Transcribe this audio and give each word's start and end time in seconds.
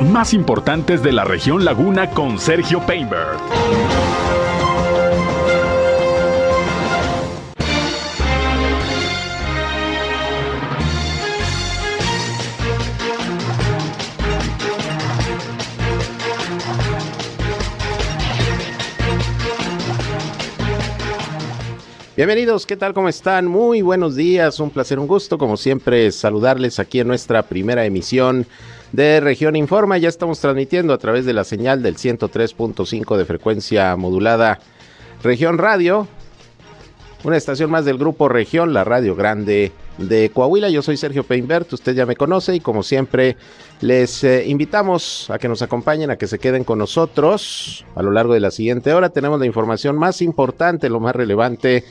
más 0.00 0.32
importantes 0.32 1.02
de 1.02 1.12
la 1.12 1.24
región 1.24 1.64
Laguna 1.64 2.10
con 2.10 2.38
Sergio 2.38 2.80
Painberg. 2.86 3.36
Bienvenidos, 22.16 22.66
¿qué 22.66 22.76
tal? 22.76 22.94
¿Cómo 22.94 23.08
están? 23.08 23.46
Muy 23.46 23.82
buenos 23.82 24.16
días, 24.16 24.58
un 24.58 24.70
placer, 24.70 24.98
un 24.98 25.06
gusto, 25.06 25.38
como 25.38 25.56
siempre, 25.56 26.10
saludarles 26.12 26.78
aquí 26.78 27.00
en 27.00 27.08
nuestra 27.08 27.42
primera 27.42 27.84
emisión 27.84 28.46
de 28.92 29.20
Región 29.20 29.56
Informa. 29.56 29.98
Ya 29.98 30.08
estamos 30.08 30.38
transmitiendo 30.40 30.92
a 30.92 30.98
través 30.98 31.24
de 31.24 31.32
la 31.32 31.44
señal 31.44 31.82
del 31.82 31.96
103.5 31.96 33.16
de 33.16 33.24
frecuencia 33.24 33.96
modulada 33.96 34.60
Región 35.22 35.58
Radio, 35.58 36.06
una 37.24 37.36
estación 37.36 37.70
más 37.70 37.84
del 37.84 37.98
grupo 37.98 38.28
Región, 38.28 38.72
la 38.72 38.84
Radio 38.84 39.14
Grande 39.14 39.72
de 39.98 40.30
Coahuila. 40.30 40.68
Yo 40.68 40.82
soy 40.82 40.96
Sergio 40.96 41.24
Peinbert, 41.24 41.72
usted 41.72 41.94
ya 41.94 42.06
me 42.06 42.16
conoce 42.16 42.54
y 42.54 42.60
como 42.60 42.82
siempre 42.82 43.36
les 43.80 44.24
eh, 44.24 44.44
invitamos 44.46 45.30
a 45.30 45.38
que 45.38 45.48
nos 45.48 45.62
acompañen, 45.62 46.10
a 46.10 46.16
que 46.16 46.26
se 46.26 46.38
queden 46.38 46.64
con 46.64 46.78
nosotros 46.78 47.84
a 47.94 48.02
lo 48.02 48.10
largo 48.10 48.34
de 48.34 48.40
la 48.40 48.50
siguiente 48.50 48.92
hora. 48.92 49.10
Tenemos 49.10 49.38
la 49.38 49.46
información 49.46 49.96
más 49.96 50.20
importante, 50.22 50.88
lo 50.88 51.00
más 51.00 51.14
relevante 51.14 51.84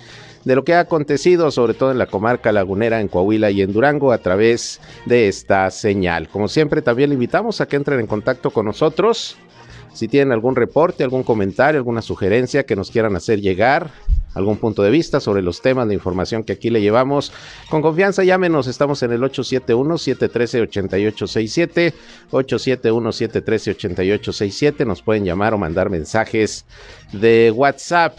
de 0.44 0.56
lo 0.56 0.64
que 0.64 0.74
ha 0.74 0.82
acontecido, 0.82 1.52
sobre 1.52 1.74
todo 1.74 1.92
en 1.92 1.98
la 1.98 2.08
comarca 2.08 2.52
lagunera, 2.52 3.00
en 3.00 3.08
Coahuila 3.08 3.52
y 3.52 3.62
en 3.62 3.74
Durango, 3.74 4.12
a 4.12 4.18
través 4.18 4.82
de 5.06 5.28
esta 5.28 5.70
señal. 5.72 6.30
Como 6.30 6.48
siempre, 6.48 6.82
también 6.82 7.10
le 7.10 7.16
invitamos 7.16 7.62
a 7.62 7.68
que 7.68 7.76
entren 7.76 8.00
en 8.00 8.08
contacto 8.08 8.52
con 8.52 8.66
nosotros. 8.66 9.38
Si 9.94 10.08
tienen 10.08 10.32
algún 10.32 10.56
reporte, 10.56 11.04
algún 11.04 11.24
comentario, 11.24 11.78
alguna 11.78 12.02
sugerencia 12.02 12.66
que 12.66 12.78
nos 12.78 12.92
quieran 12.92 13.16
hacer 13.16 13.42
llegar, 13.42 13.92
algún 14.34 14.58
punto 14.58 14.82
de 14.84 14.90
vista 14.90 15.20
sobre 15.20 15.42
los 15.42 15.62
temas 15.62 15.90
de 15.90 15.94
información 15.94 16.46
que 16.46 16.54
aquí 16.54 16.70
le 16.70 16.80
llevamos. 16.82 17.34
Con 17.70 17.82
confianza, 17.82 18.24
llámenos, 18.24 18.68
estamos 18.68 19.04
en 19.04 19.12
el 19.12 19.20
871-713-8867, 19.22 21.94
871-713-8867, 22.32 24.86
nos 24.86 25.02
pueden 25.02 25.26
llamar 25.26 25.54
o 25.54 25.58
mandar 25.58 25.90
mensajes 25.90 26.64
de 27.12 27.52
WhatsApp. 27.52 28.18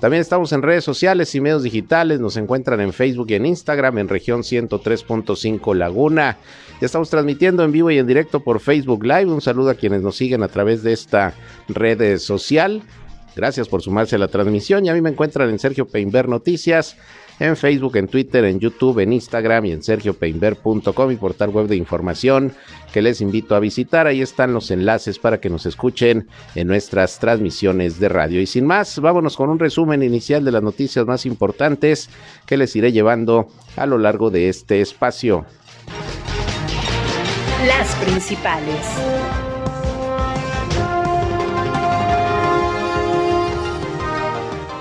También 0.00 0.22
estamos 0.22 0.50
en 0.52 0.62
redes 0.62 0.82
sociales 0.82 1.34
y 1.34 1.42
medios 1.42 1.62
digitales, 1.62 2.20
nos 2.20 2.38
encuentran 2.38 2.80
en 2.80 2.94
Facebook 2.94 3.26
y 3.28 3.34
en 3.34 3.44
Instagram 3.44 3.98
en 3.98 4.08
región 4.08 4.40
103.5 4.40 5.74
Laguna. 5.74 6.38
Ya 6.80 6.86
estamos 6.86 7.10
transmitiendo 7.10 7.62
en 7.64 7.72
vivo 7.72 7.90
y 7.90 7.98
en 7.98 8.06
directo 8.06 8.40
por 8.40 8.60
Facebook 8.60 9.04
Live. 9.04 9.26
Un 9.26 9.42
saludo 9.42 9.68
a 9.68 9.74
quienes 9.74 10.00
nos 10.00 10.16
siguen 10.16 10.42
a 10.42 10.48
través 10.48 10.82
de 10.82 10.94
esta 10.94 11.34
red 11.68 12.16
social. 12.16 12.82
Gracias 13.36 13.68
por 13.68 13.82
sumarse 13.82 14.16
a 14.16 14.18
la 14.18 14.28
transmisión 14.28 14.86
y 14.86 14.88
a 14.88 14.94
mí 14.94 15.02
me 15.02 15.10
encuentran 15.10 15.50
en 15.50 15.58
Sergio 15.58 15.86
Peinber 15.86 16.28
Noticias, 16.28 16.96
en 17.40 17.56
Facebook, 17.56 17.96
en 17.96 18.06
Twitter, 18.06 18.44
en 18.44 18.60
YouTube, 18.60 19.00
en 19.00 19.12
Instagram 19.12 19.64
y 19.64 19.72
en 19.72 19.82
sergiopeinber.com, 19.82 21.08
mi 21.08 21.16
portal 21.16 21.50
web 21.50 21.66
de 21.66 21.76
información 21.76 22.52
que 22.92 23.02
les 23.02 23.20
invito 23.20 23.54
a 23.54 23.60
visitar. 23.60 24.06
Ahí 24.06 24.20
están 24.20 24.52
los 24.52 24.70
enlaces 24.70 25.18
para 25.18 25.40
que 25.40 25.50
nos 25.50 25.66
escuchen 25.66 26.28
en 26.54 26.68
nuestras 26.68 27.18
transmisiones 27.18 27.98
de 27.98 28.08
radio. 28.08 28.40
Y 28.40 28.46
sin 28.46 28.66
más, 28.66 28.98
vámonos 28.98 29.36
con 29.36 29.48
un 29.48 29.58
resumen 29.58 30.02
inicial 30.02 30.44
de 30.44 30.52
las 30.52 30.62
noticias 30.62 31.06
más 31.06 31.26
importantes 31.26 32.10
que 32.46 32.56
les 32.56 32.76
iré 32.76 32.92
llevando 32.92 33.48
a 33.76 33.86
lo 33.86 33.98
largo 33.98 34.30
de 34.30 34.48
este 34.48 34.80
espacio. 34.80 35.46
Las 37.66 37.94
principales. 37.96 39.39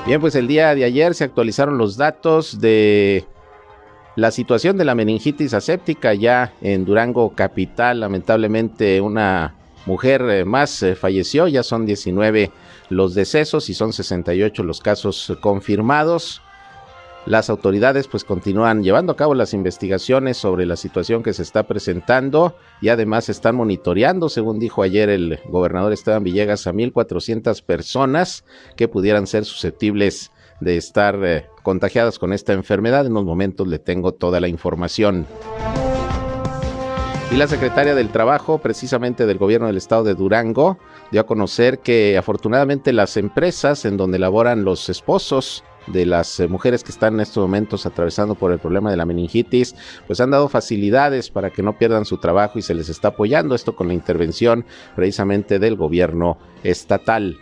Bien, 0.10 0.20
pues 0.20 0.34
el 0.34 0.48
día 0.48 0.74
de 0.74 0.86
ayer 0.86 1.14
se 1.14 1.24
actualizaron 1.24 1.78
los 1.78 1.96
datos 1.96 2.60
de 2.60 3.26
la 4.16 4.32
situación 4.32 4.76
de 4.76 4.84
la 4.84 4.96
meningitis 4.96 5.54
aséptica 5.54 6.16
ya 6.16 6.52
en 6.62 6.84
Durango 6.84 7.36
capital. 7.36 8.00
Lamentablemente 8.00 9.02
una 9.02 9.54
mujer 9.86 10.24
eh, 10.24 10.46
más 10.46 10.82
eh, 10.82 10.96
falleció, 10.96 11.48
ya 11.48 11.62
son 11.62 11.86
19 11.86 12.50
los 12.90 13.14
decesos 13.14 13.70
y 13.70 13.76
son 13.76 13.94
68 13.94 14.64
los 14.64 14.82
casos 14.82 15.38
confirmados. 15.42 16.42
Las 17.26 17.50
autoridades 17.50 18.08
pues 18.08 18.24
continúan 18.24 18.82
llevando 18.82 19.12
a 19.12 19.16
cabo 19.16 19.36
las 19.36 19.54
investigaciones 19.54 20.38
sobre 20.38 20.66
la 20.66 20.76
situación 20.76 21.22
que 21.22 21.34
se 21.34 21.44
está 21.44 21.64
presentando 21.64 22.56
y 22.82 22.90
además 22.90 23.30
están 23.30 23.56
monitoreando, 23.56 24.30
según 24.30 24.58
dijo 24.58 24.82
ayer 24.82 25.10
el 25.10 25.40
gobernador 25.48 25.92
Esteban 25.92 26.24
Villegas, 26.24 26.66
a 26.66 26.74
1.400 26.74 27.62
personas 27.64 28.46
que 28.76 28.88
pudieran 28.88 29.28
ser 29.28 29.46
susceptibles 29.46 30.32
de 30.62 30.78
estar 30.78 31.20
eh, 31.24 31.46
contagiadas 31.62 32.20
con 32.20 32.34
esta 32.34 32.54
enfermedad. 32.54 33.06
En 33.06 33.12
unos 33.12 33.26
momentos 33.26 33.68
le 33.68 33.80
tengo 33.80 34.14
toda 34.14 34.40
la 34.40 34.48
información. 34.48 35.28
Y 37.32 37.36
la 37.36 37.48
secretaria 37.48 37.94
del 37.94 38.10
Trabajo, 38.10 38.58
precisamente 38.58 39.28
del 39.28 39.38
gobierno 39.38 39.68
del 39.68 39.78
estado 39.78 40.04
de 40.04 40.16
Durango, 40.16 40.80
dio 41.12 41.22
a 41.22 41.28
conocer 41.28 41.78
que 41.80 42.18
afortunadamente 42.18 42.92
las 42.92 43.18
empresas 43.18 43.86
en 43.86 43.98
donde 43.98 44.18
laboran 44.18 44.64
los 44.64 44.90
esposos 44.90 45.64
de 45.92 46.06
las 46.06 46.40
eh, 46.40 46.48
mujeres 46.48 46.84
que 46.84 46.92
están 46.92 47.16
en 47.16 47.20
estos 47.22 47.42
momentos 47.42 47.86
atravesando 47.86 48.36
por 48.36 48.52
el 48.52 48.60
problema 48.60 48.92
de 48.92 48.98
la 48.98 49.06
meningitis, 49.06 49.76
pues 50.08 50.20
han 50.20 50.32
dado 50.32 50.50
facilidades 50.50 51.30
para 51.30 51.50
que 51.50 51.64
no 51.64 51.78
pierdan 51.78 52.06
su 52.06 52.18
trabajo 52.18 52.60
y 52.60 52.62
se 52.62 52.74
les 52.74 52.90
está 52.90 53.10
apoyando 53.10 53.56
esto 53.56 53.76
con 53.76 53.88
la 53.88 53.94
intervención 53.94 54.66
precisamente 54.96 55.60
del 55.60 55.76
gobierno 55.76 56.38
estatal. 56.64 57.38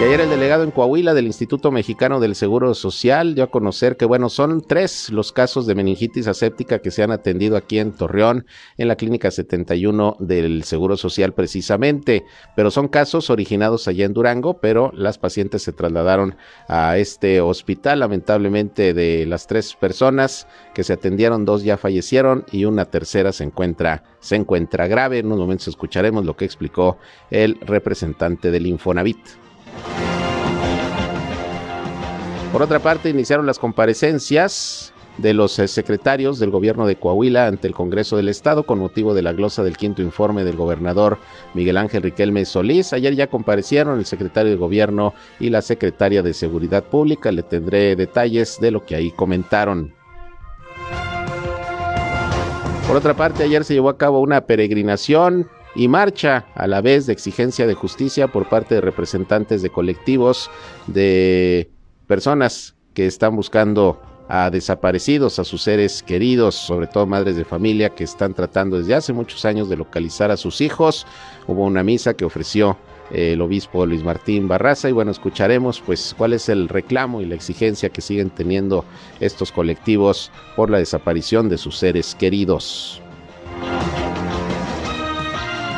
Y 0.00 0.02
ayer 0.02 0.22
el 0.22 0.30
delegado 0.30 0.64
en 0.64 0.70
Coahuila 0.70 1.12
del 1.12 1.26
Instituto 1.26 1.70
Mexicano 1.70 2.20
del 2.20 2.34
Seguro 2.34 2.72
Social 2.72 3.34
dio 3.34 3.44
a 3.44 3.50
conocer 3.50 3.98
que, 3.98 4.06
bueno, 4.06 4.30
son 4.30 4.62
tres 4.66 5.10
los 5.10 5.30
casos 5.30 5.66
de 5.66 5.74
meningitis 5.74 6.26
aséptica 6.26 6.78
que 6.78 6.90
se 6.90 7.02
han 7.02 7.10
atendido 7.10 7.54
aquí 7.54 7.78
en 7.78 7.92
Torreón, 7.92 8.46
en 8.78 8.88
la 8.88 8.96
Clínica 8.96 9.30
71 9.30 10.16
del 10.18 10.64
Seguro 10.64 10.96
Social 10.96 11.34
precisamente, 11.34 12.24
pero 12.56 12.70
son 12.70 12.88
casos 12.88 13.28
originados 13.28 13.88
allá 13.88 14.06
en 14.06 14.14
Durango, 14.14 14.54
pero 14.54 14.90
las 14.94 15.18
pacientes 15.18 15.64
se 15.64 15.74
trasladaron 15.74 16.34
a 16.66 16.96
este 16.96 17.42
hospital. 17.42 18.00
Lamentablemente 18.00 18.94
de 18.94 19.26
las 19.26 19.46
tres 19.46 19.74
personas 19.74 20.48
que 20.72 20.82
se 20.82 20.94
atendieron, 20.94 21.44
dos 21.44 21.62
ya 21.62 21.76
fallecieron 21.76 22.46
y 22.50 22.64
una 22.64 22.86
tercera 22.86 23.32
se 23.32 23.44
encuentra, 23.44 24.02
se 24.20 24.36
encuentra 24.36 24.86
grave. 24.86 25.18
En 25.18 25.26
unos 25.26 25.40
momentos 25.40 25.68
escucharemos 25.68 26.24
lo 26.24 26.38
que 26.38 26.46
explicó 26.46 26.96
el 27.30 27.60
representante 27.60 28.50
del 28.50 28.66
Infonavit. 28.66 29.18
Por 32.52 32.62
otra 32.62 32.80
parte, 32.80 33.08
iniciaron 33.08 33.46
las 33.46 33.60
comparecencias 33.60 34.92
de 35.18 35.34
los 35.34 35.56
eh, 35.60 35.68
secretarios 35.68 36.40
del 36.40 36.50
gobierno 36.50 36.86
de 36.86 36.96
Coahuila 36.96 37.46
ante 37.46 37.68
el 37.68 37.74
Congreso 37.74 38.16
del 38.16 38.28
Estado 38.28 38.64
con 38.64 38.80
motivo 38.80 39.14
de 39.14 39.22
la 39.22 39.32
glosa 39.32 39.62
del 39.62 39.76
quinto 39.76 40.02
informe 40.02 40.42
del 40.42 40.56
gobernador 40.56 41.18
Miguel 41.54 41.76
Ángel 41.76 42.02
Riquelme 42.02 42.44
Solís. 42.44 42.92
Ayer 42.92 43.14
ya 43.14 43.28
comparecieron 43.28 44.00
el 44.00 44.06
secretario 44.06 44.50
de 44.50 44.56
gobierno 44.56 45.14
y 45.38 45.50
la 45.50 45.62
secretaria 45.62 46.22
de 46.22 46.34
Seguridad 46.34 46.82
Pública. 46.82 47.30
Le 47.30 47.44
tendré 47.44 47.94
detalles 47.94 48.58
de 48.60 48.72
lo 48.72 48.84
que 48.84 48.96
ahí 48.96 49.12
comentaron. 49.12 49.94
Por 52.88 52.96
otra 52.96 53.14
parte, 53.14 53.44
ayer 53.44 53.64
se 53.64 53.74
llevó 53.74 53.90
a 53.90 53.98
cabo 53.98 54.18
una 54.18 54.40
peregrinación 54.46 55.48
y 55.76 55.86
marcha 55.86 56.46
a 56.56 56.66
la 56.66 56.80
vez 56.80 57.06
de 57.06 57.12
exigencia 57.12 57.68
de 57.68 57.74
justicia 57.74 58.26
por 58.26 58.48
parte 58.48 58.74
de 58.74 58.80
representantes 58.80 59.62
de 59.62 59.70
colectivos 59.70 60.50
de 60.88 61.70
personas 62.10 62.74
que 62.92 63.06
están 63.06 63.36
buscando 63.36 64.02
a 64.28 64.50
desaparecidos, 64.50 65.38
a 65.38 65.44
sus 65.44 65.62
seres 65.62 66.02
queridos, 66.02 66.56
sobre 66.56 66.88
todo 66.88 67.06
madres 67.06 67.36
de 67.36 67.44
familia 67.44 67.90
que 67.90 68.02
están 68.02 68.34
tratando 68.34 68.78
desde 68.78 68.96
hace 68.96 69.12
muchos 69.12 69.44
años 69.44 69.68
de 69.68 69.76
localizar 69.76 70.32
a 70.32 70.36
sus 70.36 70.60
hijos. 70.60 71.06
Hubo 71.46 71.64
una 71.64 71.84
misa 71.84 72.14
que 72.14 72.24
ofreció 72.24 72.76
eh, 73.12 73.34
el 73.34 73.40
obispo 73.40 73.86
Luis 73.86 74.02
Martín 74.02 74.48
Barraza 74.48 74.88
y 74.88 74.92
bueno, 74.92 75.12
escucharemos 75.12 75.80
pues 75.86 76.12
cuál 76.18 76.32
es 76.32 76.48
el 76.48 76.68
reclamo 76.68 77.20
y 77.20 77.26
la 77.26 77.36
exigencia 77.36 77.90
que 77.90 78.00
siguen 78.00 78.30
teniendo 78.30 78.84
estos 79.20 79.52
colectivos 79.52 80.32
por 80.56 80.68
la 80.68 80.78
desaparición 80.78 81.48
de 81.48 81.58
sus 81.58 81.78
seres 81.78 82.16
queridos. 82.16 83.00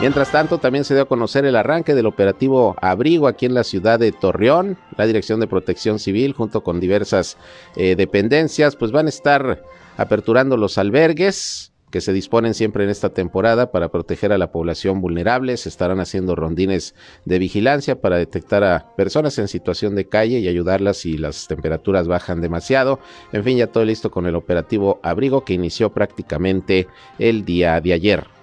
Mientras 0.02 0.32
tanto, 0.32 0.58
también 0.58 0.84
se 0.84 0.94
dio 0.94 1.04
a 1.04 1.08
conocer 1.08 1.44
el 1.44 1.54
arranque 1.54 1.94
del 1.94 2.06
operativo 2.06 2.74
Abrigo 2.82 3.28
aquí 3.28 3.46
en 3.46 3.54
la 3.54 3.62
ciudad 3.62 4.00
de 4.00 4.10
Torreón. 4.10 4.76
La 4.96 5.06
Dirección 5.06 5.38
de 5.38 5.46
Protección 5.46 6.00
Civil, 6.00 6.32
junto 6.32 6.64
con 6.64 6.80
diversas 6.80 7.36
eh, 7.76 7.94
dependencias, 7.94 8.74
pues 8.74 8.90
van 8.90 9.06
a 9.06 9.10
estar 9.10 9.62
aperturando 9.96 10.56
los 10.56 10.76
albergues 10.76 11.72
que 11.92 12.00
se 12.00 12.12
disponen 12.12 12.54
siempre 12.54 12.82
en 12.82 12.90
esta 12.90 13.10
temporada 13.10 13.70
para 13.70 13.90
proteger 13.90 14.32
a 14.32 14.38
la 14.38 14.50
población 14.50 15.00
vulnerable. 15.00 15.56
Se 15.56 15.68
estarán 15.68 16.00
haciendo 16.00 16.34
rondines 16.34 16.96
de 17.24 17.38
vigilancia 17.38 18.00
para 18.00 18.16
detectar 18.16 18.64
a 18.64 18.96
personas 18.96 19.38
en 19.38 19.46
situación 19.46 19.94
de 19.94 20.08
calle 20.08 20.40
y 20.40 20.48
ayudarlas 20.48 20.96
si 20.96 21.16
las 21.16 21.46
temperaturas 21.46 22.08
bajan 22.08 22.40
demasiado. 22.40 22.98
En 23.30 23.44
fin, 23.44 23.56
ya 23.56 23.68
todo 23.68 23.84
listo 23.84 24.10
con 24.10 24.26
el 24.26 24.34
operativo 24.34 24.98
Abrigo 25.04 25.44
que 25.44 25.54
inició 25.54 25.92
prácticamente 25.92 26.88
el 27.20 27.44
día 27.44 27.80
de 27.80 27.92
ayer. 27.92 28.41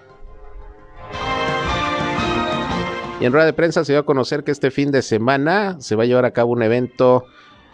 Y 3.19 3.25
en 3.25 3.33
rueda 3.33 3.45
de 3.45 3.54
prensa 3.54 3.83
se 3.83 3.92
dio 3.92 4.00
a 4.00 4.06
conocer 4.06 4.45
que 4.45 4.51
este 4.51 4.71
fin 4.71 4.92
de 4.92 5.01
semana 5.01 5.75
se 5.81 5.95
va 5.95 6.04
a 6.04 6.06
llevar 6.06 6.24
a 6.24 6.31
cabo 6.31 6.54
un 6.54 6.63
evento 6.63 7.25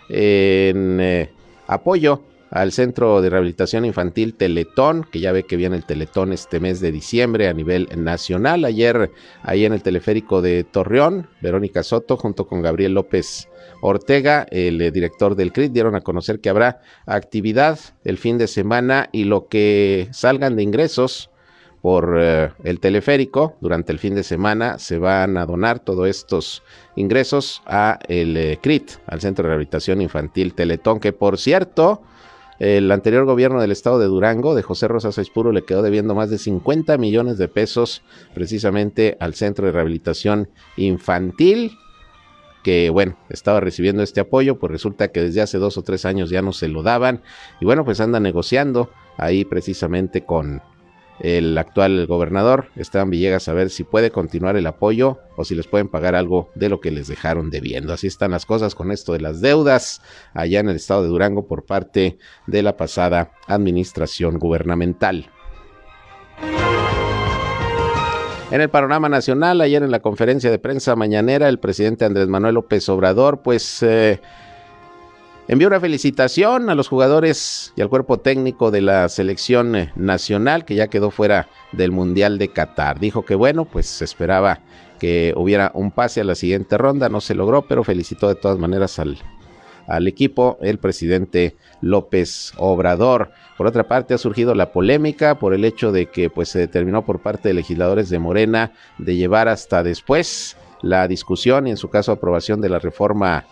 en 0.10 1.00
eh, 1.00 1.30
apoyo 1.68 2.24
al 2.50 2.72
Centro 2.72 3.22
de 3.22 3.30
Rehabilitación 3.30 3.86
Infantil 3.86 4.34
Teletón, 4.34 5.06
que 5.12 5.20
ya 5.20 5.32
ve 5.32 5.44
que 5.44 5.56
viene 5.56 5.76
el 5.76 5.86
Teletón 5.86 6.34
este 6.34 6.60
mes 6.60 6.80
de 6.80 6.92
diciembre 6.92 7.48
a 7.48 7.54
nivel 7.54 7.88
nacional. 7.96 8.66
Ayer, 8.66 9.12
ahí 9.44 9.66
en 9.66 9.74
el 9.74 9.84
teleférico 9.84 10.42
de 10.42 10.64
Torreón, 10.64 11.28
Verónica 11.42 11.84
Soto, 11.84 12.18
junto 12.18 12.48
con 12.48 12.64
Gabriel 12.64 12.94
López 12.94 13.48
Ortega, 13.82 14.48
el 14.50 14.82
eh, 14.82 14.90
director 14.90 15.36
del 15.36 15.52
CRIT, 15.52 15.74
dieron 15.74 15.96
a 15.96 16.02
conocer 16.02 16.40
que 16.40 16.50
habrá 16.50 16.82
actividad 17.06 17.78
el 18.04 18.18
fin 18.18 18.40
de 18.40 18.48
semana 18.48 19.10
y 19.12 19.26
lo 19.26 19.48
que 19.48 20.08
salgan 20.12 20.56
de 20.56 20.64
ingresos 20.64 21.30
por 21.86 22.18
eh, 22.18 22.50
el 22.64 22.80
teleférico. 22.80 23.58
Durante 23.62 23.92
el 23.92 24.00
fin 24.00 24.16
de 24.16 24.24
semana 24.24 24.80
se 24.80 24.98
van 24.98 25.38
a 25.38 25.46
donar 25.46 25.78
todos 25.78 26.08
estos 26.08 26.64
ingresos 26.96 27.62
a 27.68 28.00
el 28.08 28.36
eh, 28.36 28.58
CRIT, 28.60 28.94
al 29.06 29.22
Centro 29.22 29.44
de 29.44 29.50
Rehabilitación 29.50 30.02
Infantil 30.02 30.56
Teletón, 30.56 31.00
que 31.00 31.14
por 31.14 31.38
cierto, 31.38 32.02
el 32.58 32.92
anterior 32.92 33.26
gobierno 33.26 33.62
del 33.62 33.72
estado 33.72 34.00
de 34.00 34.08
Durango, 34.08 34.56
de 34.56 34.64
José 34.64 34.88
Rosas 34.88 35.20
Aispuro, 35.20 35.52
le 35.52 35.64
quedó 35.64 35.84
debiendo 35.84 36.16
más 36.16 36.32
de 36.32 36.40
50 36.40 36.98
millones 36.98 37.38
de 37.38 37.50
pesos 37.50 38.02
precisamente 38.34 39.16
al 39.20 39.36
Centro 39.36 39.68
de 39.68 39.74
Rehabilitación 39.74 40.50
Infantil 40.78 41.78
que 42.64 42.90
bueno, 42.90 43.16
estaba 43.30 43.60
recibiendo 43.60 44.02
este 44.02 44.22
apoyo, 44.22 44.58
pues 44.58 44.72
resulta 44.72 45.10
que 45.10 45.22
desde 45.22 45.42
hace 45.42 45.60
dos 45.60 45.78
o 45.78 45.84
tres 45.84 46.04
años 46.04 46.32
ya 46.32 46.42
no 46.42 46.52
se 46.52 46.68
lo 46.68 46.82
daban. 46.82 47.22
Y 47.62 47.66
bueno, 47.66 47.86
pues 47.86 48.02
anda 48.02 48.20
negociando 48.20 48.90
ahí 49.18 49.46
precisamente 49.46 50.26
con 50.26 50.64
el 51.20 51.58
actual 51.58 52.06
gobernador 52.08 52.68
Esteban 52.76 53.10
Villegas 53.10 53.48
a 53.48 53.54
ver 53.54 53.70
si 53.70 53.84
puede 53.84 54.12
continuar 54.12 54.58
el 54.58 54.68
apoyo 54.68 55.20
o 55.38 55.46
si 55.46 55.56
les 55.56 55.68
pueden 55.68 55.88
pagar 55.88 56.16
algo 56.16 56.50
de 56.56 56.70
lo 56.70 56.82
que 56.82 56.92
les 56.92 57.08
dejaron 57.08 57.50
debiendo. 57.50 57.94
Así 57.94 58.08
están 58.08 58.32
las 58.32 58.46
cosas 58.46 58.76
con 58.76 58.92
esto 58.92 59.14
de 59.14 59.22
las 59.22 59.42
deudas 59.42 60.02
allá 60.34 60.60
en 60.60 60.70
el 60.70 60.76
estado 60.76 61.04
de 61.04 61.10
Durango 61.10 61.48
por 61.48 61.66
parte 61.66 62.18
de 62.48 62.64
la 62.64 62.78
pasada 62.78 63.32
administración 63.48 64.40
gubernamental. 64.40 65.30
En 68.52 68.62
el 68.62 68.70
panorama 68.70 69.10
nacional, 69.10 69.60
ayer 69.62 69.82
en 69.82 69.90
la 69.90 70.02
conferencia 70.02 70.52
de 70.52 70.60
prensa 70.60 70.96
mañanera, 70.96 71.50
el 71.50 71.60
presidente 71.60 72.06
Andrés 72.06 72.28
Manuel 72.28 72.54
López 72.54 72.88
Obrador, 72.90 73.42
pues 73.42 73.82
eh, 73.82 74.22
Envió 75.48 75.68
una 75.68 75.80
felicitación 75.80 76.72
a 76.72 76.76
los 76.76 76.88
jugadores 76.88 77.72
y 77.76 77.82
al 77.82 77.90
cuerpo 77.90 78.20
técnico 78.20 78.72
de 78.72 78.82
la 78.82 79.08
selección 79.10 79.76
eh, 79.76 79.92
nacional 79.96 80.66
que 80.66 80.74
ya 80.74 80.88
quedó 80.88 81.12
fuera 81.12 81.50
del 81.72 81.92
Mundial 81.92 82.40
de 82.40 82.48
Qatar. 82.48 83.00
Dijo 83.00 83.26
que 83.26 83.36
bueno, 83.36 83.66
pues 83.66 84.02
esperaba 84.02 84.62
que 85.00 85.36
hubiera 85.38 85.72
un 85.76 85.92
pase 85.92 86.22
a 86.22 86.24
la 86.24 86.34
siguiente 86.34 86.80
ronda, 86.80 87.10
no 87.10 87.22
se 87.22 87.36
logró, 87.36 87.62
pero 87.62 87.84
felicitó 87.84 88.28
de 88.28 88.34
todas 88.34 88.58
maneras 88.58 88.98
al, 88.98 89.20
al 89.88 90.08
equipo 90.08 90.58
el 90.62 90.80
presidente 90.80 91.56
López 91.80 92.54
Obrador. 92.58 93.30
Por 93.56 93.68
otra 93.68 93.88
parte, 93.88 94.16
ha 94.16 94.18
surgido 94.18 94.56
la 94.56 94.72
polémica 94.72 95.38
por 95.38 95.54
el 95.54 95.64
hecho 95.64 95.92
de 95.92 96.08
que 96.08 96.32
pues, 96.32 96.50
se 96.50 96.58
determinó 96.58 97.06
por 97.06 97.20
parte 97.20 97.50
de 97.50 97.54
legisladores 97.54 98.10
de 98.10 98.18
Morena 98.18 98.72
de 98.98 99.16
llevar 99.16 99.48
hasta 99.48 99.84
después 99.84 100.58
la 100.82 101.08
discusión 101.08 101.68
y 101.68 101.70
en 101.70 101.78
su 101.78 101.90
caso 101.92 102.12
aprobación 102.12 102.62
de 102.62 102.70
la 102.70 102.80
reforma 102.80 103.46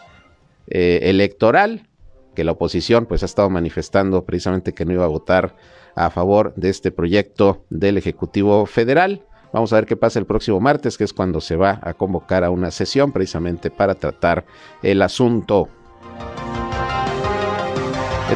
eh, 0.68 1.00
electoral, 1.04 1.88
que 2.36 2.44
la 2.44 2.54
oposición 2.54 3.06
pues 3.06 3.24
ha 3.24 3.26
estado 3.26 3.50
manifestando 3.50 4.26
precisamente 4.26 4.74
que 4.74 4.86
no 4.86 4.94
iba 4.94 5.06
a 5.06 5.10
votar 5.10 5.56
a 5.96 6.10
favor 6.10 6.54
de 6.56 6.70
este 6.70 6.92
proyecto 6.92 7.66
del 7.70 7.98
Ejecutivo 7.98 8.66
Federal. 8.66 9.24
Vamos 9.52 9.72
a 9.72 9.76
ver 9.76 9.86
qué 9.86 9.96
pasa 9.96 10.18
el 10.18 10.26
próximo 10.26 10.60
martes, 10.60 10.98
que 10.98 11.04
es 11.04 11.14
cuando 11.14 11.40
se 11.40 11.56
va 11.56 11.80
a 11.84 11.94
convocar 11.94 12.44
a 12.44 12.50
una 12.50 12.72
sesión 12.72 13.12
precisamente 13.12 13.70
para 13.70 13.96
tratar 13.96 14.46
el 14.82 15.02
asunto. 15.02 15.68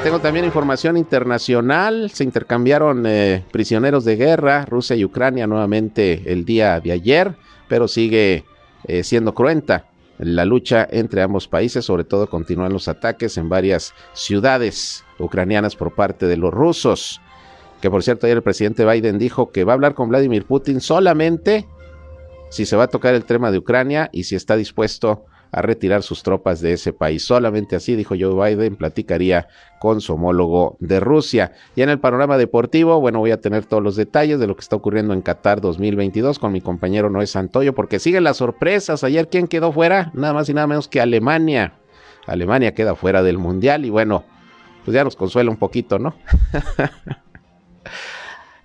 tengo 0.04 0.20
también 0.20 0.46
información 0.46 0.96
internacional. 0.96 2.12
Se 2.12 2.24
intercambiaron 2.24 3.06
eh, 3.08 3.44
prisioneros 3.52 4.06
de 4.06 4.16
guerra, 4.16 4.66
Rusia 4.66 4.96
y 4.96 5.04
Ucrania 5.04 5.48
nuevamente 5.48 6.22
el 6.32 6.46
día 6.46 6.80
de 6.80 6.92
ayer, 6.92 7.36
pero 7.68 7.88
sigue 7.88 8.46
eh, 8.86 9.04
siendo 9.04 9.34
cruenta 9.34 9.88
la 10.20 10.46
lucha 10.46 10.88
entre 10.90 11.22
ambos 11.22 11.48
países, 11.48 11.86
sobre 11.86 12.04
todo 12.04 12.28
continúan 12.28 12.74
los 12.74 12.88
ataques 12.88 13.38
en 13.38 13.50
varias 13.50 13.94
ciudades 14.14 15.04
ucranianas 15.20 15.76
por 15.76 15.94
parte 15.94 16.26
de 16.26 16.38
los 16.38 16.54
rusos. 16.54 17.22
Que 17.82 17.92
por 17.92 18.04
cierto, 18.04 18.26
ayer 18.26 18.38
el 18.38 18.44
presidente 18.44 18.86
Biden 18.86 19.20
dijo 19.20 19.52
que 19.52 19.64
va 19.64 19.74
a 19.74 19.76
hablar 19.76 19.94
con 19.94 20.10
Vladimir 20.10 20.46
Putin 20.46 20.82
solamente 20.82 21.68
si 22.50 22.66
se 22.66 22.76
va 22.76 22.86
a 22.86 22.88
tocar 22.88 23.14
el 23.14 23.26
tema 23.26 23.52
de 23.52 23.60
Ucrania 23.60 24.10
y 24.12 24.24
si 24.24 24.36
está 24.36 24.56
dispuesto 24.56 25.26
a 25.36 25.37
retirar 25.52 26.04
sus 26.04 26.24
tropas 26.24 26.62
de 26.62 26.74
ese 26.74 26.94
país. 26.94 27.26
Solamente 27.26 27.76
así, 27.76 27.96
dijo 27.96 28.16
Joe 28.20 28.56
Biden, 28.56 28.76
platicaría 28.76 29.48
con 29.80 30.02
su 30.02 30.14
homólogo 30.14 30.78
de 30.80 31.00
Rusia. 31.00 31.54
Y 31.76 31.82
en 31.82 31.90
el 31.90 32.00
panorama 32.00 32.38
deportivo, 32.38 33.00
bueno, 33.00 33.20
voy 33.20 33.32
a 33.32 33.42
tener 33.42 33.66
todos 33.66 33.84
los 33.84 33.96
detalles 33.96 34.40
de 34.40 34.48
lo 34.48 34.56
que 34.56 34.62
está 34.62 34.76
ocurriendo 34.76 35.14
en 35.14 35.22
Qatar 35.22 35.62
2022 35.62 36.40
con 36.40 36.52
mi 36.52 36.62
compañero 36.62 37.10
Noé 37.10 37.28
Santoyo, 37.28 37.74
porque 37.74 38.00
siguen 38.00 38.24
las 38.24 38.38
sorpresas. 38.38 39.04
Ayer, 39.04 39.30
¿quién 39.30 39.48
quedó 39.48 39.72
fuera? 39.72 40.12
Nada 40.14 40.34
más 40.34 40.50
y 40.50 40.54
nada 40.54 40.68
menos 40.68 40.88
que 40.88 41.02
Alemania. 41.02 41.74
Alemania 42.26 42.74
queda 42.74 42.96
fuera 42.96 43.24
del 43.24 43.38
Mundial 43.38 43.86
y 43.86 43.90
bueno, 43.90 44.26
pues 44.84 44.94
ya 44.94 45.04
nos 45.04 45.16
consuela 45.16 45.50
un 45.50 45.58
poquito, 45.58 45.98
¿no? 46.00 46.16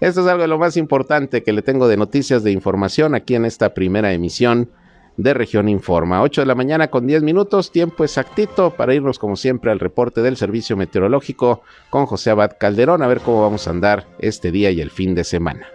Esto 0.01 0.23
es 0.23 0.27
algo 0.27 0.43
de 0.43 0.49
lo 0.49 0.59
más 0.59 0.77
importante 0.77 1.45
que 1.45 1.53
le 1.53 1.63
tengo 1.63 1.87
de 1.87 1.97
noticias 1.97 2.43
de 2.43 2.51
información 2.51 3.15
aquí 3.15 3.37
en 3.37 3.45
esta 3.45 3.73
primera 3.73 4.13
emisión 4.13 4.69
de 5.17 5.35
Región 5.35 5.69
Informa. 5.69 6.23
8 6.23 6.43
de 6.43 6.47
la 6.47 6.55
mañana 6.55 6.89
con 6.89 7.07
10 7.07 7.23
minutos, 7.23 7.71
tiempo 7.71 8.05
exactito 8.05 8.71
para 8.71 8.95
irnos 8.95 9.19
como 9.19 9.37
siempre 9.37 9.71
al 9.71 9.79
reporte 9.79 10.23
del 10.23 10.37
Servicio 10.37 10.77
Meteorológico 10.77 11.63
con 11.91 12.07
José 12.07 12.31
Abad 12.31 12.53
Calderón 12.59 13.03
a 13.03 13.07
ver 13.07 13.21
cómo 13.21 13.43
vamos 13.43 13.67
a 13.67 13.71
andar 13.71 14.07
este 14.19 14.51
día 14.51 14.71
y 14.71 14.81
el 14.81 14.91
fin 14.91 15.15
de 15.15 15.25
semana. 15.25 15.67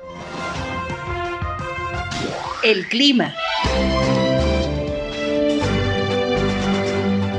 El 2.63 2.87
clima. 2.87 3.33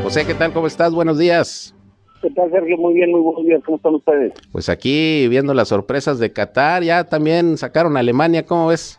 José, 0.03 0.25
¿qué 0.25 0.35
tal? 0.35 0.53
¿Cómo 0.53 0.67
estás? 0.67 0.95
Buenos 0.95 1.19
días. 1.19 1.75
¿Qué 2.23 2.31
tal, 2.31 2.51
Sergio? 2.51 2.77
Muy 2.79 2.95
bien, 2.95 3.11
muy 3.11 3.21
buenos 3.21 3.45
días. 3.45 3.61
¿Cómo 3.65 3.77
están 3.77 3.95
ustedes? 3.95 4.33
Pues 4.51 4.69
aquí 4.69 5.29
viendo 5.29 5.55
las 5.55 5.69
sorpresas 5.69 6.19
de 6.19 6.33
Qatar, 6.33 6.83
ya 6.83 7.05
también 7.05 7.57
sacaron 7.59 7.97
a 7.97 8.01
Alemania, 8.01 8.45
¿cómo 8.45 8.69
ves? 8.69 8.99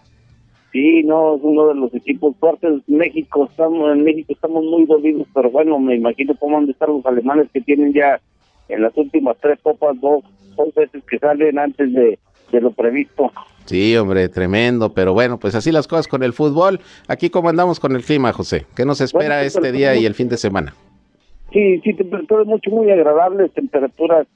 Sí, 0.71 1.03
no, 1.03 1.35
es 1.35 1.41
uno 1.43 1.67
de 1.67 1.75
los 1.75 1.93
equipos 1.95 2.35
fuertes. 2.39 2.81
México, 2.87 3.47
estamos 3.49 3.91
en 3.91 4.03
México 4.03 4.33
estamos 4.33 4.63
muy 4.63 4.85
dolidos, 4.85 5.27
pero 5.33 5.49
bueno, 5.49 5.79
me 5.79 5.95
imagino 5.95 6.35
cómo 6.39 6.57
han 6.57 6.67
de 6.67 6.73
estar 6.73 6.89
los 6.89 7.05
alemanes 7.05 7.47
que 7.51 7.61
tienen 7.61 7.93
ya 7.93 8.19
en 8.67 8.83
las 8.83 8.95
últimas 8.95 9.35
tres 9.41 9.59
copas 9.63 9.99
dos, 9.99 10.23
dos 10.55 10.73
veces 10.75 11.03
que 11.09 11.17
salen 11.17 11.57
antes 11.57 11.91
de, 11.91 12.19
de 12.51 12.61
lo 12.61 12.71
previsto. 12.71 13.31
Sí, 13.65 13.95
hombre, 13.97 14.29
tremendo, 14.29 14.93
pero 14.93 15.13
bueno, 15.13 15.39
pues 15.39 15.55
así 15.55 15.71
las 15.71 15.87
cosas 15.87 16.07
con 16.07 16.23
el 16.23 16.33
fútbol. 16.33 16.79
Aquí 17.07 17.29
cómo 17.29 17.49
andamos 17.49 17.79
con 17.79 17.95
el 17.95 18.03
clima, 18.03 18.31
José. 18.31 18.65
¿Qué 18.75 18.85
nos 18.85 19.01
espera 19.01 19.35
Bueno, 19.35 19.41
este 19.47 19.71
día 19.71 19.95
y 19.95 20.05
el 20.05 20.13
fin 20.13 20.29
de 20.29 20.37
semana? 20.37 20.73
Sí, 21.51 21.79
sí, 21.83 21.93
temperaturas 21.95 22.45
mucho, 22.45 22.69
muy 22.69 22.91
agradables, 22.91 23.51
temperaturas 23.53 24.27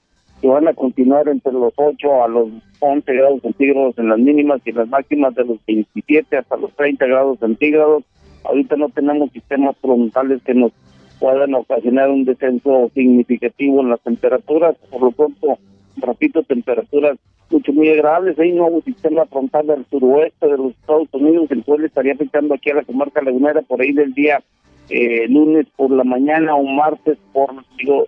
que 0.43 0.49
van 0.49 0.67
a 0.67 0.73
continuar 0.73 1.29
entre 1.29 1.53
los 1.53 1.71
8 1.77 2.23
a 2.25 2.27
los 2.27 2.49
11 2.81 3.13
grados 3.13 3.41
centígrados 3.41 3.97
en 3.97 4.09
las 4.09 4.19
mínimas 4.19 4.59
y 4.65 4.73
las 4.73 4.89
máximas 4.89 5.33
de 5.35 5.45
los 5.45 5.57
27 5.65 6.35
hasta 6.35 6.57
los 6.57 6.75
30 6.75 7.05
grados 7.05 7.39
centígrados. 7.39 8.03
Ahorita 8.43 8.75
no 8.75 8.89
tenemos 8.89 9.31
sistemas 9.31 9.77
frontales 9.77 10.43
que 10.43 10.53
nos 10.53 10.73
puedan 11.17 11.53
ocasionar 11.53 12.09
un 12.09 12.25
descenso 12.25 12.91
significativo 12.93 13.79
en 13.79 13.91
las 13.91 14.01
temperaturas. 14.01 14.75
Por 14.91 15.03
lo 15.03 15.11
pronto, 15.11 15.59
repito, 15.95 16.43
temperaturas 16.43 17.17
mucho 17.49 17.71
muy 17.71 17.87
agradables. 17.87 18.37
Hay 18.37 18.51
un 18.51 18.57
nuevo 18.57 18.81
sistema 18.81 19.23
frontal 19.27 19.67
del 19.67 19.85
suroeste 19.89 20.45
de 20.45 20.57
los 20.57 20.71
Estados 20.71 21.07
Unidos, 21.13 21.49
el 21.51 21.63
cual 21.63 21.85
estaría 21.85 22.15
afectando 22.15 22.53
aquí 22.53 22.69
a 22.69 22.75
la 22.75 22.83
comarca 22.83 23.21
lagunera 23.21 23.61
por 23.61 23.79
ahí 23.79 23.93
del 23.93 24.13
día 24.13 24.43
eh, 24.89 25.25
lunes 25.29 25.67
por 25.77 25.89
la 25.89 26.03
mañana 26.03 26.53
o 26.53 26.63
martes 26.63 27.17
por 27.31 27.51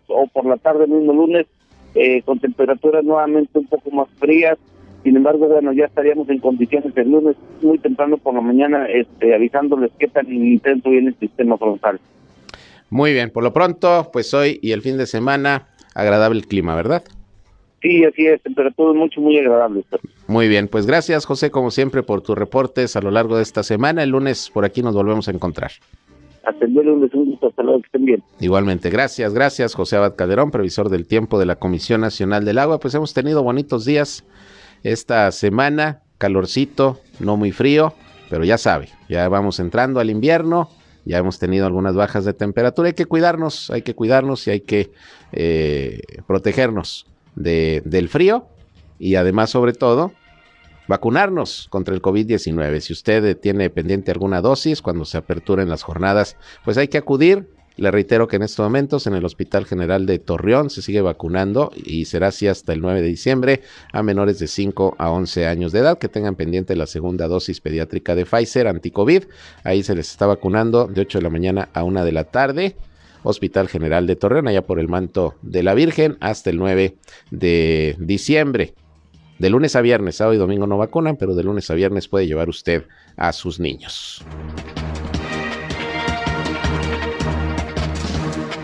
o 0.10 0.28
por 0.34 0.46
la 0.46 0.58
tarde 0.58 0.86
mismo 0.86 1.14
lunes 1.14 1.48
eh, 1.96 2.22
con 2.24 2.40
temperaturas 2.40 3.04
nuevamente 3.04 3.58
un 3.58 3.68
poco 3.68 3.90
más 3.92 4.08
frías 4.20 4.58
sin 5.04 5.16
embargo 5.16 5.48
bueno 5.48 5.74
ya 5.74 5.86
estaríamos 5.86 6.30
en 6.30 6.40
condiciones 6.40 6.96
el 6.96 7.10
lunes 7.10 7.36
muy 7.62 7.78
temprano 7.80 8.18
por 8.18 8.34
la 8.34 8.42
mañana 8.42 8.86
este 8.88 9.34
avisándoles 9.34 9.92
qué 9.98 10.08
tan 10.08 10.32
intenso 10.32 10.90
viene 10.90 11.10
el 11.10 11.20
sistema 11.20 11.58
frontal 11.58 12.00
Muy 12.90 13.14
bien, 13.14 13.32
por 13.32 13.44
lo 13.44 13.52
pronto, 13.52 14.10
pues 14.14 14.34
hoy 14.34 14.60
y 14.62 14.72
el 14.72 14.82
fin 14.82 14.98
de 14.98 15.06
semana, 15.08 15.70
agradable 15.96 16.40
el 16.40 16.48
clima, 16.48 16.76
¿verdad? 16.76 17.04
sí 17.86 18.04
así 18.04 18.26
es 18.26 18.42
temperaturas 18.42 18.96
mucho 18.96 19.22
muy 19.22 19.38
agradables 19.38 19.86
Muy 20.28 20.48
bien, 20.48 20.68
pues 20.68 20.86
gracias 20.86 21.26
José, 21.26 21.52
como 21.52 21.72
siempre, 21.72 22.04
por 22.04 22.22
tus 22.22 22.38
reportes 22.38 22.96
a 22.96 23.02
lo 23.02 23.12
largo 23.12 23.38
de 23.38 23.44
esta 23.44 23.64
semana. 23.64 24.04
El 24.04 24.10
lunes 24.10 24.50
por 24.52 24.66
aquí 24.66 24.82
nos 24.82 24.96
volvemos 24.96 25.28
a 25.28 25.32
encontrar. 25.32 25.72
Lunes 26.84 27.14
un 27.14 27.32
gusto 27.32 27.48
hasta 27.48 27.64
luego 27.64 27.82
que 27.82 27.86
estén 27.88 28.06
bien 28.06 28.24
Igualmente, 28.40 28.90
gracias, 28.90 29.34
gracias 29.34 29.74
José 29.74 29.98
Abad 29.98 30.16
Calderón, 30.16 30.52
previsor 30.52 30.90
del 30.90 31.08
tiempo 31.08 31.40
de 31.40 31.46
la 31.46 31.56
Comisión 31.56 32.02
Nacional 32.02 32.46
del 32.46 32.60
Agua. 32.60 32.80
Pues 32.80 32.94
hemos 32.96 33.14
tenido 33.14 33.44
bonitos 33.44 33.86
días 33.86 34.26
esta 34.84 35.32
semana, 35.32 36.02
calorcito, 36.18 37.00
no 37.20 37.38
muy 37.38 37.52
frío, 37.52 37.94
pero 38.30 38.44
ya 38.44 38.58
sabe, 38.58 38.90
ya 39.10 39.28
vamos 39.30 39.60
entrando 39.60 40.00
al 40.00 40.10
invierno, 40.10 40.70
ya 41.06 41.18
hemos 41.18 41.40
tenido 41.40 41.66
algunas 41.66 41.96
bajas 41.96 42.26
de 42.26 42.34
temperatura, 42.34 42.88
hay 42.88 42.94
que 42.94 43.06
cuidarnos, 43.06 43.70
hay 43.72 43.82
que 43.82 43.96
cuidarnos 43.96 44.48
y 44.48 44.52
hay 44.52 44.62
que 44.62 44.92
eh, 45.32 46.02
protegernos 46.28 47.08
del 47.36 48.10
frío 48.10 48.48
y 48.98 49.16
además 49.16 49.50
sobre 49.50 49.74
todo 49.74 50.14
vacunarnos 50.88 51.68
contra 51.70 51.94
el 51.94 52.02
COVID-19. 52.02 52.80
Si 52.80 52.94
usted 52.94 53.38
tiene 53.38 53.70
pendiente 53.70 54.12
alguna 54.12 54.42
dosis 54.42 54.82
cuando 54.82 55.06
se 55.06 55.18
aperturen 55.18 55.70
las 55.70 55.84
jornadas, 55.84 56.38
pues 56.64 56.78
hay 56.78 56.88
que 56.88 56.98
acudir 56.98 57.48
le 57.78 57.92
reitero 57.92 58.28
que 58.28 58.38
en 58.38 58.44
estos 58.44 58.64
momentos 58.64 59.06
en 59.06 59.16
el 59.16 59.26
Hospital 59.26 59.66
General 59.66 60.06
de 60.06 60.18
Torreón 60.18 60.70
se 60.70 60.82
sigue 60.82 61.02
vacunando 61.02 61.72
y 61.76 62.06
será 62.06 62.28
así 62.28 62.48
hasta 62.48 62.72
el 62.72 62.80
9 62.80 63.02
de 63.02 63.08
diciembre 63.08 63.62
a 63.92 64.02
menores 64.02 64.40
de 64.40 64.48
5 64.48 64.96
a 64.98 65.12
11 65.12 65.48
años 65.48 65.74
de 65.74 65.80
edad 65.80 65.98
que 65.98 66.08
tengan 66.08 66.36
pendiente 66.36 66.76
la 66.78 66.88
segunda 66.88 67.28
dosis 67.28 67.60
pediátrica 67.60 68.16
de 68.16 68.26
Pfizer 68.26 68.68
anti-COVID. 68.68 69.26
Ahí 69.66 69.84
se 69.84 69.94
les 69.94 70.10
está 70.10 70.26
vacunando 70.26 70.88
de 70.88 71.02
8 71.02 71.18
de 71.18 71.24
la 71.24 71.30
mañana 71.30 71.70
a 71.74 71.84
1 71.84 72.06
de 72.06 72.12
la 72.14 72.24
tarde. 72.24 72.76
Hospital 73.24 73.68
General 73.68 74.08
de 74.08 74.16
Torreón, 74.16 74.48
allá 74.48 74.62
por 74.62 74.80
el 74.80 74.88
manto 74.88 75.34
de 75.42 75.64
la 75.64 75.74
Virgen, 75.74 76.16
hasta 76.22 76.52
el 76.52 76.58
9 76.58 76.96
de 77.32 77.96
diciembre. 78.00 78.76
De 79.38 79.50
lunes 79.50 79.76
a 79.76 79.82
viernes, 79.82 80.16
sábado 80.16 80.34
y 80.34 80.38
domingo 80.38 80.66
no 80.66 80.78
vacunan, 80.78 81.18
pero 81.18 81.36
de 81.36 81.44
lunes 81.44 81.70
a 81.70 81.74
viernes 81.74 82.08
puede 82.08 82.28
llevar 82.28 82.48
usted 82.48 82.86
a 83.18 83.34
sus 83.34 83.60
niños. 83.60 84.24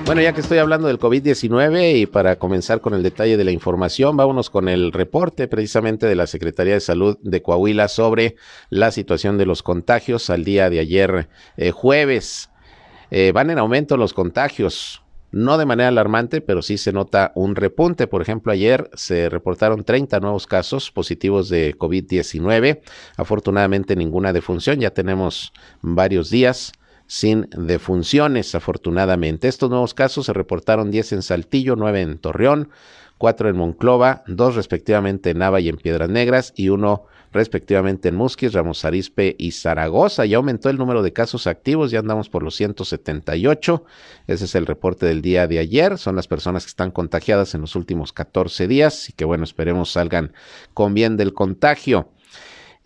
Bueno, 0.06 0.22
ya 0.22 0.34
que 0.34 0.42
estoy 0.42 0.58
hablando 0.58 0.88
del 0.88 1.00
COVID-19 1.00 2.02
y 2.02 2.06
para 2.06 2.38
comenzar 2.38 2.82
con 2.82 2.94
el 2.94 3.04
detalle 3.04 3.38
de 3.38 3.44
la 3.46 3.52
información, 3.52 4.18
vámonos 4.18 4.50
con 4.50 4.68
el 4.68 4.92
reporte 4.92 5.48
precisamente 5.48 6.06
de 6.06 6.16
la 6.16 6.28
Secretaría 6.28 6.74
de 6.74 6.82
Salud 6.82 7.18
de 7.22 7.42
Coahuila 7.42 7.88
sobre 7.88 8.36
la 8.70 8.92
situación 8.92 9.38
de 9.38 9.46
los 9.46 9.64
contagios 9.64 10.30
al 10.30 10.44
día 10.44 10.70
de 10.70 10.80
ayer 10.80 11.30
eh, 11.56 11.72
jueves. 11.72 12.50
Eh, 13.10 13.32
van 13.34 13.52
en 13.52 13.60
aumento 13.60 13.96
los 13.96 14.14
contagios, 14.14 15.02
no 15.32 15.58
de 15.58 15.66
manera 15.66 15.90
alarmante, 15.90 16.42
pero 16.42 16.62
sí 16.62 16.78
se 16.78 16.92
nota 16.92 17.32
un 17.36 17.56
repunte. 17.56 18.08
Por 18.08 18.22
ejemplo, 18.22 18.52
ayer 18.52 18.90
se 18.94 19.30
reportaron 19.30 19.84
30 19.84 20.20
nuevos 20.20 20.48
casos 20.48 20.92
positivos 20.92 21.50
de 21.50 21.76
COVID-19. 21.78 22.82
Afortunadamente 23.18 23.96
ninguna 23.96 24.34
defunción, 24.34 24.80
ya 24.80 24.92
tenemos 24.92 25.54
varios 25.82 26.30
días 26.30 26.74
sin 27.08 27.50
defunciones, 27.52 28.56
afortunadamente. 28.56 29.50
Estos 29.50 29.70
nuevos 29.70 29.94
casos 29.94 30.28
se 30.28 30.34
reportaron 30.34 30.92
10 30.92 31.12
en 31.14 31.22
Saltillo, 31.22 31.76
9 31.76 32.02
en 32.02 32.18
Torreón, 32.20 32.70
4 33.22 33.50
en 33.50 33.56
Monclova, 33.56 34.24
2 34.26 34.56
respectivamente 34.56 35.30
en 35.30 35.38
Nava 35.38 35.60
y 35.60 35.70
en 35.70 35.78
Piedras 35.78 36.10
Negras 36.10 36.54
y 36.56 36.70
1 36.70 37.06
respectivamente 37.32 38.10
en 38.10 38.16
Musquis, 38.16 38.52
Ramos 38.52 38.84
Arizpe 38.84 39.36
y 39.38 39.52
Zaragoza. 39.52 40.26
Ya 40.26 40.38
aumentó 40.38 40.72
el 40.72 40.80
número 40.80 41.04
de 41.04 41.14
casos 41.14 41.46
activos, 41.46 41.92
ya 41.92 42.00
andamos 42.00 42.30
por 42.30 42.42
los 42.42 42.56
178. 42.56 43.86
Ese 44.26 44.46
es 44.46 44.56
el 44.56 44.66
reporte 44.66 45.06
del 45.06 45.22
día 45.22 45.46
de 45.46 45.60
ayer. 45.60 46.00
Son 46.00 46.16
las 46.16 46.28
personas 46.28 46.64
que 46.64 46.70
están 46.70 46.90
contagiadas 46.90 47.54
en 47.54 47.62
los 47.62 47.76
últimos 47.76 48.12
14 48.12 48.68
días 48.68 49.08
y 49.10 49.14
que 49.14 49.24
bueno, 49.24 49.44
esperemos 49.44 49.92
salgan 49.92 50.34
con 50.74 50.96
bien 50.96 51.16
del 51.16 51.36
contagio. 51.36 52.10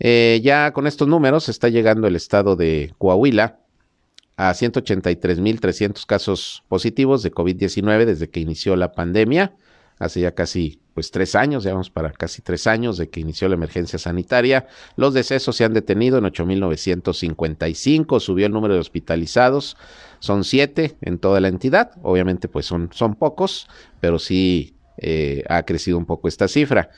Eh, 0.00 0.42
ya 0.44 0.74
con 0.74 0.86
estos 0.86 1.08
números 1.08 1.48
está 1.48 1.70
llegando 1.70 2.06
el 2.06 2.14
estado 2.14 2.56
de 2.56 2.92
Coahuila 2.98 3.60
a 4.36 4.52
183.300 4.52 6.04
casos 6.04 6.62
positivos 6.68 7.22
de 7.22 7.32
COVID-19 7.32 8.04
desde 8.04 8.28
que 8.28 8.40
inició 8.40 8.76
la 8.76 8.92
pandemia, 8.92 9.54
hace 9.98 10.20
ya 10.20 10.34
casi 10.34 10.80
pues 10.94 11.10
tres 11.10 11.34
años, 11.34 11.64
ya 11.64 11.72
vamos 11.72 11.90
para 11.90 12.10
casi 12.10 12.40
tres 12.40 12.66
años 12.66 12.96
de 12.96 13.10
que 13.10 13.20
inició 13.20 13.48
la 13.48 13.54
emergencia 13.54 13.98
sanitaria. 13.98 14.66
Los 14.96 15.12
decesos 15.12 15.54
se 15.54 15.64
han 15.64 15.74
detenido 15.74 16.16
en 16.16 16.24
8.955, 16.24 18.18
subió 18.20 18.46
el 18.46 18.52
número 18.52 18.74
de 18.74 18.80
hospitalizados, 18.80 19.76
son 20.20 20.44
siete 20.44 20.96
en 21.02 21.18
toda 21.18 21.40
la 21.40 21.48
entidad, 21.48 21.92
obviamente 22.02 22.48
pues 22.48 22.64
son, 22.64 22.88
son 22.92 23.14
pocos, 23.14 23.68
pero 24.00 24.18
sí 24.18 24.74
eh, 24.96 25.44
ha 25.48 25.64
crecido 25.64 25.98
un 25.98 26.06
poco 26.06 26.28
esta 26.28 26.48
cifra. 26.48 26.88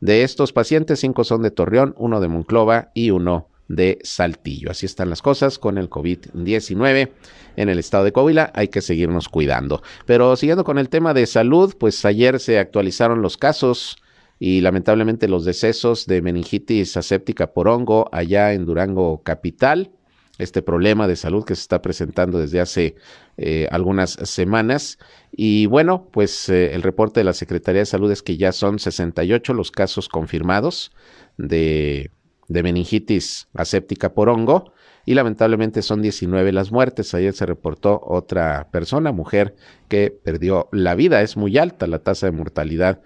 De 0.00 0.22
estos 0.22 0.52
pacientes, 0.52 1.00
cinco 1.00 1.24
son 1.24 1.42
de 1.42 1.50
Torreón, 1.50 1.94
uno 1.98 2.20
de 2.20 2.28
Monclova 2.28 2.90
y 2.94 3.10
uno 3.10 3.48
de 3.68 3.98
Saltillo. 4.02 4.70
Así 4.70 4.86
están 4.86 5.10
las 5.10 5.22
cosas 5.22 5.58
con 5.58 5.78
el 5.78 5.88
COVID-19 5.88 7.10
en 7.56 7.68
el 7.68 7.78
estado 7.78 8.04
de 8.04 8.12
Coahuila. 8.12 8.52
Hay 8.54 8.68
que 8.68 8.80
seguirnos 8.80 9.28
cuidando. 9.28 9.82
Pero 10.06 10.36
siguiendo 10.36 10.64
con 10.64 10.78
el 10.78 10.88
tema 10.88 11.14
de 11.14 11.26
salud, 11.26 11.74
pues 11.78 12.04
ayer 12.04 12.40
se 12.40 12.58
actualizaron 12.58 13.22
los 13.22 13.36
casos 13.36 13.96
y 14.38 14.60
lamentablemente 14.60 15.28
los 15.28 15.44
decesos 15.44 16.06
de 16.06 16.20
meningitis 16.22 16.96
aséptica 16.96 17.52
por 17.52 17.68
hongo 17.68 18.08
allá 18.12 18.52
en 18.52 18.66
Durango 18.66 19.22
capital. 19.22 19.90
Este 20.36 20.62
problema 20.62 21.06
de 21.06 21.14
salud 21.14 21.44
que 21.44 21.54
se 21.54 21.60
está 21.60 21.80
presentando 21.80 22.40
desde 22.40 22.58
hace 22.60 22.96
eh, 23.36 23.68
algunas 23.70 24.10
semanas. 24.10 24.98
Y 25.30 25.66
bueno, 25.66 26.08
pues 26.12 26.48
eh, 26.48 26.74
el 26.74 26.82
reporte 26.82 27.20
de 27.20 27.24
la 27.24 27.34
Secretaría 27.34 27.82
de 27.82 27.86
Salud 27.86 28.10
es 28.10 28.22
que 28.22 28.36
ya 28.36 28.50
son 28.50 28.80
68 28.80 29.54
los 29.54 29.70
casos 29.70 30.08
confirmados 30.08 30.90
de 31.36 32.10
de 32.48 32.62
meningitis 32.62 33.48
aséptica 33.54 34.14
por 34.14 34.28
hongo 34.28 34.72
y 35.06 35.14
lamentablemente 35.14 35.82
son 35.82 36.02
19 36.02 36.52
las 36.52 36.72
muertes. 36.72 37.14
Ayer 37.14 37.32
se 37.34 37.46
reportó 37.46 38.00
otra 38.04 38.68
persona, 38.70 39.12
mujer, 39.12 39.54
que 39.88 40.10
perdió 40.10 40.68
la 40.72 40.94
vida. 40.94 41.22
Es 41.22 41.36
muy 41.36 41.58
alta 41.58 41.86
la 41.86 41.98
tasa 42.00 42.26
de 42.26 42.32
mortalidad 42.32 43.00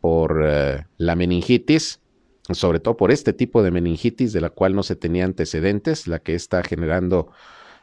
por 0.00 0.42
eh, 0.44 0.86
la 0.98 1.16
meningitis, 1.16 2.00
sobre 2.50 2.80
todo 2.80 2.96
por 2.96 3.10
este 3.10 3.32
tipo 3.32 3.62
de 3.62 3.70
meningitis 3.70 4.32
de 4.32 4.40
la 4.40 4.50
cual 4.50 4.74
no 4.74 4.82
se 4.82 4.96
tenía 4.96 5.24
antecedentes, 5.24 6.06
la 6.06 6.18
que 6.18 6.34
está 6.34 6.62
generando 6.62 7.30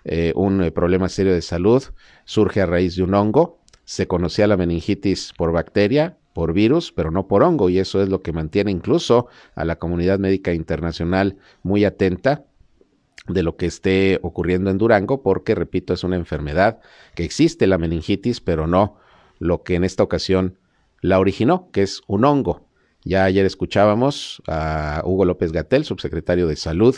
eh, 0.03 0.33
un 0.35 0.63
eh, 0.63 0.71
problema 0.71 1.09
serio 1.09 1.33
de 1.33 1.41
salud, 1.41 1.83
surge 2.25 2.61
a 2.61 2.65
raíz 2.65 2.95
de 2.95 3.03
un 3.03 3.13
hongo. 3.13 3.59
Se 3.85 4.07
conocía 4.07 4.47
la 4.47 4.57
meningitis 4.57 5.33
por 5.35 5.51
bacteria, 5.51 6.17
por 6.33 6.53
virus, 6.53 6.91
pero 6.91 7.11
no 7.11 7.27
por 7.27 7.43
hongo, 7.43 7.69
y 7.69 7.79
eso 7.79 8.01
es 8.01 8.09
lo 8.09 8.21
que 8.21 8.31
mantiene 8.31 8.71
incluso 8.71 9.27
a 9.55 9.65
la 9.65 9.77
comunidad 9.77 10.19
médica 10.19 10.53
internacional 10.53 11.37
muy 11.63 11.85
atenta 11.85 12.45
de 13.27 13.43
lo 13.43 13.55
que 13.55 13.65
esté 13.65 14.19
ocurriendo 14.23 14.69
en 14.69 14.77
Durango, 14.77 15.21
porque, 15.21 15.55
repito, 15.55 15.93
es 15.93 16.03
una 16.03 16.15
enfermedad 16.15 16.79
que 17.15 17.23
existe 17.23 17.67
la 17.67 17.77
meningitis, 17.77 18.41
pero 18.41 18.67
no 18.67 18.97
lo 19.39 19.63
que 19.63 19.75
en 19.75 19.83
esta 19.83 20.03
ocasión 20.03 20.57
la 21.01 21.19
originó, 21.19 21.69
que 21.71 21.81
es 21.81 22.01
un 22.07 22.25
hongo. 22.25 22.67
Ya 23.03 23.23
ayer 23.25 23.45
escuchábamos 23.45 24.43
a 24.47 25.01
Hugo 25.03 25.25
López 25.25 25.51
Gatel, 25.51 25.85
subsecretario 25.85 26.47
de 26.47 26.55
Salud, 26.55 26.95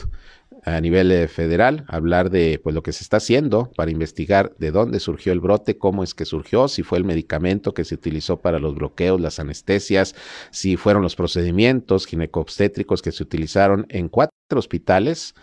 a 0.65 0.79
nivel 0.79 1.11
eh, 1.11 1.27
federal, 1.27 1.85
hablar 1.87 2.29
de 2.29 2.59
pues 2.61 2.73
lo 2.73 2.83
que 2.83 2.91
se 2.91 3.03
está 3.03 3.17
haciendo 3.17 3.71
para 3.75 3.91
investigar 3.91 4.53
de 4.59 4.71
dónde 4.71 4.99
surgió 4.99 5.33
el 5.33 5.39
brote, 5.39 5.77
cómo 5.77 6.03
es 6.03 6.13
que 6.13 6.25
surgió, 6.25 6.67
si 6.67 6.83
fue 6.83 6.97
el 6.97 7.03
medicamento 7.03 7.73
que 7.73 7.83
se 7.83 7.95
utilizó 7.95 8.37
para 8.37 8.59
los 8.59 8.75
bloqueos, 8.75 9.19
las 9.19 9.39
anestesias, 9.39 10.15
si 10.51 10.77
fueron 10.77 11.03
los 11.03 11.15
procedimientos 11.15 12.05
ginecobstétricos 12.05 13.01
que 13.01 13.11
se 13.11 13.23
utilizaron 13.23 13.85
en 13.89 14.09
cuatro 14.09 14.33
hospitales 14.51 15.35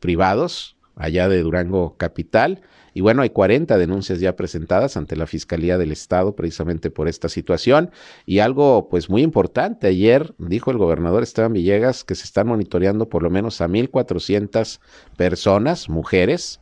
privados 0.00 0.76
allá 0.96 1.28
de 1.28 1.42
Durango 1.42 1.96
capital 1.96 2.62
y 2.94 3.00
bueno, 3.00 3.22
hay 3.22 3.30
40 3.30 3.78
denuncias 3.78 4.20
ya 4.20 4.36
presentadas 4.36 4.96
ante 4.96 5.16
la 5.16 5.26
Fiscalía 5.26 5.78
del 5.78 5.92
Estado 5.92 6.36
precisamente 6.36 6.90
por 6.90 7.08
esta 7.08 7.28
situación. 7.28 7.90
Y 8.26 8.40
algo 8.40 8.88
pues 8.90 9.08
muy 9.08 9.22
importante, 9.22 9.86
ayer 9.86 10.34
dijo 10.38 10.70
el 10.70 10.78
gobernador 10.78 11.22
Esteban 11.22 11.52
Villegas 11.52 12.04
que 12.04 12.14
se 12.14 12.24
están 12.24 12.48
monitoreando 12.48 13.08
por 13.08 13.22
lo 13.22 13.30
menos 13.30 13.60
a 13.60 13.68
1.400 13.68 14.80
personas, 15.16 15.88
mujeres, 15.88 16.60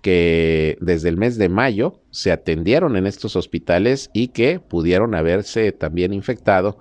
que 0.00 0.78
desde 0.80 1.08
el 1.08 1.16
mes 1.16 1.36
de 1.36 1.48
mayo 1.48 2.00
se 2.10 2.32
atendieron 2.32 2.96
en 2.96 3.06
estos 3.06 3.36
hospitales 3.36 4.10
y 4.14 4.28
que 4.28 4.60
pudieron 4.60 5.14
haberse 5.14 5.72
también 5.72 6.12
infectado 6.12 6.78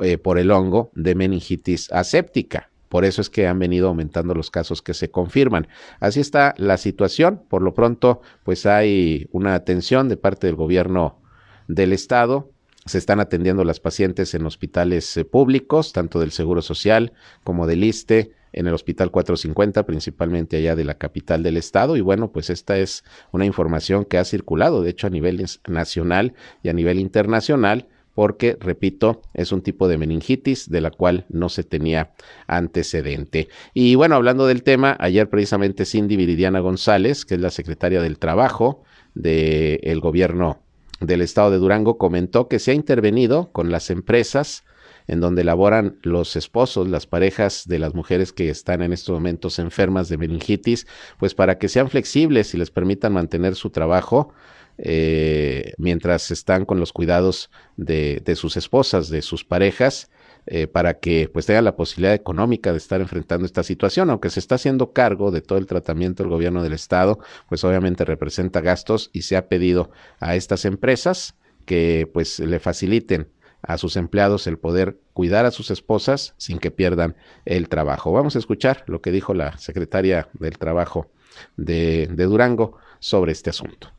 eh, 0.00 0.18
por 0.18 0.38
el 0.38 0.50
hongo 0.50 0.90
de 0.94 1.14
meningitis 1.14 1.92
aséptica. 1.92 2.70
Por 2.88 3.04
eso 3.04 3.20
es 3.20 3.30
que 3.30 3.46
han 3.46 3.58
venido 3.58 3.88
aumentando 3.88 4.34
los 4.34 4.50
casos 4.50 4.82
que 4.82 4.94
se 4.94 5.10
confirman. 5.10 5.68
Así 6.00 6.20
está 6.20 6.54
la 6.56 6.76
situación. 6.76 7.42
Por 7.48 7.62
lo 7.62 7.74
pronto, 7.74 8.20
pues 8.44 8.66
hay 8.66 9.28
una 9.32 9.54
atención 9.54 10.08
de 10.08 10.16
parte 10.16 10.46
del 10.46 10.56
gobierno 10.56 11.20
del 11.68 11.92
estado. 11.92 12.50
Se 12.86 12.98
están 12.98 13.20
atendiendo 13.20 13.64
las 13.64 13.80
pacientes 13.80 14.34
en 14.34 14.46
hospitales 14.46 15.16
eh, 15.16 15.24
públicos, 15.24 15.92
tanto 15.92 16.20
del 16.20 16.30
Seguro 16.30 16.62
Social 16.62 17.12
como 17.44 17.66
del 17.66 17.84
ISTE, 17.84 18.32
en 18.52 18.66
el 18.66 18.74
Hospital 18.74 19.10
450, 19.10 19.84
principalmente 19.84 20.56
allá 20.56 20.74
de 20.74 20.84
la 20.84 20.94
capital 20.94 21.42
del 21.42 21.58
estado. 21.58 21.96
Y 21.96 22.00
bueno, 22.00 22.32
pues 22.32 22.48
esta 22.48 22.78
es 22.78 23.04
una 23.30 23.44
información 23.44 24.06
que 24.06 24.18
ha 24.18 24.24
circulado, 24.24 24.82
de 24.82 24.90
hecho, 24.90 25.06
a 25.06 25.10
nivel 25.10 25.44
nacional 25.66 26.34
y 26.62 26.70
a 26.70 26.72
nivel 26.72 26.98
internacional 26.98 27.88
porque, 28.18 28.56
repito, 28.58 29.22
es 29.32 29.52
un 29.52 29.62
tipo 29.62 29.86
de 29.86 29.96
meningitis 29.96 30.68
de 30.68 30.80
la 30.80 30.90
cual 30.90 31.24
no 31.28 31.48
se 31.48 31.62
tenía 31.62 32.14
antecedente. 32.48 33.46
Y 33.74 33.94
bueno, 33.94 34.16
hablando 34.16 34.48
del 34.48 34.64
tema, 34.64 34.96
ayer 34.98 35.30
precisamente 35.30 35.84
Cindy 35.84 36.16
Viridiana 36.16 36.58
González, 36.58 37.24
que 37.24 37.36
es 37.36 37.40
la 37.40 37.50
secretaria 37.50 38.02
del 38.02 38.18
Trabajo 38.18 38.82
del 39.14 40.00
gobierno 40.00 40.64
del 40.98 41.20
estado 41.20 41.52
de 41.52 41.58
Durango, 41.58 41.96
comentó 41.96 42.48
que 42.48 42.58
se 42.58 42.72
ha 42.72 42.74
intervenido 42.74 43.52
con 43.52 43.70
las 43.70 43.88
empresas 43.88 44.64
en 45.06 45.20
donde 45.20 45.44
laboran 45.44 46.00
los 46.02 46.34
esposos, 46.34 46.88
las 46.88 47.06
parejas 47.06 47.68
de 47.68 47.78
las 47.78 47.94
mujeres 47.94 48.32
que 48.32 48.50
están 48.50 48.82
en 48.82 48.92
estos 48.92 49.14
momentos 49.14 49.60
enfermas 49.60 50.08
de 50.08 50.18
meningitis, 50.18 50.88
pues 51.20 51.36
para 51.36 51.58
que 51.58 51.68
sean 51.68 51.88
flexibles 51.88 52.52
y 52.52 52.58
les 52.58 52.72
permitan 52.72 53.12
mantener 53.12 53.54
su 53.54 53.70
trabajo 53.70 54.34
eh, 54.78 55.72
mientras 55.76 56.30
están 56.30 56.64
con 56.64 56.78
los 56.78 56.92
cuidados 56.92 57.50
de, 57.76 58.22
sus 58.36 58.56
esposas, 58.56 59.08
de 59.08 59.22
sus 59.22 59.44
parejas, 59.44 60.10
eh, 60.46 60.66
para 60.66 60.98
que 60.98 61.28
pues 61.30 61.44
tengan 61.46 61.64
la 61.64 61.76
posibilidad 61.76 62.14
económica 62.14 62.72
de 62.72 62.78
estar 62.78 63.00
enfrentando 63.00 63.44
esta 63.44 63.62
situación, 63.62 64.08
aunque 64.08 64.30
se 64.30 64.40
está 64.40 64.54
haciendo 64.54 64.92
cargo 64.92 65.30
de 65.30 65.42
todo 65.42 65.58
el 65.58 65.66
tratamiento 65.66 66.22
del 66.22 66.30
gobierno 66.30 66.62
del 66.62 66.72
estado, 66.72 67.18
pues 67.48 67.64
obviamente 67.64 68.04
representa 68.04 68.60
gastos 68.60 69.10
y 69.12 69.22
se 69.22 69.36
ha 69.36 69.48
pedido 69.48 69.90
a 70.20 70.36
estas 70.36 70.64
empresas 70.64 71.34
que 71.66 72.08
pues 72.14 72.38
le 72.38 72.60
faciliten 72.60 73.28
a 73.60 73.76
sus 73.76 73.96
empleados 73.96 74.46
el 74.46 74.58
poder 74.58 74.98
cuidar 75.12 75.44
a 75.44 75.50
sus 75.50 75.70
esposas 75.70 76.34
sin 76.38 76.58
que 76.58 76.70
pierdan 76.70 77.16
el 77.44 77.68
trabajo. 77.68 78.12
Vamos 78.12 78.36
a 78.36 78.38
escuchar 78.38 78.84
lo 78.86 79.02
que 79.02 79.10
dijo 79.10 79.34
la 79.34 79.58
secretaria 79.58 80.28
del 80.32 80.56
Trabajo 80.56 81.10
de 81.56 82.06
Durango 82.06 82.78
sobre 83.00 83.32
este 83.32 83.50
asunto 83.50 83.97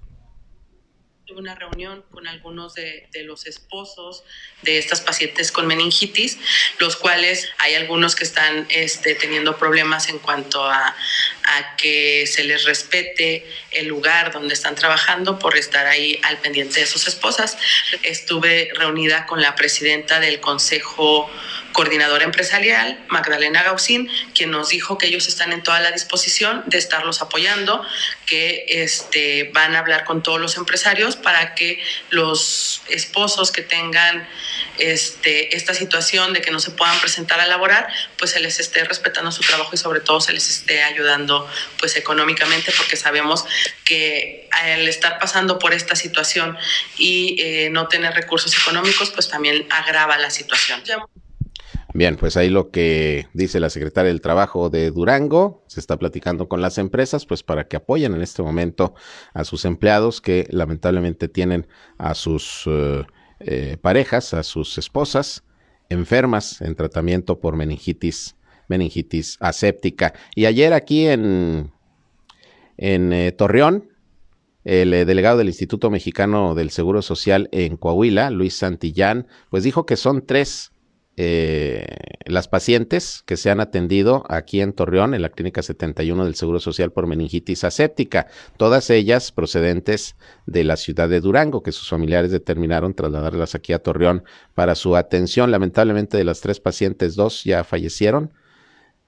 una 1.37 1.55
reunión 1.55 2.03
con 2.11 2.27
algunos 2.27 2.73
de, 2.73 3.07
los 3.23 3.45
esposos 3.45 4.23
de 4.61 4.77
estas 4.77 5.01
pacientes 5.01 5.51
con 5.51 5.67
meningitis, 5.67 6.37
los 6.79 6.95
cuales 6.95 7.49
hay 7.57 7.75
algunos 7.75 8.15
que 8.15 8.23
están 8.23 8.65
este, 8.69 9.15
teniendo 9.15 9.57
problemas 9.57 10.09
en 10.09 10.19
cuanto 10.19 10.63
a 10.63 10.95
que 11.77 12.27
se 12.27 12.43
les 12.43 12.63
respete 12.65 13.45
el 13.71 13.87
lugar 13.87 14.31
donde 14.31 14.53
están 14.53 14.75
trabajando 14.75 15.39
por 15.39 15.57
estar 15.57 15.87
ahí 15.87 16.19
al 16.23 16.37
pendiente 16.37 16.79
de 16.79 16.85
sus 16.85 17.07
esposas. 17.07 17.57
Estuve 18.03 18.69
reunida 18.75 19.25
con 19.25 19.41
la 19.41 19.55
presidenta 19.55 20.19
del 20.19 20.39
Consejo 20.39 21.29
Coordinador 21.79 22.23
Empresarial, 22.23 22.99
Magdalena 23.07 23.63
Gausín, 23.63 24.09
quien 24.35 24.51
nos 24.51 24.67
dijo 24.67 24.97
que 24.97 25.07
ellos 25.07 25.29
están 25.29 25.53
en 25.53 25.63
toda 25.63 25.79
la 25.79 25.91
disposición 25.91 26.61
de 26.65 26.77
estarlos 26.77 27.21
apoyando, 27.21 27.85
que 28.25 28.65
este, 28.67 29.49
van 29.53 29.77
a 29.77 29.79
hablar 29.79 30.03
con 30.03 30.21
todos 30.21 30.41
los 30.41 30.57
empresarios 30.57 31.15
para 31.15 31.55
que 31.55 31.81
los 32.09 32.81
esposos 32.89 33.53
que 33.53 33.61
tengan 33.61 34.27
este, 34.77 35.55
esta 35.55 35.73
situación 35.73 36.33
de 36.33 36.41
que 36.41 36.51
no 36.51 36.59
se 36.59 36.71
puedan 36.71 36.99
presentar 36.99 37.39
a 37.39 37.47
laborar, 37.47 37.87
pues 38.17 38.31
se 38.31 38.41
les 38.41 38.59
esté 38.59 38.83
respetando 38.83 39.31
su 39.31 39.43
trabajo 39.43 39.71
y 39.73 39.77
sobre 39.77 40.01
todo 40.01 40.19
se 40.19 40.33
les 40.33 40.49
esté 40.49 40.83
ayudando 40.83 41.49
pues 41.79 41.95
económicamente 41.95 42.73
porque 42.75 42.97
sabemos 42.97 43.45
que 43.85 44.49
al 44.51 44.85
estar 44.89 45.17
pasando 45.17 45.59
por 45.59 45.73
esta 45.73 45.95
situación 45.95 46.57
y 46.97 47.37
eh, 47.39 47.69
no 47.69 47.87
tener 47.87 48.13
recursos 48.15 48.53
económicos 48.57 49.11
pues 49.11 49.29
también 49.29 49.65
agrava 49.69 50.17
la 50.17 50.29
situación. 50.29 50.83
Bien, 51.99 52.15
pues 52.15 52.37
ahí 52.37 52.49
lo 52.49 52.71
que 52.71 53.27
dice 53.33 53.59
la 53.59 53.69
secretaria 53.69 54.07
del 54.07 54.21
Trabajo 54.21 54.69
de 54.69 54.89
Durango, 54.89 55.65
se 55.67 55.81
está 55.81 55.99
platicando 55.99 56.47
con 56.47 56.61
las 56.61 56.77
empresas, 56.77 57.25
pues 57.25 57.43
para 57.43 57.67
que 57.67 57.75
apoyen 57.75 58.13
en 58.13 58.21
este 58.21 58.41
momento 58.41 58.93
a 59.33 59.43
sus 59.43 59.65
empleados 59.65 60.21
que 60.21 60.47
lamentablemente 60.49 61.27
tienen 61.27 61.67
a 61.97 62.15
sus 62.15 62.63
eh, 62.67 63.03
eh, 63.41 63.77
parejas, 63.81 64.33
a 64.33 64.43
sus 64.43 64.77
esposas 64.77 65.43
enfermas 65.89 66.61
en 66.61 66.73
tratamiento 66.73 67.41
por 67.41 67.57
meningitis, 67.57 68.37
meningitis 68.69 69.35
aséptica. 69.41 70.13
Y 70.35 70.45
ayer 70.45 70.71
aquí 70.71 71.05
en, 71.05 71.73
en 72.77 73.11
eh, 73.11 73.33
Torreón, 73.33 73.89
el 74.63 74.91
delegado 74.91 75.39
del 75.39 75.49
Instituto 75.49 75.89
Mexicano 75.89 76.55
del 76.55 76.69
Seguro 76.69 77.01
Social 77.01 77.49
en 77.51 77.75
Coahuila, 77.75 78.29
Luis 78.29 78.55
Santillán, 78.55 79.27
pues 79.49 79.65
dijo 79.65 79.85
que 79.85 79.97
son 79.97 80.25
tres 80.25 80.71
eh, 81.21 81.85
las 82.23 82.47
pacientes 82.47 83.23
que 83.25 83.35
se 83.35 83.51
han 83.51 83.59
atendido 83.59 84.23
aquí 84.29 84.61
en 84.61 84.71
Torreón, 84.71 85.13
en 85.13 85.21
la 85.21 85.27
Clínica 85.27 85.61
71 85.61 86.23
del 86.23 86.35
Seguro 86.35 86.61
Social 86.61 86.93
por 86.93 87.07
meningitis 87.07 87.65
aséptica, 87.65 88.27
todas 88.55 88.89
ellas 88.89 89.33
procedentes 89.33 90.15
de 90.45 90.63
la 90.63 90.77
ciudad 90.77 91.09
de 91.09 91.19
Durango, 91.19 91.61
que 91.61 91.73
sus 91.73 91.89
familiares 91.89 92.31
determinaron 92.31 92.93
trasladarlas 92.93 93.53
aquí 93.53 93.73
a 93.73 93.79
Torreón 93.79 94.23
para 94.53 94.75
su 94.75 94.95
atención. 94.95 95.51
Lamentablemente 95.51 96.15
de 96.15 96.23
las 96.23 96.39
tres 96.39 96.61
pacientes, 96.61 97.17
dos 97.17 97.43
ya 97.43 97.65
fallecieron, 97.65 98.31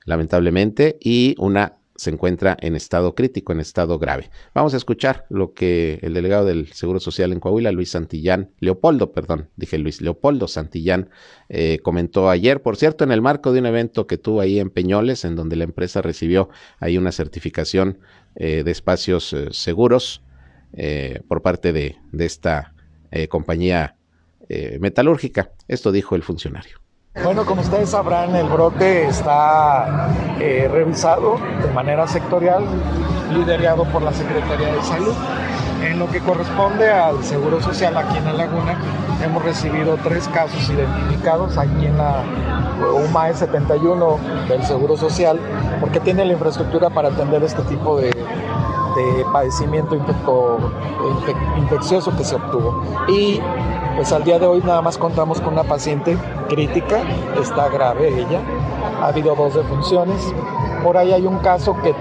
lamentablemente, 0.03 0.97
y 0.99 1.35
una 1.37 1.77
se 2.01 2.09
encuentra 2.09 2.57
en 2.59 2.75
estado 2.75 3.13
crítico, 3.13 3.53
en 3.53 3.59
estado 3.59 3.99
grave. 3.99 4.31
Vamos 4.55 4.73
a 4.73 4.77
escuchar 4.77 5.27
lo 5.29 5.53
que 5.53 5.99
el 6.01 6.15
delegado 6.15 6.45
del 6.45 6.73
Seguro 6.73 6.99
Social 6.99 7.31
en 7.31 7.39
Coahuila, 7.39 7.71
Luis 7.71 7.91
Santillán, 7.91 8.49
Leopoldo, 8.59 9.11
perdón, 9.11 9.49
dije 9.55 9.77
Luis, 9.77 10.01
Leopoldo 10.01 10.47
Santillán, 10.47 11.11
eh, 11.47 11.77
comentó 11.83 12.31
ayer, 12.31 12.63
por 12.63 12.75
cierto, 12.75 13.03
en 13.03 13.11
el 13.11 13.21
marco 13.21 13.53
de 13.53 13.59
un 13.59 13.67
evento 13.67 14.07
que 14.07 14.17
tuvo 14.17 14.41
ahí 14.41 14.57
en 14.57 14.71
Peñoles, 14.71 15.25
en 15.25 15.35
donde 15.35 15.55
la 15.55 15.63
empresa 15.63 16.01
recibió 16.01 16.49
ahí 16.79 16.97
una 16.97 17.11
certificación 17.11 17.99
eh, 18.33 18.63
de 18.63 18.71
espacios 18.71 19.31
eh, 19.33 19.49
seguros 19.51 20.23
por 21.27 21.41
parte 21.41 21.73
de 21.73 21.97
esta 22.17 22.73
compañía 23.27 23.97
metalúrgica. 24.79 25.51
Esto 25.67 25.91
dijo 25.91 26.15
el 26.15 26.23
funcionario. 26.23 26.80
Bueno, 27.13 27.45
como 27.45 27.61
ustedes 27.61 27.89
sabrán, 27.89 28.33
el 28.37 28.47
brote 28.47 29.05
está 29.05 30.07
eh, 30.39 30.69
revisado 30.71 31.37
de 31.61 31.69
manera 31.73 32.07
sectorial, 32.07 32.63
liderado 33.33 33.83
por 33.83 34.01
la 34.01 34.13
Secretaría 34.13 34.73
de 34.73 34.81
Salud. 34.81 35.13
En 35.83 35.99
lo 35.99 36.09
que 36.09 36.21
corresponde 36.21 36.89
al 36.89 37.21
Seguro 37.25 37.61
Social 37.61 37.97
aquí 37.97 38.17
en 38.17 38.23
La 38.23 38.33
Laguna, 38.33 38.77
hemos 39.21 39.43
recibido 39.43 39.97
tres 40.01 40.29
casos 40.29 40.69
identificados 40.69 41.57
aquí 41.57 41.85
en 41.85 41.97
la 41.97 42.23
UMAE 42.93 43.33
71 43.33 44.17
del 44.47 44.63
Seguro 44.63 44.95
Social, 44.95 45.37
porque 45.81 45.99
tiene 45.99 46.23
la 46.23 46.31
infraestructura 46.31 46.89
para 46.89 47.09
atender 47.09 47.43
este 47.43 47.61
tipo 47.63 47.97
de, 47.97 48.11
padecimiento 49.31 49.97
infeccioso 51.57 52.15
que 52.15 52.23
se 52.23 52.35
obtuvo. 52.35 52.83
Y 53.07 53.39
pues 53.95 54.11
al 54.11 54.23
día 54.23 54.39
de 54.39 54.45
hoy 54.45 54.61
nada 54.65 54.81
más 54.81 54.97
contamos 54.97 55.41
con 55.41 55.53
una 55.53 55.63
paciente 55.63 56.17
crítica, 56.49 57.01
está 57.39 57.69
grave 57.69 58.09
ella, 58.09 58.41
ha 59.01 59.07
habido 59.07 59.35
dos 59.35 59.55
defunciones, 59.55 60.33
por 60.83 60.97
ahí 60.97 61.11
hay 61.13 61.25
un 61.25 61.37
caso 61.39 61.75
que, 61.81 61.93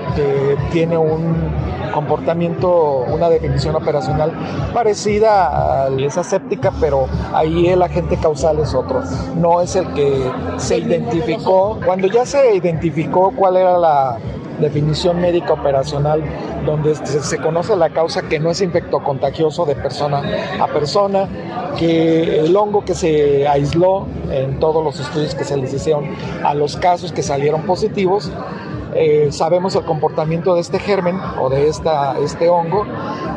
tiene 0.72 0.96
un 0.96 1.50
comportamiento, 1.92 3.04
una 3.08 3.28
definición 3.28 3.74
operacional 3.74 4.32
parecida 4.72 5.84
a 5.84 5.88
esa 5.98 6.22
séptica, 6.22 6.72
pero 6.80 7.06
ahí 7.34 7.66
el 7.68 7.82
agente 7.82 8.16
causal 8.16 8.58
es 8.60 8.74
otro, 8.74 9.02
no 9.36 9.60
es 9.60 9.76
el 9.76 9.92
que 9.92 10.30
se 10.56 10.78
identificó. 10.78 11.78
Cuando 11.84 12.06
ya 12.06 12.24
se 12.24 12.54
identificó 12.54 13.32
cuál 13.34 13.56
era 13.56 13.76
la 13.76 14.18
definición 14.60 15.20
médica 15.20 15.54
operacional 15.54 16.22
donde 16.70 16.94
se 16.94 17.38
conoce 17.38 17.76
la 17.76 17.90
causa 17.90 18.22
que 18.22 18.38
no 18.38 18.50
es 18.50 18.60
infectocontagioso 18.60 19.66
de 19.66 19.74
persona 19.74 20.22
a 20.60 20.66
persona, 20.68 21.28
que 21.78 22.40
el 22.40 22.56
hongo 22.56 22.84
que 22.84 22.94
se 22.94 23.46
aisló 23.46 24.06
en 24.30 24.58
todos 24.60 24.84
los 24.84 25.00
estudios 25.00 25.34
que 25.34 25.44
se 25.44 25.56
les 25.56 25.72
hicieron 25.72 26.04
a 26.44 26.54
los 26.54 26.76
casos 26.76 27.12
que 27.12 27.22
salieron 27.22 27.62
positivos, 27.62 28.30
eh, 28.94 29.28
sabemos 29.30 29.76
el 29.76 29.84
comportamiento 29.84 30.54
de 30.54 30.60
este 30.60 30.80
germen 30.80 31.16
o 31.40 31.48
de 31.48 31.68
esta, 31.68 32.18
este 32.18 32.48
hongo 32.48 32.84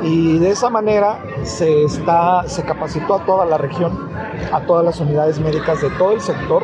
y 0.01 0.39
de 0.39 0.49
esa 0.49 0.69
manera 0.69 1.23
se, 1.43 1.83
está, 1.83 2.43
se 2.47 2.63
capacitó 2.63 3.15
a 3.15 3.25
toda 3.25 3.45
la 3.45 3.57
región, 3.57 4.09
a 4.51 4.61
todas 4.61 4.83
las 4.83 4.99
unidades 4.99 5.39
médicas 5.39 5.79
de 5.81 5.89
todo 5.91 6.13
el 6.13 6.21
sector 6.21 6.63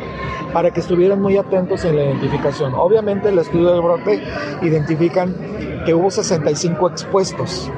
para 0.52 0.72
que 0.72 0.80
estuvieran 0.80 1.22
muy 1.22 1.36
atentos 1.36 1.84
en 1.84 1.96
la 1.96 2.04
identificación. 2.04 2.74
Obviamente 2.74 3.28
el 3.28 3.38
estudio 3.38 3.72
del 3.72 3.80
brote 3.80 4.22
identifican 4.62 5.34
que 5.84 5.94
hubo 5.94 6.10
65 6.10 6.88
expuestos. 6.88 7.70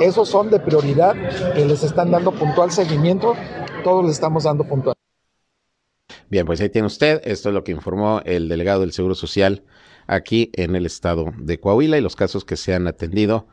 Esos 0.00 0.28
son 0.28 0.50
de 0.50 0.58
prioridad, 0.58 1.14
que 1.54 1.64
les 1.64 1.82
están 1.84 2.10
dando 2.10 2.32
puntual 2.32 2.70
seguimiento, 2.70 3.34
todos 3.84 4.04
les 4.04 4.14
estamos 4.14 4.44
dando 4.44 4.64
puntual. 4.64 4.94
Bien, 6.28 6.46
pues 6.46 6.60
ahí 6.60 6.68
tiene 6.68 6.86
usted, 6.86 7.20
esto 7.24 7.50
es 7.50 7.54
lo 7.54 7.62
que 7.62 7.72
informó 7.72 8.20
el 8.24 8.48
delegado 8.48 8.80
del 8.80 8.92
Seguro 8.92 9.14
Social 9.14 9.62
aquí 10.06 10.50
en 10.54 10.74
el 10.74 10.86
estado 10.86 11.32
de 11.38 11.60
Coahuila 11.60 11.96
y 11.96 12.00
los 12.00 12.16
casos 12.16 12.44
que 12.44 12.56
se 12.56 12.74
han 12.74 12.86
atendido 12.86 13.46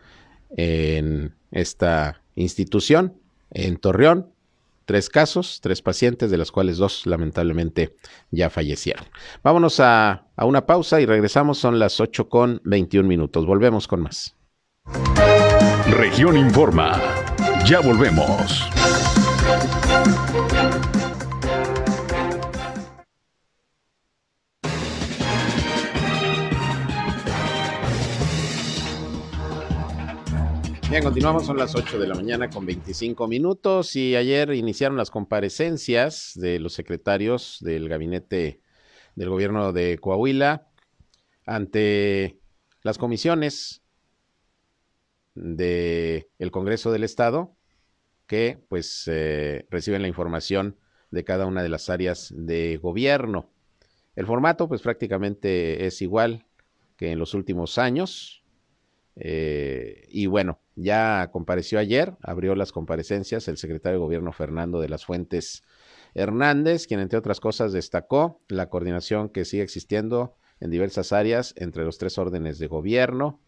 en 0.57 1.35
esta 1.51 2.21
institución 2.35 3.17
en 3.51 3.77
Torreón, 3.77 4.30
tres 4.91 5.09
casos, 5.09 5.61
tres 5.61 5.81
pacientes, 5.81 6.29
de 6.29 6.37
los 6.37 6.51
cuales 6.51 6.75
dos 6.75 7.05
lamentablemente 7.05 7.95
ya 8.29 8.49
fallecieron. 8.49 9.05
Vámonos 9.41 9.79
a, 9.79 10.27
a 10.35 10.43
una 10.43 10.65
pausa 10.65 10.99
y 10.99 11.05
regresamos, 11.05 11.59
son 11.59 11.79
las 11.79 12.01
8 12.01 12.27
con 12.27 12.59
21 12.65 13.07
minutos. 13.07 13.45
Volvemos 13.45 13.87
con 13.87 14.01
más. 14.01 14.35
Región 15.87 16.35
Informa. 16.35 17.01
Ya 17.65 17.79
volvemos. 17.79 18.67
Bien, 30.91 31.05
continuamos, 31.05 31.45
son 31.45 31.55
las 31.55 31.73
8 31.73 31.99
de 31.99 32.05
la 32.05 32.15
mañana 32.15 32.49
con 32.49 32.65
25 32.65 33.25
minutos 33.29 33.95
y 33.95 34.17
ayer 34.17 34.53
iniciaron 34.53 34.97
las 34.97 35.09
comparecencias 35.09 36.33
de 36.35 36.59
los 36.59 36.73
secretarios 36.73 37.59
del 37.61 37.87
gabinete 37.87 38.59
del 39.15 39.29
gobierno 39.29 39.71
de 39.71 39.97
Coahuila 39.99 40.67
ante 41.45 42.41
las 42.83 42.97
comisiones 42.97 43.83
del 45.33 46.27
el 46.39 46.51
Congreso 46.51 46.91
del 46.91 47.05
Estado 47.05 47.55
que 48.27 48.61
pues 48.67 49.05
eh, 49.07 49.65
reciben 49.69 50.01
la 50.01 50.09
información 50.09 50.75
de 51.09 51.23
cada 51.23 51.45
una 51.45 51.63
de 51.63 51.69
las 51.69 51.89
áreas 51.89 52.33
de 52.35 52.75
gobierno. 52.75 53.49
El 54.17 54.25
formato 54.25 54.67
pues 54.67 54.81
prácticamente 54.81 55.85
es 55.85 56.01
igual 56.01 56.47
que 56.97 57.13
en 57.13 57.17
los 57.17 57.33
últimos 57.33 57.77
años, 57.77 58.40
eh, 59.15 60.07
y 60.09 60.27
bueno, 60.27 60.59
ya 60.75 61.29
compareció 61.31 61.79
ayer, 61.79 62.15
abrió 62.21 62.55
las 62.55 62.71
comparecencias 62.71 63.47
el 63.47 63.57
secretario 63.57 63.99
de 63.99 64.05
Gobierno 64.05 64.31
Fernando 64.31 64.79
de 64.79 64.89
las 64.89 65.05
Fuentes 65.05 65.63
Hernández, 66.13 66.87
quien 66.87 66.99
entre 66.99 67.19
otras 67.19 67.39
cosas 67.39 67.73
destacó 67.73 68.41
la 68.47 68.69
coordinación 68.69 69.29
que 69.29 69.45
sigue 69.45 69.63
existiendo 69.63 70.35
en 70.59 70.69
diversas 70.69 71.11
áreas 71.11 71.53
entre 71.57 71.83
los 71.83 71.97
tres 71.97 72.17
órdenes 72.17 72.59
de 72.59 72.67
gobierno. 72.67 73.39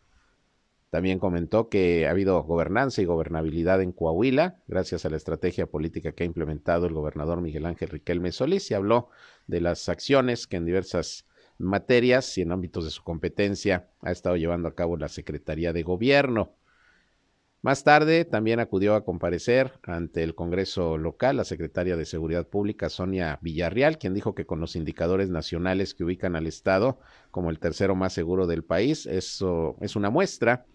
También 0.90 1.18
comentó 1.18 1.70
que 1.70 2.06
ha 2.06 2.12
habido 2.12 2.44
gobernanza 2.44 3.02
y 3.02 3.06
gobernabilidad 3.06 3.82
en 3.82 3.94
Coahuila 3.94 4.62
gracias 4.68 5.06
a 5.06 5.10
la 5.10 5.18
estrategia 5.18 5.66
política 5.66 6.12
que 6.12 6.24
ha 6.24 6.28
implementado 6.28 6.86
el 6.86 6.94
gobernador 6.94 7.42
Miguel 7.42 7.66
Ángel 7.66 7.90
Riquelme 7.90 8.32
Solís 8.32 8.70
y 8.70 8.76
habló 8.76 9.10
de 9.48 9.60
las 9.60 9.90
acciones 9.90 10.46
que 10.46 10.58
en 10.58 10.66
diversas 10.66 11.26
materias 11.64 12.38
y 12.38 12.42
en 12.42 12.52
ámbitos 12.52 12.86
de 12.86 12.92
su 12.92 13.04
competencia 13.04 13.90
ha 14.02 14.12
estado 14.12 14.36
llevando 14.38 14.68
a 14.68 14.76
cabo 14.76 14.98
la 14.98 15.10
Secretaría 15.10 15.74
de 15.74 15.84
Gobierno. 15.84 16.56
Más 17.64 17.86
tarde 17.86 18.26
también 18.26 18.60
acudió 18.60 18.94
a 18.94 19.06
comparecer 19.06 19.80
ante 19.84 20.22
el 20.22 20.36
Congreso 20.36 20.98
local 20.98 21.38
la 21.38 21.46
secretaria 21.46 21.96
de 21.96 22.04
Seguridad 22.04 22.46
Pública, 22.46 22.90
Sonia 22.90 23.40
Villarreal, 23.42 23.98
quien 23.98 24.14
dijo 24.14 24.36
que 24.36 24.46
con 24.46 24.60
los 24.60 24.76
indicadores 24.76 25.30
nacionales 25.30 25.94
que 25.94 26.04
ubican 26.04 26.36
al 26.36 26.46
Estado 26.46 27.00
como 27.32 27.52
el 27.52 27.60
tercero 27.60 27.96
más 27.96 28.12
seguro 28.12 28.48
del 28.48 28.66
país, 28.66 29.06
eso 29.06 29.78
es 29.80 29.96
una 29.96 30.10
muestra 30.10 30.66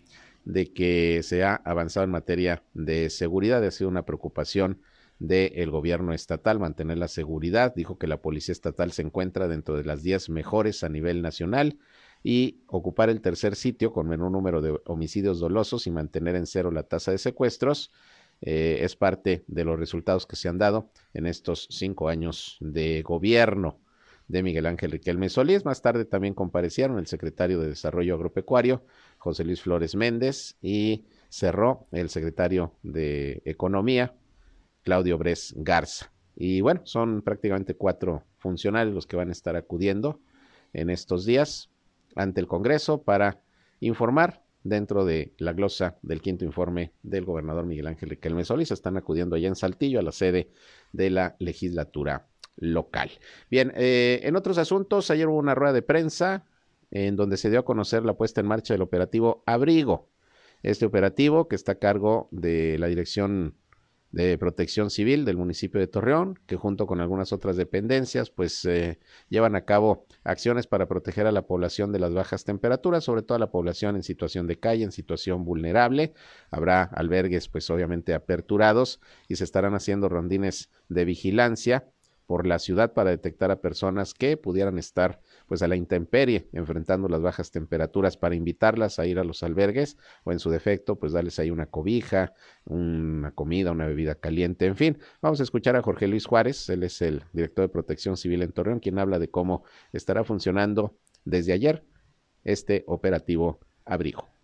de 0.47 0.73
que 0.73 1.23
se 1.23 1.45
ha 1.45 1.57
avanzado 1.57 2.05
en 2.05 2.11
materia 2.11 2.63
de 2.73 3.11
seguridad. 3.11 3.63
Ha 3.63 3.71
sido 3.71 3.91
una 3.91 4.07
preocupación 4.07 4.81
del 5.19 5.71
gobierno 5.71 6.13
estatal, 6.13 6.59
mantener 6.59 6.99
la 6.99 7.09
seguridad. 7.09 7.75
Dijo 7.75 7.99
que 7.99 8.07
la 8.07 8.21
Policía 8.21 8.53
Estatal 8.53 8.93
se 8.93 9.03
encuentra 9.03 9.49
dentro 9.49 9.77
de 9.77 9.85
las 9.85 10.03
10 10.03 10.31
mejores 10.31 10.85
a 10.85 10.89
nivel 10.89 11.23
nacional 11.23 11.79
y 12.23 12.61
ocupar 12.67 13.11
el 13.11 13.21
tercer 13.21 13.57
sitio 13.57 13.93
con 13.93 14.09
menor 14.09 14.31
número 14.31 14.61
de 14.61 14.81
homicidios 14.87 15.41
dolosos 15.41 15.87
y 15.87 15.91
mantener 15.91 16.37
en 16.37 16.47
cero 16.47 16.71
la 16.71 16.83
tasa 16.83 17.13
de 17.13 17.19
secuestros 17.19 17.93
eh, 18.41 18.79
es 18.83 18.97
parte 18.97 19.45
de 19.47 19.65
los 19.65 19.79
resultados 19.79 20.27
que 20.27 20.37
se 20.37 20.49
han 20.49 20.59
dado 20.59 20.91
en 21.15 21.27
estos 21.27 21.67
cinco 21.71 22.09
años 22.09 22.57
de 22.61 23.03
gobierno 23.03 23.81
de 24.29 24.43
Miguel 24.43 24.67
Ángel 24.67 24.93
Riquelme 24.93 25.29
Solís. 25.29 25.65
Más 25.65 25.83
tarde 25.83 26.05
también 26.05 26.35
comparecieron 26.35 26.99
el 26.99 27.07
secretario 27.07 27.61
de 27.61 27.69
Desarrollo 27.69 28.15
Agropecuario, 28.15 28.85
José 29.17 29.45
Luis 29.45 29.63
Flores 29.63 29.97
Méndez, 29.97 30.57
y 30.63 31.05
cerró 31.29 31.87
el 31.91 32.11
secretario 32.11 32.75
de 32.83 33.43
Economía, 33.45 34.15
Claudio 34.89 35.19
Bres 35.19 35.53
Garza. 35.55 36.11
Y 36.35 36.63
bueno, 36.63 36.81
son 36.85 37.21
prácticamente 37.21 37.75
cuatro 37.75 38.25
funcionarios 38.39 38.95
los 38.95 39.07
que 39.07 39.17
van 39.17 39.29
a 39.29 39.33
estar 39.33 39.55
acudiendo 39.55 40.23
en 40.73 40.89
estos 40.89 41.27
días 41.27 41.69
ante 42.17 42.41
el 42.41 42.47
Congreso 42.47 43.03
para 43.03 43.43
informar 43.81 44.43
dentro 44.65 45.05
de 45.05 45.35
la 45.37 45.53
glosa 45.53 45.99
del 46.01 46.23
quinto 46.23 46.47
informe 46.47 46.95
del 47.03 47.27
gobernador 47.27 47.67
Miguel 47.67 47.87
Ángel 47.87 48.09
Riquelme 48.09 48.47
Solís. 48.47 48.71
Están 48.71 48.97
acudiendo 48.97 49.37
allá 49.37 49.49
en 49.49 49.57
Saltillo 49.57 49.99
a 49.99 50.03
la 50.03 50.11
sede 50.11 50.49
de 50.95 51.11
la 51.11 51.37
legislatura 51.39 52.27
local. 52.57 53.11
Bien, 53.51 53.75
eh, 53.77 54.21
en 54.23 54.37
otros 54.37 54.57
asuntos, 54.57 55.11
ayer 55.11 55.29
hubo 55.29 55.37
una 55.37 55.55
rueda 55.55 55.75
de 55.75 55.83
prensa 55.83 56.47
en 56.91 57.15
donde 57.15 57.37
se 57.37 57.51
dio 57.51 57.59
a 57.59 57.65
conocer 57.67 58.07
la 58.07 58.15
puesta 58.15 58.41
en 58.41 58.47
marcha 58.47 58.73
del 58.73 58.81
operativo 58.81 59.43
Abrigo. 59.45 60.09
Este 60.63 60.87
operativo 60.87 61.47
que 61.47 61.57
está 61.57 61.73
a 61.73 61.79
cargo 61.79 62.29
de 62.31 62.79
la 62.79 62.87
Dirección 62.87 63.55
de 64.11 64.39
Protección 64.39 64.91
Civil 64.91 65.25
del 65.25 65.37
municipio 65.37 65.81
de 65.81 65.87
Torreón, 65.87 66.39
que 66.47 66.57
junto 66.57 66.87
con 66.87 67.01
algunas 67.01 67.33
otras 67.33 67.57
dependencias, 67.57 68.31
pues 68.31 68.65
eh, 68.65 68.99
llevan 69.29 69.55
a 69.55 69.65
cabo 69.65 70.07
acciones 70.25 70.67
para 70.67 70.87
proteger 70.87 71.27
a 71.27 71.33
la 71.33 71.47
población 71.47 71.93
de 71.93 71.99
las 71.99 72.15
bajas 72.15 72.45
temperaturas, 72.45 73.05
sobre 73.05 73.23
todo 73.23 73.37
a 73.37 73.41
la 73.41 73.51
población 73.51 73.97
en 73.97 74.03
situación 74.03 74.47
de 74.47 74.59
calle, 74.59 74.85
en 74.85 74.93
situación 74.93 75.45
vulnerable. 75.45 76.15
Habrá 76.51 76.83
albergues, 76.83 77.49
pues 77.49 77.69
obviamente 77.71 78.15
aperturados 78.15 79.01
y 79.29 79.37
se 79.37 79.45
estarán 79.45 79.75
haciendo 79.75 80.09
rondines 80.09 80.71
de 80.89 81.05
vigilancia 81.05 81.87
por 82.29 82.47
la 82.47 82.59
ciudad 82.59 82.93
para 82.93 83.09
detectar 83.09 83.51
a 83.51 83.63
personas 83.63 84.13
que 84.13 84.37
pudieran 84.37 84.79
estar 84.79 85.19
pues 85.47 85.63
a 85.63 85.67
la 85.67 85.77
intemperie 85.77 86.47
enfrentando 86.53 87.09
las 87.09 87.23
bajas 87.23 87.51
temperaturas 87.51 88.19
para 88.19 88.35
invitarlas 88.35 88.99
a 88.99 89.07
ir 89.07 89.19
a 89.19 89.25
los 89.25 89.43
albergues 89.43 89.97
o 90.25 90.33
en 90.33 90.39
su 90.39 90.51
defecto 90.51 90.97
pues 90.97 91.15
darles 91.15 91.39
ahí 91.39 91.51
una 91.51 91.65
cobija, 91.65 92.35
una 92.67 93.31
comida, 93.31 93.73
una 93.73 93.87
bebida 93.87 94.15
caliente, 94.15 94.67
en 94.67 94.77
fin. 94.77 94.99
Vamos 95.23 95.41
a 95.41 95.43
escuchar 95.43 95.75
a 95.77 95.83
Jorge 95.83 96.07
Luis 96.07 96.27
Juárez, 96.27 96.69
él 96.69 96.83
es 96.83 97.01
el 97.01 97.25
director 97.33 97.65
de 97.65 97.71
Protección 97.71 98.19
Civil 98.19 98.43
en 98.43 98.53
Torreón, 98.53 98.81
quien 98.81 98.99
habla 98.99 99.19
de 99.19 99.31
cómo 99.31 99.65
estará 99.95 100.23
funcionando 100.23 100.99
desde 101.25 101.55
ayer 101.55 101.83
este 102.45 102.85
operativo 102.87 103.59
abrigo. 103.87 104.38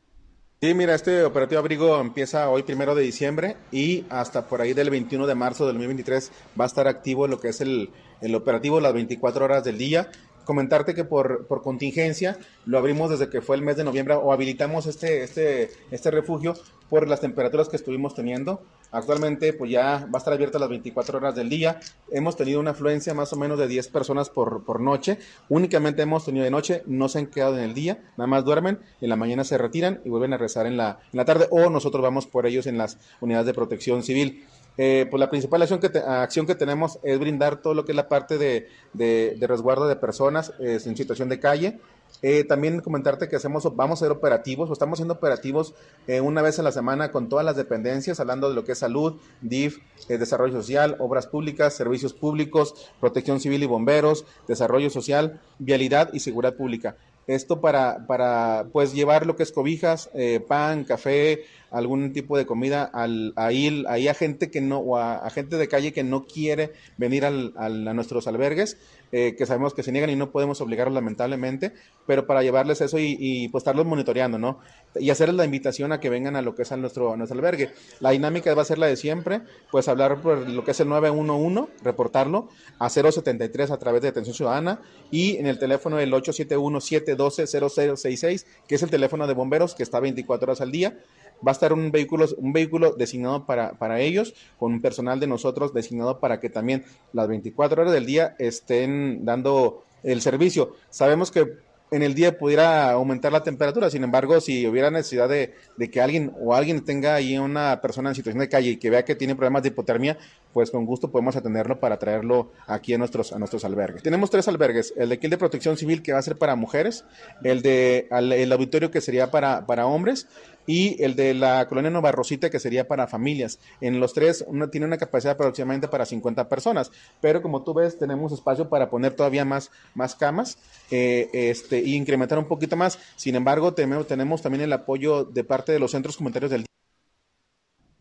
Sí, 0.61 0.73
mira, 0.73 0.95
este 0.95 1.25
operativo 1.25 1.59
abrigo 1.59 2.01
empieza 2.01 2.49
hoy 2.49 2.63
primero 2.63 2.95
de 2.95 3.03
diciembre 3.03 3.57
y 3.71 4.07
hasta 4.09 4.49
por 4.49 4.63
ahí 4.63 4.73
del 4.73 4.89
21 4.89 5.27
de 5.27 5.35
marzo 5.35 5.67
del 5.67 5.75
2023 5.75 6.33
va 6.59 6.65
a 6.65 6.67
estar 6.67 6.89
activo 6.89 7.29
lo 7.29 7.39
que 7.39 7.49
es 7.49 7.61
el, 7.61 7.91
el 8.23 8.35
operativo 8.35 8.81
las 8.81 8.95
24 8.95 9.45
horas 9.45 9.65
del 9.65 9.77
día 9.77 10.11
comentarte 10.45 10.95
que 10.95 11.05
por, 11.05 11.47
por, 11.47 11.63
contingencia 11.63 12.39
lo 12.67 12.79
abrimos 12.79 13.11
desde 13.11 13.29
que 13.29 13.41
fue 13.41 13.57
el 13.57 13.63
mes 13.63 13.77
de 13.77 13.85
noviembre 13.85 14.15
o 14.15 14.33
habilitamos 14.33 14.87
este, 14.87 15.23
este, 15.23 15.71
este 15.91 16.11
refugio 16.11 16.55
por 16.89 17.09
las 17.09 17.21
temperaturas 17.21 17.69
que 17.69 17.77
estuvimos 17.77 18.15
teniendo. 18.15 18.63
Actualmente 18.93 19.53
pues 19.53 19.71
ya 19.71 20.07
va 20.07 20.15
a 20.15 20.19
estar 20.19 20.33
abierto 20.33 20.59
las 20.59 20.69
24 20.69 21.19
horas 21.19 21.35
del 21.35 21.49
día. 21.49 21.81
Hemos 22.11 22.37
tenido 22.37 22.61
una 22.61 22.71
afluencia 22.71 23.15
más 23.15 23.33
o 23.33 23.37
menos 23.37 23.59
de 23.59 23.67
10 23.67 23.89
personas 23.89 24.31
por, 24.31 24.65
por 24.65 24.81
noche. 24.81 25.19
Únicamente 25.49 26.03
hemos 26.03 26.25
tenido 26.25 26.45
de 26.45 26.51
noche, 26.51 26.83
no 26.87 27.09
se 27.09 27.19
han 27.19 27.27
quedado 27.27 27.59
en 27.59 27.65
el 27.65 27.75
día, 27.75 28.05
nada 28.17 28.29
más 28.29 28.45
duermen, 28.45 28.79
en 29.01 29.09
la 29.09 29.17
mañana 29.17 29.43
se 29.43 29.59
retiran 29.59 30.01
y 30.05 30.11
vuelven 30.11 30.33
a 30.33 30.39
rezar 30.39 30.67
en 30.67 30.77
la, 30.77 31.01
en 31.13 31.17
la 31.17 31.25
tarde 31.25 31.49
o 31.51 31.71
nosotros 31.71 32.03
vamos 32.03 32.27
por 32.27 32.47
ellos 32.47 32.67
en 32.67 32.79
las 32.79 32.99
unidades 33.21 33.47
de 33.47 33.55
protección 33.55 34.03
civil. 34.03 34.45
Eh, 34.77 35.07
pues 35.09 35.21
la 35.21 35.31
principal 35.31 35.63
acción 35.63 35.79
que, 35.79 35.99
acción 35.99 36.47
que 36.47 36.55
tenemos 36.55 36.99
es 37.03 37.19
brindar 37.19 37.57
todo 37.57 37.75
lo 37.75 37.85
que 37.85 37.93
es 37.93 37.97
la 37.97 38.09
parte 38.09 38.39
de, 38.39 38.69
de, 38.93 39.47
resguardo 39.47 39.87
de 39.87 39.97
personas 39.97 40.53
eh, 40.59 40.79
en 40.85 40.97
situación 40.97 41.29
de 41.29 41.39
calle. 41.39 41.79
Eh, 42.23 42.45
también 42.45 42.81
comentarte 42.81 43.29
que 43.29 43.37
hacemos, 43.37 43.65
vamos 43.77 44.01
a 44.01 44.05
ser 44.05 44.13
operativos, 44.13 44.71
o 44.71 44.73
estamos 44.73 44.99
siendo 44.99 45.15
operativos 45.15 45.75
una 46.23 46.43
vez 46.43 46.59
a 46.59 46.63
la 46.63 46.73
semana 46.73 47.11
con 47.11 47.29
todas 47.29 47.45
las 47.45 47.57
dependencias, 47.57 48.21
hablando 48.21 48.49
de 48.49 48.55
lo 48.55 48.65
que 48.65 48.73
es 48.73 48.79
salud, 48.79 49.21
DIF, 49.43 49.79
desarrollo 50.09 50.55
social, 50.55 50.97
obras 51.01 51.27
públicas, 51.27 51.75
servicios 51.75 52.15
públicos, 52.15 52.91
protección 53.01 53.41
civil 53.41 53.63
y 53.63 53.67
bomberos, 53.67 54.25
desarrollo 54.47 54.91
social, 54.91 55.41
vialidad 55.59 56.11
y 56.13 56.21
seguridad 56.21 56.55
pública. 56.55 56.97
Esto 57.27 57.61
para, 57.61 58.07
para 58.07 58.67
pues 58.73 58.95
llevar 58.95 59.27
lo 59.27 59.35
que 59.35 59.43
es 59.43 59.53
cobijas, 59.53 60.09
pan, 60.47 60.85
café, 60.85 61.45
algún 61.75 62.13
tipo 62.13 62.39
de 62.39 62.47
comida 62.47 62.85
al, 62.85 63.33
ahí, 63.37 63.85
ahí 63.89 64.09
a 64.09 64.15
gente 64.15 64.51
que 64.51 64.61
no, 64.61 64.79
o 64.79 64.97
a, 64.97 65.29
gente 65.31 65.57
de 65.57 65.67
calle 65.67 65.93
que 65.93 66.05
no 66.05 66.25
quiere 66.25 66.73
venir 66.97 67.25
al, 67.25 67.53
a 67.57 67.95
nuestros 67.95 68.29
albergues, 68.29 68.79
eh, 69.11 69.35
que 69.37 69.47
sabemos 69.47 69.75
que 69.75 69.83
se 69.83 69.91
niegan 69.93 70.11
y 70.11 70.17
no 70.17 70.31
podemos 70.31 70.61
obligarlos 70.61 70.95
lamentablemente, 70.95 71.73
pero 72.07 72.27
para 72.27 72.43
llevarles 72.43 72.81
eso 72.81 72.99
y, 72.99 73.49
pues 73.49 73.63
estarlos 73.63 73.87
monitoreando, 73.87 74.39
¿no? 74.39 74.61
Y 74.97 75.11
hacerles 75.11 75.37
la 75.37 75.45
invitación 75.45 75.93
a 75.93 76.01
que 76.01 76.09
vengan 76.11 76.37
a 76.37 76.43
lo 76.43 76.55
que 76.55 76.63
es 76.63 76.73
a 76.73 76.77
nuestro, 76.77 77.17
nuestro 77.17 77.39
albergue. 77.39 77.71
La 78.01 78.11
dinámica 78.11 78.55
va 78.55 78.63
a 78.63 78.65
ser 78.65 78.79
la 78.79 78.87
de 78.87 78.97
siempre, 78.97 79.43
pues 79.71 79.89
hablar 79.89 80.21
por 80.21 80.49
lo 80.49 80.65
que 80.65 80.71
es 80.71 80.81
el 80.81 80.89
911, 80.89 81.73
reportarlo, 81.83 82.49
a 82.79 82.89
073 82.89 83.71
a 83.71 83.77
través 83.79 84.01
de 84.03 84.09
Atención 84.09 84.35
Ciudadana 84.35 84.81
y 85.11 85.37
en 85.37 85.47
el 85.47 85.59
teléfono 85.59 85.99
el 85.99 86.13
871-712-0066, 86.13 88.47
que 88.69 88.75
es 88.75 88.83
el 88.83 88.91
teléfono 88.91 89.27
de 89.27 89.33
bomberos 89.35 89.75
que 89.75 89.83
está 89.83 90.01
24 90.01 90.47
horas 90.47 90.61
al 90.61 90.71
día 90.71 90.99
va 91.47 91.51
a 91.51 91.53
estar 91.53 91.73
un 91.73 91.91
vehículo, 91.91 92.27
un 92.39 92.53
vehículo 92.53 92.93
designado 92.93 93.47
para, 93.47 93.73
para 93.73 94.01
ellos, 94.01 94.35
con 94.59 94.73
un 94.73 94.81
personal 94.81 95.21
de 95.21 95.27
nosotros 95.27 95.75
designado 95.75 96.21
para 96.21 96.41
que 96.41 96.51
también 96.51 96.85
las 97.13 97.29
24 97.29 97.83
horas 97.83 97.95
del 97.95 98.07
día 98.07 98.35
estén 98.39 99.25
dando 99.25 99.85
el 100.03 100.21
servicio. 100.21 100.77
Sabemos 100.91 101.31
que 101.31 101.59
en 101.91 102.03
el 102.03 102.15
día 102.15 102.39
pudiera 102.39 102.91
aumentar 102.91 103.33
la 103.33 103.43
temperatura. 103.43 103.91
Sin 103.91 104.05
embargo, 104.05 104.41
si 104.41 104.67
hubiera 104.67 104.91
necesidad 104.91 105.29
de, 105.29 105.55
que 105.91 106.01
alguien 106.01 106.33
o 106.41 106.55
alguien 106.55 106.85
tenga 106.85 107.15
ahí 107.15 107.39
una 107.39 107.81
persona 107.81 108.11
en 108.11 108.15
situación 108.15 108.41
de 108.41 108.49
calle 108.49 108.71
y 108.71 108.77
que 108.77 108.91
vea 108.91 109.05
que 109.05 109.15
tiene 109.15 109.37
problemas 109.37 109.63
de 109.63 109.69
hipotermia, 109.69 110.19
pues 110.55 110.71
con 110.71 110.87
gusto 110.87 111.11
podemos 111.11 111.37
atenderlo 111.37 111.81
para 111.81 111.99
traerlo 111.99 112.53
aquí 112.67 112.95
a 112.95 112.99
nuestros, 112.99 113.33
a 113.33 113.39
nuestros 113.39 113.65
albergues. 113.65 114.03
Tenemos 114.03 114.31
tres 114.31 114.49
albergues, 114.49 114.95
el 114.97 115.11
de 115.11 115.17
aquí 115.17 115.29
de 115.29 115.37
protección 115.37 115.77
civil 115.77 116.03
que 116.03 116.13
va 116.13 116.21
a 116.21 116.23
ser 116.23 116.39
para 116.39 116.55
mujeres, 116.55 117.05
el 117.43 117.61
de 117.61 118.09
el 118.11 118.53
auditorio 118.53 118.91
que 118.91 119.01
sería 119.01 119.31
para, 119.31 119.67
para 119.67 119.87
hombres 119.87 120.29
y 120.67 121.03
el 121.03 121.17
de 121.17 121.35
la 121.35 121.69
colonia 121.69 121.91
Nueva 121.91 122.13
Rosita 122.13 122.51
que 122.51 122.61
sería 122.61 122.89
para 122.89 123.07
familias. 123.07 123.59
En 123.81 124.01
los 124.01 124.15
tres 124.15 124.45
uno 124.47 124.71
tiene 124.71 124.87
una 124.87 124.97
capacidad 124.97 125.35
aproximadamente 125.35 125.89
para 125.89 126.07
50 126.07 126.49
personas, 126.49 126.91
pero 127.21 127.43
como 127.43 127.63
tú 127.63 127.75
ves 127.75 127.99
tenemos 127.99 128.33
espacio 128.33 128.69
para 128.69 128.89
poner 128.89 129.15
todavía 129.15 129.45
más, 129.45 129.71
más 129.95 130.15
camas 130.15 130.59
eh, 130.91 131.29
este, 131.33 131.81
y 131.81 131.97
incrementar 131.97 132.39
un 132.39 132.47
poquito 132.47 132.77
más. 132.77 132.99
Sin 133.17 133.35
embargo, 133.35 133.75
tenemos, 133.75 134.07
tenemos 134.07 134.41
también 134.41 134.63
el 134.63 134.73
apoyo 134.73 135.25
de 135.25 135.45
parte 135.45 135.73
de 135.73 135.81
los 135.81 135.91
centros 135.91 136.17
comunitarios 136.17 136.51
del 136.51 136.65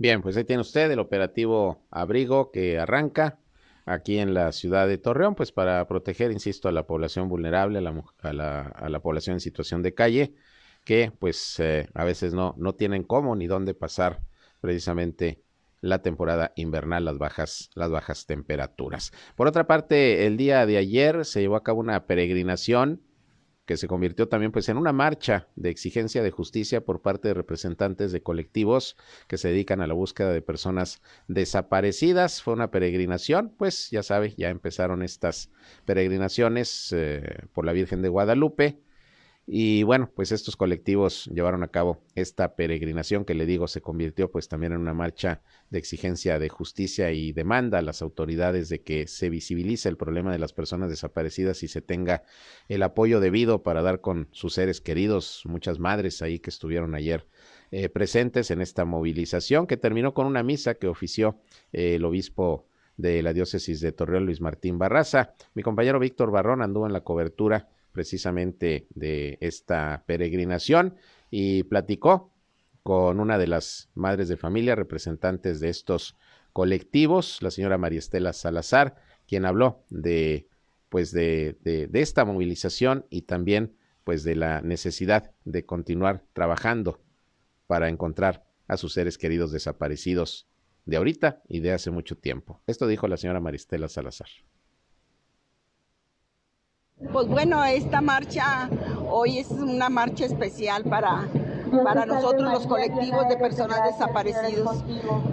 Bien, 0.04 0.22
pues 0.22 0.36
ahí 0.36 0.44
tiene 0.44 0.60
usted 0.60 0.92
el 0.92 1.00
operativo 1.00 1.82
Abrigo 1.90 2.52
que 2.52 2.78
arranca 2.78 3.40
aquí 3.86 4.18
en 4.18 4.34
la 4.34 4.52
ciudad 4.52 4.86
de 4.86 4.98
Torreón, 4.98 5.34
pues 5.34 5.54
para 5.54 5.88
proteger, 5.88 6.30
insisto, 6.34 6.68
a 6.68 6.74
la 6.74 6.86
población 6.86 7.30
vulnerable, 7.30 7.80
a 7.80 7.82
la, 8.34 8.64
a 8.68 8.90
la, 8.90 9.00
población 9.00 9.36
en 9.36 9.40
situación 9.40 9.82
de 9.82 9.94
calle 9.94 10.34
que 10.84 11.14
pues 11.18 11.58
eh, 11.62 11.88
a 11.94 12.04
veces 12.04 12.34
no, 12.34 12.54
no 12.58 12.76
tienen 12.76 13.04
cómo 13.04 13.34
ni 13.38 13.48
dónde 13.48 13.76
pasar 13.76 14.20
precisamente 14.60 15.42
la 15.80 16.02
temporada 16.02 16.52
invernal, 16.58 17.06
las 17.06 17.18
bajas, 17.18 17.70
las 17.74 17.90
bajas 17.90 18.26
temperaturas. 18.26 19.14
Por 19.38 19.48
otra 19.48 19.68
parte, 19.68 20.28
el 20.28 20.36
día 20.36 20.66
de 20.66 20.76
ayer 20.76 21.24
se 21.24 21.40
llevó 21.40 21.56
a 21.56 21.64
cabo 21.64 21.80
una 21.80 22.08
peregrinación 22.08 23.02
que 23.66 23.78
se 23.78 23.88
convirtió 23.88 24.28
también 24.28 24.52
pues 24.52 24.68
en 24.70 24.78
una 24.78 24.92
marcha 24.92 25.48
de 25.56 25.70
exigencia 25.70 26.22
de 26.22 26.32
justicia 26.32 26.84
por 26.84 27.02
parte 27.02 27.30
de 27.30 27.34
representantes 27.34 28.12
de 28.12 28.22
colectivos 28.22 28.98
que 29.28 29.38
se 29.38 29.50
dedican 29.50 29.82
a 29.82 29.88
la 29.88 29.94
búsqueda 29.94 30.32
de 30.32 30.42
personas 30.42 31.02
desaparecidas. 31.28 32.42
Fue 32.42 32.54
una 32.54 32.72
peregrinación, 32.72 33.54
pues 33.58 33.90
ya 33.90 34.04
sabe, 34.04 34.34
ya 34.38 34.50
empezaron 34.50 35.02
estas 35.02 35.50
peregrinaciones 35.86 36.92
eh, 36.92 37.46
por 37.54 37.66
la 37.66 37.74
Virgen 37.74 38.02
de 38.02 38.10
Guadalupe 38.10 38.80
y 39.46 39.84
bueno, 39.84 40.10
pues 40.16 40.32
estos 40.32 40.56
colectivos 40.56 41.26
llevaron 41.26 41.64
a 41.64 41.68
cabo 41.68 42.02
esta 42.16 42.56
peregrinación 42.56 43.26
que 43.26 43.34
le 43.34 43.46
digo 43.46 43.68
se 43.68 43.82
convirtió 43.82 44.32
pues 44.32 44.48
también 44.48 44.72
en 44.72 44.80
una 44.80 44.94
marcha 44.94 45.42
de 45.70 45.80
exigencia 45.80 46.40
de 46.40 46.48
justicia 46.48 47.12
y 47.12 47.34
demanda 47.34 47.80
a 47.80 47.82
las 47.82 48.02
autoridades 48.02 48.70
de 48.70 48.84
que 48.84 49.06
se 49.08 49.30
visibilice 49.30 49.90
el 49.90 49.98
problema 49.98 50.32
de 50.32 50.40
las 50.40 50.54
personas 50.54 50.90
desaparecidas 50.90 51.62
y 51.64 51.68
se 51.68 51.82
tenga 51.82 52.24
el 52.70 52.84
apoyo 52.84 53.20
debido 53.20 53.64
para 53.64 53.82
dar 53.82 54.00
con 54.00 54.30
sus 54.32 54.54
seres 54.54 54.80
queridos, 54.80 55.44
muchas 55.46 55.78
madres 55.78 56.22
ahí 56.22 56.40
que 56.40 56.50
estuvieron 56.50 56.96
ayer 56.96 57.28
eh, 57.72 57.90
presentes 57.90 58.50
en 58.50 58.62
esta 58.62 58.86
movilización 58.86 59.68
que 59.68 59.76
terminó 59.76 60.14
con 60.14 60.26
una 60.26 60.44
misa 60.44 60.76
que 60.76 60.88
ofició 60.88 61.42
eh, 61.74 61.96
el 61.96 62.06
obispo 62.06 62.66
de 62.96 63.22
la 63.24 63.34
diócesis 63.34 63.82
de 63.82 63.92
Torreón, 63.92 64.26
Luis 64.26 64.40
Martín 64.40 64.78
Barraza. 64.78 65.34
Mi 65.54 65.64
compañero 65.64 66.00
Víctor 66.00 66.32
Barrón 66.32 66.62
anduvo 66.62 66.86
en 66.86 66.94
la 66.94 67.02
cobertura 67.02 67.68
precisamente 67.94 68.88
de 68.94 69.38
esta 69.40 70.04
peregrinación 70.06 70.96
y 71.32 71.64
platicó 71.64 72.32
con 72.84 73.22
una 73.22 73.38
de 73.38 73.48
las 73.48 73.90
madres 73.96 74.28
de 74.28 74.36
familia, 74.36 74.76
representantes 74.76 75.62
de 75.62 75.70
estos 75.70 76.18
colectivos, 76.52 77.42
la 77.42 77.52
señora 77.52 77.78
María 77.78 78.00
Estela 78.00 78.34
Salazar, 78.34 78.96
quien 79.28 79.46
habló 79.46 79.84
de 79.90 80.48
pues 80.90 81.12
de, 81.12 81.58
de, 81.62 81.88
de 81.88 82.02
esta 82.02 82.24
movilización 82.24 83.08
y 83.10 83.24
también 83.24 83.76
pues 84.04 84.24
de 84.24 84.36
la 84.36 84.62
necesidad 84.62 85.32
de 85.44 85.66
continuar 85.66 86.24
trabajando 86.34 87.00
para 87.66 87.90
encontrar 87.90 88.44
a 88.68 88.78
sus 88.78 88.94
seres 88.94 89.18
queridos 89.18 89.52
desaparecidos 89.52 90.48
de 90.86 90.98
ahorita 90.98 91.42
y 91.48 91.62
de 91.62 91.72
hace 91.72 91.90
mucho 91.90 92.18
tiempo. 92.18 92.62
Esto 92.68 92.86
dijo 92.86 93.08
la 93.08 93.18
señora 93.18 93.40
Maristela 93.40 93.88
Salazar. 93.88 94.28
Pues 97.12 97.28
bueno, 97.28 97.64
esta 97.64 98.02
marcha 98.02 98.70
hoy 99.10 99.40
es 99.40 99.50
una 99.50 99.90
marcha 99.90 100.26
especial 100.26 100.84
para, 100.84 101.28
para 101.84 102.06
nosotros 102.06 102.52
los 102.52 102.68
colectivos 102.68 103.28
de 103.28 103.38
personas 103.38 103.84
desaparecidos. 103.84 104.84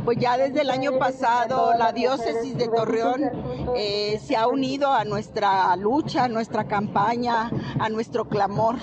Pues 0.05 0.18
ya 0.18 0.37
desde 0.37 0.62
el 0.62 0.70
año 0.70 0.99
pasado 0.99 1.73
la 1.79 1.92
diócesis 1.92 2.57
de 2.57 2.68
Torreón 2.68 3.23
eh, 3.77 4.18
se 4.23 4.37
ha 4.37 4.49
unido 4.49 4.90
a 4.90 5.05
nuestra 5.05 5.75
lucha, 5.77 6.25
a 6.25 6.29
nuestra 6.29 6.64
campaña, 6.64 7.51
a 7.79 7.88
nuestro 7.88 8.27
clamor. 8.27 8.77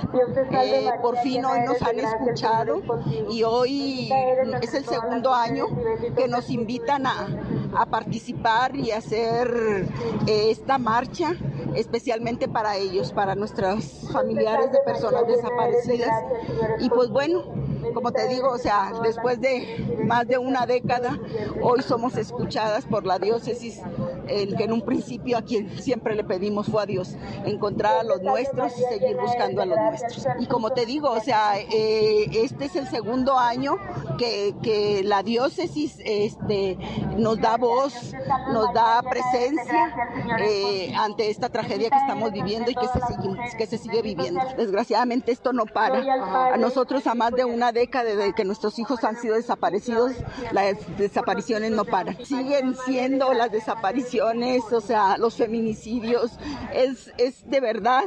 Eh, 0.51 0.89
por 1.01 1.17
fin 1.17 1.45
hoy 1.45 1.59
nos 1.61 1.81
han 1.81 1.99
escuchado 1.99 2.81
y 3.29 3.43
hoy 3.43 4.11
es 4.61 4.73
el 4.73 4.85
segundo 4.85 5.33
año 5.33 5.65
que 6.15 6.27
nos 6.27 6.49
invitan 6.49 7.05
a, 7.05 7.27
a 7.75 7.85
participar 7.87 8.75
y 8.75 8.91
hacer 8.91 9.87
eh, 10.25 10.51
esta 10.51 10.77
marcha 10.77 11.35
especialmente 11.77 12.47
para 12.47 12.75
ellos, 12.75 13.11
para 13.11 13.35
nuestros 13.35 14.09
familiares 14.11 14.71
de 14.71 14.79
personas 14.79 15.27
desaparecidas. 15.27 16.23
Y 16.79 16.89
pues 16.89 17.09
bueno, 17.09 17.43
como 17.93 18.11
te 18.11 18.27
digo, 18.27 18.49
o 18.49 18.57
sea, 18.57 18.91
después 19.03 19.39
de 19.39 19.97
más 20.05 20.27
de 20.27 20.37
una 20.37 20.65
década, 20.65 21.19
hoy 21.61 21.81
somos 21.83 22.17
escuchadas 22.17 22.85
por 22.85 23.05
la 23.05 23.19
diócesis, 23.19 23.81
el 24.29 24.55
que 24.55 24.63
en 24.63 24.73
un 24.73 24.81
principio 24.81 25.37
a 25.37 25.41
quien 25.41 25.79
siempre 25.79 26.15
le 26.15 26.23
pedimos 26.23 26.67
fue 26.67 26.83
a 26.83 26.85
Dios, 26.85 27.15
encontrar 27.45 27.99
a 27.99 28.03
los 28.03 28.21
nuestros 28.21 28.73
y 28.77 28.83
seguir 28.83 29.17
buscando 29.17 29.61
a 29.61 29.65
los 29.65 29.77
nuestros. 29.77 30.27
Y 30.39 30.47
como 30.47 30.71
te 30.71 30.85
digo, 30.85 31.11
o 31.11 31.19
sea, 31.19 31.59
eh, 31.59 32.29
este 32.33 32.65
es 32.65 32.75
el 32.75 32.87
segundo 32.87 33.37
año 33.37 33.77
que, 34.17 34.55
que 34.61 35.03
la 35.03 35.23
diócesis 35.23 35.97
este, 36.05 36.77
nos 37.17 37.39
da 37.39 37.57
voz, 37.57 38.13
nos 38.51 38.73
da 38.73 39.01
presencia 39.01 39.95
eh, 40.39 40.93
ante 40.95 41.29
esta 41.29 41.49
tragedia 41.49 41.89
que 41.89 41.97
estamos 41.97 42.31
viviendo 42.31 42.71
y 42.71 42.75
que 42.75 42.87
se, 42.87 42.99
sigue, 43.07 43.57
que 43.57 43.65
se 43.65 43.77
sigue 43.77 44.01
viviendo. 44.01 44.41
Desgraciadamente 44.57 45.31
esto 45.31 45.53
no 45.53 45.65
para. 45.65 46.53
A 46.53 46.57
nosotros 46.57 47.05
a 47.07 47.15
más 47.15 47.31
de 47.31 47.45
una 47.45 47.71
década 47.71 48.15
de 48.15 48.33
que 48.33 48.43
nuestros 48.43 48.79
hijos 48.79 49.03
han 49.03 49.17
sido 49.17 49.35
desaparecidos, 49.35 50.13
las 50.51 50.75
desapariciones 50.97 51.71
no 51.71 51.85
paran. 51.85 52.17
Siguen 52.25 52.75
siendo 52.85 53.33
las 53.33 53.51
desapariciones, 53.51 54.16
o 54.21 54.82
sea, 54.82 55.17
los 55.17 55.36
feminicidios. 55.36 56.38
Es, 56.73 57.12
es 57.17 57.49
de 57.49 57.60
verdad 57.60 58.03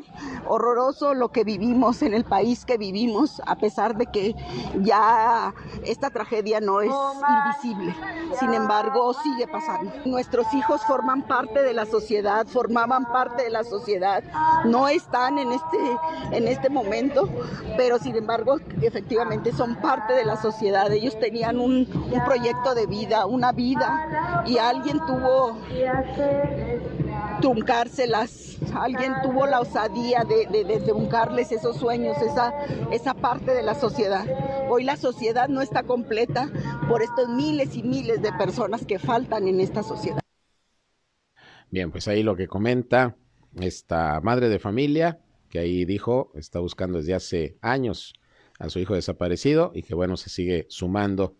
horroroso 0.46 1.14
lo 1.14 1.30
que 1.30 1.44
vivimos 1.44 2.02
en 2.02 2.14
el 2.14 2.24
país 2.24 2.64
que 2.64 2.76
vivimos, 2.78 3.40
a 3.46 3.56
pesar 3.56 3.96
de 3.96 4.06
que 4.06 4.34
ya 4.82 5.54
esta 5.84 6.10
tragedia 6.10 6.60
no 6.60 6.80
es 6.80 6.90
invisible. 7.28 7.94
Sin 8.38 8.54
embargo, 8.54 9.12
sigue 9.14 9.46
pasando. 9.48 9.92
Nuestros 10.04 10.52
hijos 10.54 10.82
forman 10.86 11.22
parte 11.22 11.62
de 11.62 11.72
la 11.72 11.86
sociedad, 11.86 12.46
formaban 12.46 13.06
parte 13.06 13.44
de 13.44 13.50
la 13.50 13.64
sociedad, 13.64 14.22
no 14.64 14.88
están 14.88 15.38
en 15.38 15.52
este, 15.52 15.78
en 16.32 16.48
este 16.48 16.70
momento, 16.70 17.28
pero 17.76 17.98
sin 17.98 18.16
embargo, 18.16 18.58
efectivamente 18.82 19.52
son 19.52 19.76
parte 19.76 20.12
de 20.14 20.24
la 20.24 20.36
sociedad. 20.40 20.90
Ellos 20.92 21.18
tenían 21.18 21.58
un, 21.58 21.88
un 22.12 22.24
proyecto 22.24 22.74
de 22.74 22.86
vida, 22.86 23.26
una 23.26 23.52
vida, 23.52 24.44
y 24.46 24.58
alguien 24.58 25.00
tuvo 25.06 25.58
truncárselas. 27.40 28.58
Alguien 28.74 29.12
tuvo 29.22 29.46
la 29.46 29.60
osadía 29.60 30.24
de, 30.24 30.46
de, 30.64 30.80
truncarles 30.80 31.52
esos 31.52 31.76
sueños, 31.76 32.16
esa, 32.18 32.52
esa 32.92 33.14
parte 33.14 33.52
de 33.52 33.62
la 33.62 33.74
sociedad. 33.74 34.26
Hoy 34.68 34.84
la 34.84 34.96
sociedad 34.96 35.48
no 35.48 35.62
está 35.62 35.82
completa 35.82 36.50
por 36.88 37.02
estos 37.02 37.28
miles 37.28 37.76
y 37.76 37.82
miles 37.82 38.22
de 38.22 38.32
personas 38.32 38.84
que 38.84 38.98
faltan 38.98 39.48
en 39.48 39.60
esta 39.60 39.82
sociedad. 39.82 40.20
Bien, 41.70 41.90
pues 41.90 42.08
ahí 42.08 42.22
lo 42.22 42.36
que 42.36 42.48
comenta 42.48 43.16
esta 43.60 44.20
madre 44.20 44.48
de 44.48 44.58
familia, 44.58 45.20
que 45.48 45.60
ahí 45.60 45.84
dijo, 45.84 46.32
está 46.34 46.60
buscando 46.60 46.98
desde 46.98 47.14
hace 47.14 47.58
años 47.60 48.14
a 48.58 48.68
su 48.68 48.78
hijo 48.78 48.94
desaparecido 48.94 49.72
y 49.74 49.82
que 49.82 49.94
bueno, 49.94 50.16
se 50.16 50.30
sigue 50.30 50.66
sumando 50.68 51.36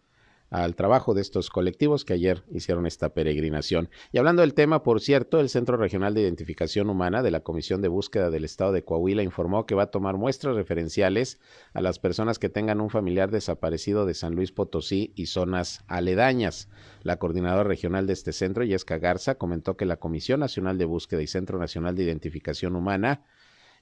al 0.50 0.74
trabajo 0.74 1.14
de 1.14 1.20
estos 1.22 1.48
colectivos 1.48 2.04
que 2.04 2.12
ayer 2.12 2.42
hicieron 2.52 2.86
esta 2.86 3.14
peregrinación. 3.14 3.88
Y 4.12 4.18
hablando 4.18 4.42
del 4.42 4.54
tema, 4.54 4.82
por 4.82 5.00
cierto, 5.00 5.38
el 5.38 5.48
Centro 5.48 5.76
Regional 5.76 6.12
de 6.12 6.22
Identificación 6.22 6.90
Humana 6.90 7.22
de 7.22 7.30
la 7.30 7.40
Comisión 7.40 7.80
de 7.80 7.88
Búsqueda 7.88 8.30
del 8.30 8.44
Estado 8.44 8.72
de 8.72 8.84
Coahuila 8.84 9.22
informó 9.22 9.64
que 9.64 9.76
va 9.76 9.84
a 9.84 9.90
tomar 9.90 10.16
muestras 10.16 10.56
referenciales 10.56 11.40
a 11.72 11.80
las 11.80 12.00
personas 12.00 12.40
que 12.40 12.48
tengan 12.48 12.80
un 12.80 12.90
familiar 12.90 13.30
desaparecido 13.30 14.06
de 14.06 14.14
San 14.14 14.34
Luis 14.34 14.50
Potosí 14.50 15.12
y 15.14 15.26
zonas 15.26 15.84
aledañas. 15.86 16.68
La 17.02 17.18
coordinadora 17.18 17.64
regional 17.64 18.08
de 18.08 18.14
este 18.14 18.32
centro, 18.32 18.64
Yesca 18.64 18.98
Garza, 18.98 19.36
comentó 19.36 19.76
que 19.76 19.86
la 19.86 19.98
Comisión 19.98 20.40
Nacional 20.40 20.78
de 20.78 20.84
Búsqueda 20.84 21.22
y 21.22 21.28
Centro 21.28 21.58
Nacional 21.58 21.94
de 21.94 22.02
Identificación 22.02 22.74
Humana 22.74 23.22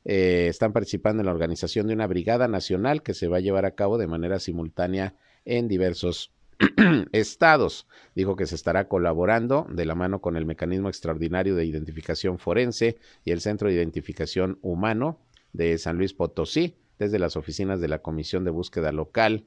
eh, 0.05 0.47
están 0.49 0.73
participando 0.73 1.23
en 1.23 1.27
la 1.27 1.33
organización 1.33 1.87
de 1.87 1.95
una 1.95 2.07
brigada 2.07 2.47
nacional 2.47 3.03
que 3.03 3.15
se 3.15 3.27
va 3.27 3.39
a 3.39 3.41
llevar 3.41 3.65
a 3.65 3.75
cabo 3.75 3.99
de 3.99 4.07
manera 4.07 4.39
simultánea 4.39 5.15
en 5.45 5.67
diversos 5.67 6.33
estados. 7.13 7.87
Dijo 8.15 8.37
que 8.37 8.47
se 8.47 8.55
estará 8.55 8.89
colaborando 8.89 9.67
de 9.71 9.87
la 9.87 9.95
mano 9.95 10.21
con 10.21 10.37
el 10.37 10.47
Mecanismo 10.47 10.89
Extraordinario 10.89 11.55
de 11.55 11.65
Identificación 11.65 12.39
Forense 12.39 12.99
y 13.25 13.31
el 13.31 13.41
Centro 13.41 13.69
de 13.69 13.75
Identificación 13.75 14.59
Humano 14.63 15.21
de 15.53 15.79
San 15.79 15.97
Luis 15.97 16.15
Potosí, 16.15 16.77
desde 16.99 17.19
las 17.19 17.37
oficinas 17.37 17.81
de 17.81 17.89
la 17.89 18.01
Comisión 18.01 18.45
de 18.45 18.51
Búsqueda 18.51 18.93
Local 18.93 19.47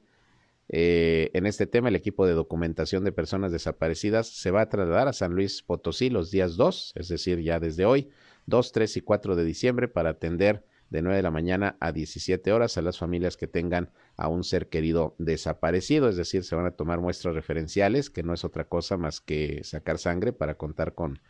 eh, 0.74 1.30
en 1.34 1.46
este 1.46 1.66
tema, 1.66 1.88
el 1.88 1.96
equipo 1.96 2.26
de 2.26 2.32
documentación 2.32 3.04
de 3.04 3.12
personas 3.12 3.52
desaparecidas 3.52 4.28
se 4.28 4.50
va 4.50 4.62
a 4.62 4.68
trasladar 4.70 5.06
a 5.06 5.12
San 5.12 5.34
Luis 5.34 5.62
Potosí 5.62 6.08
los 6.08 6.30
días 6.30 6.56
2, 6.56 6.94
es 6.96 7.08
decir, 7.08 7.40
ya 7.40 7.60
desde 7.60 7.84
hoy, 7.84 8.08
2, 8.46 8.72
3 8.72 8.96
y 8.96 9.00
4 9.02 9.36
de 9.36 9.44
diciembre, 9.44 9.88
para 9.88 10.10
atender 10.10 10.64
de 10.88 11.02
9 11.02 11.16
de 11.16 11.22
la 11.22 11.30
mañana 11.30 11.76
a 11.78 11.92
17 11.92 12.52
horas 12.52 12.78
a 12.78 12.82
las 12.82 12.98
familias 12.98 13.36
que 13.36 13.46
tengan 13.46 13.90
a 14.16 14.28
un 14.28 14.44
ser 14.44 14.68
querido 14.68 15.14
desaparecido, 15.18 16.08
es 16.08 16.16
decir, 16.16 16.44
se 16.44 16.54
van 16.54 16.66
a 16.66 16.72
tomar 16.72 17.00
muestras 17.00 17.34
referenciales, 17.34 18.10
que 18.10 18.22
no 18.22 18.34
es 18.34 18.44
otra 18.44 18.64
cosa 18.64 18.96
más 18.96 19.20
que 19.20 19.64
sacar 19.64 19.98
sangre 19.98 20.32
para 20.32 20.54
contar 20.56 20.94
con, 20.94 21.20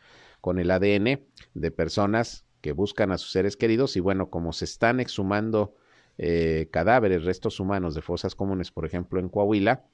con 0.41 0.59
el 0.59 0.71
ADN 0.71 1.21
de 1.55 1.71
personas 1.71 2.45
que 2.61 2.73
buscan 2.73 3.13
a 3.13 3.19
sus 3.19 3.33
seres 3.33 3.57
queridos. 3.57 3.97
Y 3.97 4.01
bueno, 4.01 4.31
como 4.31 4.53
se 4.53 4.65
están 4.65 5.01
exhumando 5.01 5.75
eh, 6.19 6.69
cadáveres, 6.71 7.25
restos 7.25 7.61
humanos 7.61 7.95
de 7.95 8.03
fosas 8.03 8.35
comunes, 8.35 8.71
por 8.71 8.85
ejemplo, 8.85 9.21
en 9.21 9.29
Coahuila, 9.29 9.85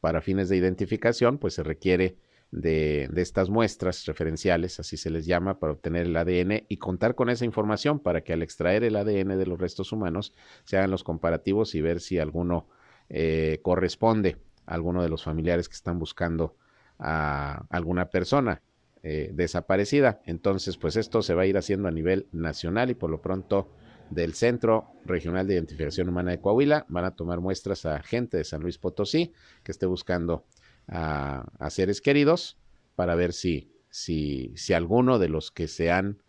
para 0.00 0.20
fines 0.20 0.48
de 0.48 0.56
identificación, 0.56 1.38
pues 1.38 1.54
se 1.54 1.62
requiere 1.62 2.16
de, 2.50 3.08
estas 3.16 3.48
muestras 3.48 4.04
referenciales, 4.06 4.80
así 4.80 4.96
se 4.96 5.10
les 5.10 5.26
llama, 5.26 5.58
para 5.58 5.72
obtener 5.72 6.06
el 6.06 6.16
ADN 6.16 6.64
y 6.68 6.76
contar 6.78 7.14
con 7.14 7.30
esa 7.30 7.44
información 7.44 8.00
para 8.00 8.22
que 8.22 8.32
al 8.32 8.42
extraer 8.42 8.84
el 8.84 8.96
ADN 8.96 9.38
de 9.38 9.46
los 9.46 9.60
restos 9.60 9.92
humanos 9.92 10.34
se 10.64 10.76
hagan 10.76 10.90
los 10.90 11.04
comparativos 11.04 11.74
y 11.74 11.80
ver 11.80 12.00
si 12.00 12.18
alguno 12.18 12.68
eh, 13.08 13.60
corresponde 13.62 14.36
a 14.66 14.74
alguno 14.74 15.02
de 15.02 15.08
los 15.08 15.24
familiares 15.24 15.68
que 15.68 15.74
están 15.74 15.98
buscando 15.98 16.56
a 16.98 17.64
alguna 17.70 18.10
persona 18.10 18.62
eh, 19.02 19.30
desaparecida. 19.32 20.20
Entonces, 20.26 20.76
pues 20.76 20.96
esto 20.96 21.22
se 21.22 21.34
va 21.34 21.42
a 21.42 21.46
ir 21.46 21.56
haciendo 21.56 21.88
a 21.88 21.90
nivel 21.90 22.26
nacional 22.32 22.90
y 22.90 22.94
por 22.94 23.10
lo 23.10 23.22
pronto 23.22 23.68
del 24.10 24.34
Centro 24.34 24.92
Regional 25.06 25.46
de 25.46 25.54
Identificación 25.54 26.08
Humana 26.08 26.32
de 26.32 26.40
Coahuila. 26.40 26.84
Van 26.88 27.04
a 27.04 27.14
tomar 27.14 27.40
muestras 27.40 27.86
a 27.86 28.02
gente 28.02 28.36
de 28.36 28.44
San 28.44 28.60
Luis 28.60 28.76
Potosí 28.76 29.32
que 29.62 29.72
esté 29.72 29.86
buscando 29.86 30.44
a, 30.90 31.70
seres 31.70 32.00
queridos 32.00 32.58
para 32.96 33.14
ver 33.14 33.32
si, 33.32 33.72
si, 33.88 34.52
si, 34.56 34.72
alguno 34.74 35.18
de 35.18 35.28
los 35.28 35.50
que 35.50 35.68
se 35.68 35.90
han 35.90 36.22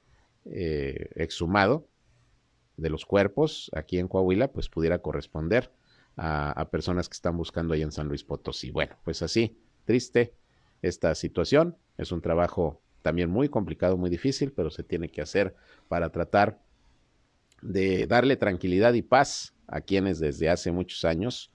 eh, 0.46 1.10
exhumado 1.16 1.88
de 2.78 2.90
los 2.90 3.06
cuerpos 3.06 3.70
aquí 3.74 3.98
en 3.98 4.08
Coahuila, 4.08 4.52
pues 4.52 4.70
pudiera 4.70 5.00
corresponder 5.00 5.72
a, 6.18 6.70
personas 6.72 7.10
que 7.10 7.16
están 7.16 7.38
buscando 7.38 7.74
ahí 7.74 7.82
en 7.82 7.92
San 7.92 8.08
Luis 8.08 8.24
Potosí. 8.24 8.72
Bueno, 8.72 8.96
pues 9.04 9.22
así, 9.22 9.58
triste 9.86 10.34
esta 10.82 11.16
situación. 11.16 11.78
Es 11.98 12.12
un 12.12 12.22
trabajo 12.22 12.82
también 13.02 13.30
muy 13.30 13.50
complicado, 13.50 13.98
muy 13.98 14.10
difícil, 14.10 14.52
pero 14.52 14.70
se 14.70 14.84
tiene 14.84 15.10
que 15.10 15.22
hacer 15.22 15.56
para 15.88 16.12
tratar 16.12 16.60
de 17.62 18.06
darle 18.08 18.36
tranquilidad 18.36 18.94
y 18.94 19.02
paz 19.02 19.54
a 19.68 19.82
quienes 19.82 20.20
desde 20.20 20.50
hace 20.50 20.72
muchos 20.72 21.06
años 21.06 21.52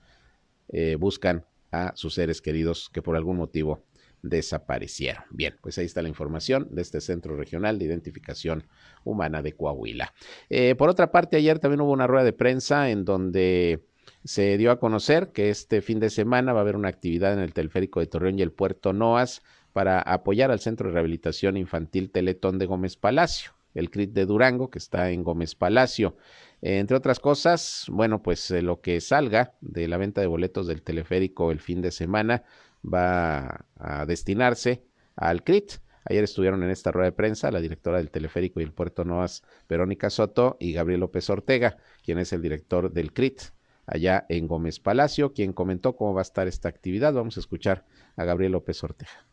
eh, 0.69 0.97
buscan 0.97 1.45
a 1.85 1.97
sus 1.97 2.15
seres 2.15 2.41
queridos 2.41 2.91
que 2.93 3.03
por 3.03 3.17
algún 3.17 3.37
motivo 3.37 3.85
desaparecieron. 4.23 5.23
Bien, 5.31 5.57
pues 5.61 5.79
ahí 5.79 5.87
está 5.87 6.03
la 6.03 6.09
información 6.09 6.69
de 6.71 6.83
este 6.83 7.01
Centro 7.01 7.37
Regional 7.37 7.79
de 7.79 7.85
Identificación 7.85 8.65
Humana 9.05 9.43
de 9.43 9.53
Coahuila. 9.53 10.13
Eh, 10.51 10.75
por 10.75 10.89
otra 10.89 11.13
parte, 11.13 11.37
ayer 11.37 11.59
también 11.59 11.81
hubo 11.81 11.93
una 11.93 12.07
rueda 12.07 12.25
de 12.25 12.33
prensa 12.33 12.91
en 12.91 13.05
donde 13.05 13.85
se 14.25 14.57
dio 14.59 14.71
a 14.71 14.81
conocer 14.81 15.33
que 15.33 15.51
este 15.51 15.83
fin 15.83 16.01
de 16.01 16.11
semana 16.11 16.53
va 16.53 16.61
a 16.61 16.63
haber 16.63 16.77
una 16.77 16.89
actividad 16.89 17.33
en 17.33 17.41
el 17.41 17.53
teleférico 17.53 18.01
de 18.01 18.07
Torreón 18.07 18.39
y 18.39 18.43
el 18.43 18.53
puerto 18.53 18.93
Noas 18.93 19.43
para 19.73 20.01
apoyar 20.01 20.51
al 20.51 20.61
Centro 20.61 20.89
de 20.89 20.95
Rehabilitación 20.95 21.57
Infantil 21.57 22.11
Teletón 22.11 22.59
de 22.59 22.67
Gómez 22.67 22.97
Palacio 22.97 23.56
el 23.77 23.91
CRIT 23.91 24.13
de 24.13 24.27
Durango, 24.27 24.71
que 24.71 24.79
está 24.79 25.11
en 25.11 25.23
Gómez 25.23 25.55
Palacio. 25.55 26.17
entre 26.63 26.97
otras 26.97 27.21
cosas, 27.21 27.87
bueno, 27.89 28.23
pues 28.23 28.51
eh, 28.51 28.63
lo 28.63 28.81
que 28.81 29.01
salga 29.01 29.55
de 29.61 29.87
la 29.89 29.99
venta 29.99 30.21
de 30.21 30.27
boletos 30.27 30.67
del 30.67 30.83
teleférico 30.83 31.53
el 31.53 31.61
fin 31.61 31.83
de 31.83 31.91
semana 31.93 32.45
va 32.83 33.67
a 33.77 34.07
destinarse 34.07 34.85
al 35.17 35.45
CRIT. 35.45 35.73
Ayer 36.09 36.25
estuvieron 36.25 36.63
en 36.63 36.71
esta 36.71 36.93
rueda 36.93 37.07
de 37.07 37.17
prensa 37.17 37.51
la 37.51 37.61
directora 37.61 37.99
del 37.99 38.11
teleférico 38.11 38.61
y 38.61 38.65
el 38.65 38.73
puerto 38.73 39.05
Noas, 39.05 39.43
Verónica 39.69 40.09
Soto, 40.09 40.57
y 40.61 40.73
Gabriel 40.73 41.01
López 41.01 41.29
Ortega, 41.31 41.77
quien 42.05 42.19
es 42.19 42.33
el 42.33 42.43
director 42.43 42.93
del 42.93 43.13
CRIT 43.13 43.41
allá 43.87 44.27
en 44.29 44.47
Gómez 44.47 44.81
Palacio, 44.81 45.33
quien 45.33 45.53
comentó 45.53 45.97
cómo 45.97 46.15
va 46.15 46.21
a 46.21 46.23
estar 46.23 46.49
esta 46.49 46.69
actividad. 46.69 47.13
Vamos 47.13 47.37
a 47.37 47.41
escuchar 47.41 47.85
a 48.17 48.25
Gabriel 48.25 48.53
López 48.53 48.83
Ortega. 48.83 49.27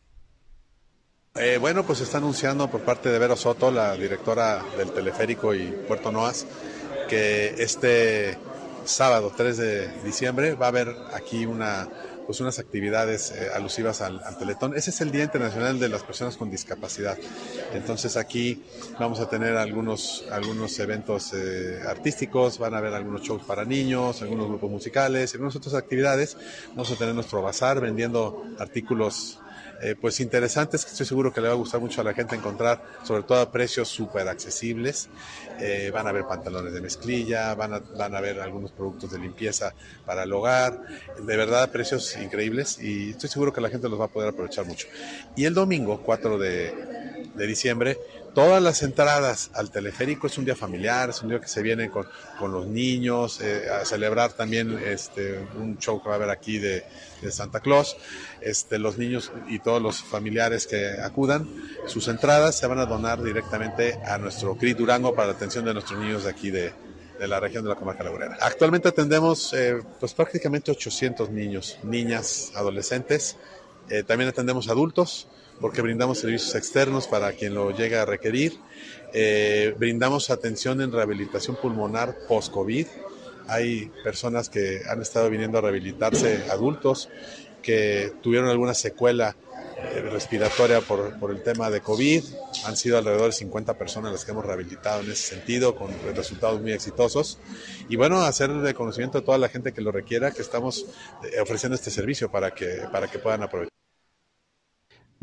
Eh, 1.36 1.58
bueno, 1.58 1.84
pues 1.84 2.00
está 2.00 2.18
anunciando 2.18 2.70
por 2.70 2.82
parte 2.82 3.08
de 3.08 3.18
Vero 3.18 3.34
Soto, 3.34 3.72
la 3.72 3.96
directora 3.96 4.64
del 4.78 4.92
teleférico 4.92 5.52
y 5.52 5.66
Puerto 5.66 6.12
Noas, 6.12 6.46
que 7.08 7.56
este 7.58 8.38
sábado 8.84 9.32
3 9.36 9.56
de 9.56 9.88
diciembre 10.04 10.54
va 10.54 10.66
a 10.66 10.68
haber 10.68 10.94
aquí 11.12 11.44
una 11.44 11.88
pues 12.24 12.40
unas 12.40 12.60
actividades 12.60 13.32
eh, 13.32 13.48
alusivas 13.52 14.00
al, 14.00 14.20
Teletón. 14.38 14.76
Ese 14.76 14.90
es 14.90 15.00
el 15.00 15.10
Día 15.10 15.24
Internacional 15.24 15.78
de 15.78 15.88
las 15.88 16.04
Personas 16.04 16.36
con 16.36 16.50
Discapacidad. 16.50 17.18
Entonces 17.74 18.16
aquí 18.16 18.62
vamos 18.98 19.18
a 19.20 19.28
tener 19.28 19.56
algunos, 19.56 20.24
algunos 20.30 20.78
eventos 20.78 21.32
eh, 21.34 21.80
artísticos, 21.86 22.58
van 22.58 22.74
a 22.74 22.78
haber 22.78 22.94
algunos 22.94 23.22
shows 23.22 23.42
para 23.42 23.64
niños, 23.64 24.22
algunos 24.22 24.48
grupos 24.48 24.70
musicales, 24.70 25.34
algunas 25.34 25.56
otras 25.56 25.74
actividades. 25.74 26.36
Vamos 26.68 26.92
a 26.92 26.96
tener 26.96 27.14
nuestro 27.14 27.42
bazar 27.42 27.80
vendiendo 27.80 28.44
artículos 28.58 29.40
eh, 29.82 29.94
pues 30.00 30.20
interesantes 30.20 30.84
que 30.84 30.90
estoy 30.90 31.06
seguro 31.06 31.32
que 31.32 31.40
le 31.40 31.48
va 31.48 31.54
a 31.54 31.56
gustar 31.56 31.80
mucho 31.80 32.00
a 32.00 32.04
la 32.04 32.14
gente 32.14 32.34
encontrar, 32.34 32.82
sobre 33.02 33.22
todo 33.22 33.40
a 33.40 33.50
precios 33.50 33.88
súper 33.88 34.28
accesibles. 34.28 35.08
Eh, 35.60 35.90
van 35.92 36.06
a 36.06 36.12
ver 36.12 36.24
pantalones 36.26 36.72
de 36.72 36.80
mezclilla, 36.80 37.54
van 37.54 37.74
a, 37.74 37.78
van 37.78 38.14
a 38.14 38.20
ver 38.20 38.40
algunos 38.40 38.72
productos 38.72 39.12
de 39.12 39.18
limpieza 39.18 39.72
para 40.04 40.24
el 40.24 40.32
hogar, 40.32 40.80
de 41.18 41.36
verdad 41.36 41.70
precios 41.70 42.16
increíbles 42.16 42.78
y 42.80 43.10
estoy 43.10 43.28
seguro 43.28 43.52
que 43.52 43.60
la 43.60 43.70
gente 43.70 43.88
los 43.88 44.00
va 44.00 44.06
a 44.06 44.08
poder 44.08 44.30
aprovechar 44.30 44.66
mucho. 44.66 44.88
Y 45.36 45.44
el 45.44 45.54
domingo, 45.54 46.00
4 46.02 46.38
de, 46.38 46.74
de 47.34 47.46
diciembre, 47.46 47.98
todas 48.34 48.62
las 48.62 48.82
entradas 48.82 49.50
al 49.54 49.70
teleférico 49.70 50.26
es 50.26 50.36
un 50.36 50.44
día 50.44 50.56
familiar, 50.56 51.10
es 51.10 51.22
un 51.22 51.30
día 51.30 51.40
que 51.40 51.48
se 51.48 51.62
viene 51.62 51.88
con, 51.88 52.06
con 52.38 52.52
los 52.52 52.66
niños, 52.66 53.40
eh, 53.40 53.68
a 53.70 53.84
celebrar 53.84 54.32
también 54.32 54.78
este, 54.84 55.38
un 55.56 55.78
show 55.78 56.02
que 56.02 56.08
va 56.08 56.14
a 56.14 56.16
haber 56.16 56.30
aquí 56.30 56.58
de, 56.58 56.84
de, 57.22 57.32
Santa 57.32 57.60
Claus. 57.60 57.96
Este, 58.40 58.78
los 58.78 58.98
niños 58.98 59.32
y 59.48 59.60
todos 59.60 59.80
los 59.80 60.02
familiares 60.02 60.66
que 60.66 61.00
acudan, 61.00 61.48
sus 61.86 62.08
entradas 62.08 62.58
se 62.58 62.66
van 62.66 62.80
a 62.80 62.86
donar 62.86 63.22
directamente 63.22 63.98
a 64.04 64.18
nuestro 64.18 64.56
CRI 64.56 64.74
Durango 64.74 65.14
para 65.14 65.28
la 65.28 65.34
atención 65.34 65.64
de 65.64 65.72
nuestros 65.72 65.98
niños 65.98 66.24
de 66.24 66.30
aquí 66.30 66.50
de, 66.50 66.72
de 67.18 67.28
la 67.28 67.40
región 67.40 67.62
de 67.64 67.70
la 67.70 67.76
comarca 67.76 68.02
lagunera. 68.02 68.36
Actualmente 68.40 68.88
atendemos 68.88 69.52
eh, 69.54 69.80
pues 70.00 70.12
prácticamente 70.14 70.70
800 70.70 71.30
niños, 71.30 71.78
niñas, 71.82 72.52
adolescentes. 72.54 73.36
Eh, 73.88 74.02
también 74.02 74.30
atendemos 74.30 74.68
adultos 74.68 75.28
porque 75.60 75.82
brindamos 75.82 76.18
servicios 76.18 76.54
externos 76.54 77.06
para 77.06 77.32
quien 77.32 77.54
lo 77.54 77.70
llegue 77.70 77.96
a 77.96 78.04
requerir. 78.04 78.58
Eh, 79.12 79.74
brindamos 79.78 80.30
atención 80.30 80.80
en 80.80 80.92
rehabilitación 80.92 81.56
pulmonar 81.56 82.16
post-COVID. 82.28 82.86
Hay 83.46 83.90
personas 84.02 84.48
que 84.48 84.82
han 84.88 85.02
estado 85.02 85.30
viniendo 85.30 85.58
a 85.58 85.60
rehabilitarse, 85.60 86.44
adultos, 86.50 87.08
que 87.62 88.12
tuvieron 88.22 88.48
alguna 88.48 88.74
secuela 88.74 89.36
eh, 89.76 90.00
respiratoria 90.10 90.80
por, 90.80 91.18
por, 91.18 91.30
el 91.30 91.42
tema 91.42 91.70
de 91.70 91.80
COVID. 91.80 92.24
Han 92.64 92.76
sido 92.76 92.98
alrededor 92.98 93.26
de 93.26 93.32
50 93.32 93.74
personas 93.76 94.12
las 94.12 94.24
que 94.24 94.30
hemos 94.32 94.44
rehabilitado 94.44 95.02
en 95.02 95.10
ese 95.10 95.34
sentido, 95.34 95.76
con 95.76 95.90
resultados 96.14 96.60
muy 96.60 96.72
exitosos. 96.72 97.38
Y 97.88 97.96
bueno, 97.96 98.22
hacer 98.22 98.50
el 98.50 98.74
conocimiento 98.74 99.18
a 99.18 99.24
toda 99.24 99.38
la 99.38 99.48
gente 99.48 99.72
que 99.72 99.80
lo 99.80 99.92
requiera, 99.92 100.30
que 100.30 100.42
estamos 100.42 100.86
eh, 101.22 101.40
ofreciendo 101.40 101.74
este 101.74 101.90
servicio 101.90 102.30
para 102.30 102.52
que, 102.52 102.82
para 102.90 103.08
que 103.08 103.18
puedan 103.18 103.42
aprovechar. 103.42 103.73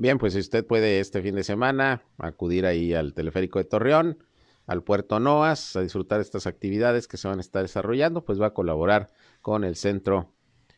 Bien, 0.01 0.17
pues 0.17 0.33
si 0.33 0.39
usted 0.39 0.65
puede 0.65 0.99
este 0.99 1.21
fin 1.21 1.35
de 1.35 1.43
semana 1.43 2.01
acudir 2.17 2.65
ahí 2.65 2.91
al 2.91 3.13
teleférico 3.13 3.59
de 3.59 3.65
Torreón, 3.65 4.17
al 4.65 4.81
puerto 4.81 5.19
Noas, 5.19 5.75
a 5.75 5.81
disfrutar 5.81 6.19
estas 6.21 6.47
actividades 6.47 7.07
que 7.07 7.17
se 7.17 7.27
van 7.27 7.37
a 7.37 7.41
estar 7.41 7.61
desarrollando, 7.61 8.25
pues 8.25 8.41
va 8.41 8.47
a 8.47 8.53
colaborar 8.55 9.11
con 9.41 9.63
el 9.63 9.75
Centro 9.75 10.33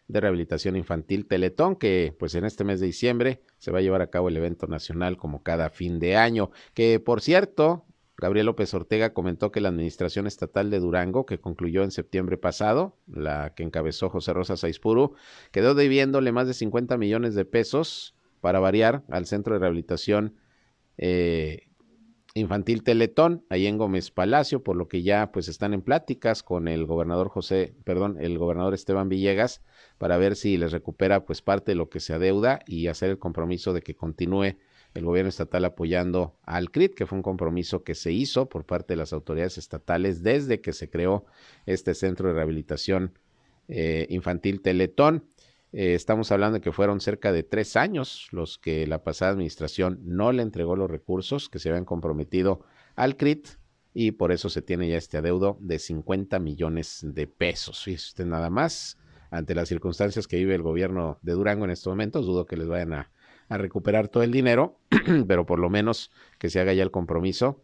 de 0.10 0.20
Rehabilitación 0.20 0.76
Infantil 0.76 1.26
Teletón, 1.26 1.78
que 1.78 2.14
pues 2.20 2.36
en 2.36 2.44
este 2.44 2.66
mes 2.66 2.82
de 2.82 2.88
diciembre 2.88 3.40
se 3.60 3.72
va 3.72 3.80
a 3.80 3.82
llevar 3.82 4.02
a 4.02 4.10
cabo 4.10 4.28
el 4.28 4.36
evento 4.36 4.68
nacional 4.68 5.16
como 5.16 5.42
cada 5.42 5.70
fin 5.70 6.00
de 6.00 6.18
año, 6.18 6.52
que 6.74 7.00
por 7.00 7.22
cierto, 7.22 7.86
Gabriel 8.18 8.48
López 8.48 8.74
Ortega 8.74 9.14
comentó 9.14 9.54
que 9.54 9.62
la 9.62 9.70
Administración 9.70 10.28
Estatal 10.28 10.70
de 10.70 10.82
Durango, 10.82 11.26
que 11.26 11.40
concluyó 11.40 11.84
en 11.84 11.92
septiembre 11.92 12.38
pasado, 12.38 12.98
la 13.08 13.54
que 13.56 13.64
encabezó 13.64 14.10
José 14.10 14.34
Rosa 14.34 14.58
Saizpuru, 14.58 15.16
quedó 15.54 15.76
debiéndole 15.76 16.34
más 16.34 16.46
de 16.46 16.54
50 16.54 16.98
millones 16.98 17.36
de 17.36 17.46
pesos 17.46 18.16
para 18.44 18.60
variar, 18.60 19.06
al 19.08 19.26
Centro 19.26 19.54
de 19.54 19.62
Rehabilitación 19.62 20.36
eh, 20.98 21.70
Infantil 22.34 22.84
Teletón, 22.84 23.46
ahí 23.50 23.68
en 23.68 23.78
Gómez 23.78 24.12
Palacio, 24.12 24.64
por 24.64 24.76
lo 24.76 24.90
que 24.90 25.02
ya 25.02 25.32
pues 25.32 25.48
están 25.48 25.74
en 25.74 25.82
pláticas 25.82 26.44
con 26.44 26.68
el 26.68 26.86
gobernador 26.86 27.30
José, 27.30 27.74
perdón, 27.86 28.18
el 28.20 28.38
gobernador 28.38 28.74
Esteban 28.74 29.08
Villegas, 29.08 29.62
para 29.98 30.18
ver 30.18 30.36
si 30.36 30.58
les 30.58 30.74
recupera 30.74 31.24
pues 31.24 31.42
parte 31.42 31.72
de 31.72 31.76
lo 31.76 31.90
que 31.90 32.02
se 32.02 32.16
adeuda 32.16 32.60
y 32.68 32.88
hacer 32.88 33.12
el 33.12 33.18
compromiso 33.18 33.72
de 33.72 33.82
que 33.82 33.96
continúe 33.96 34.58
el 34.94 35.06
gobierno 35.06 35.30
estatal 35.30 35.64
apoyando 35.64 36.38
al 36.44 36.70
CRIT, 36.70 36.96
que 36.96 37.06
fue 37.06 37.18
un 37.18 37.24
compromiso 37.24 37.86
que 37.86 37.96
se 37.96 38.12
hizo 38.12 38.50
por 38.50 38.66
parte 38.66 38.92
de 38.92 38.98
las 38.98 39.14
autoridades 39.14 39.58
estatales 39.58 40.22
desde 40.22 40.60
que 40.60 40.74
se 40.74 40.90
creó 40.90 41.26
este 41.66 41.94
centro 41.94 42.28
de 42.28 42.34
rehabilitación 42.34 43.18
eh, 43.70 44.06
infantil 44.10 44.62
Teletón. 44.62 45.24
Eh, 45.76 45.96
estamos 45.96 46.32
hablando 46.32 46.60
de 46.60 46.62
que 46.62 46.72
fueron 46.72 47.02
cerca 47.02 47.32
de 47.32 47.42
tres 47.42 47.76
años 47.76 48.28
los 48.30 48.60
que 48.60 48.86
la 48.86 49.04
pasada 49.04 49.32
administración 49.32 50.00
no 50.04 50.32
le 50.32 50.44
entregó 50.44 50.76
los 50.76 50.90
recursos 50.90 51.50
que 51.50 51.58
se 51.58 51.70
habían 51.70 51.84
comprometido 51.84 52.62
al 52.96 53.18
CRIT 53.18 53.48
y 53.92 54.12
por 54.12 54.32
eso 54.32 54.50
se 54.50 54.62
tiene 54.62 54.88
ya 54.88 54.98
este 54.98 55.18
adeudo 55.18 55.58
de 55.60 55.80
50 55.80 56.38
millones 56.38 57.00
de 57.02 57.26
pesos. 57.26 57.84
Fíjese 57.84 58.10
usted 58.10 58.26
nada 58.26 58.52
más, 58.52 59.00
ante 59.32 59.56
las 59.56 59.68
circunstancias 59.68 60.28
que 60.28 60.38
vive 60.38 60.54
el 60.54 60.62
gobierno 60.62 61.18
de 61.24 61.34
Durango 61.34 61.66
en 61.66 61.72
estos 61.72 61.90
momentos, 61.90 62.28
dudo 62.28 62.46
que 62.46 62.56
les 62.56 62.68
vayan 62.68 62.94
a, 62.94 63.12
a 63.50 63.58
recuperar 63.58 64.10
todo 64.10 64.22
el 64.22 64.32
dinero, 64.32 64.80
pero 65.28 65.48
por 65.48 65.58
lo 65.58 65.72
menos 65.72 66.12
que 66.38 66.52
se 66.52 66.60
haga 66.60 66.74
ya 66.74 66.84
el 66.84 66.92
compromiso 66.92 67.64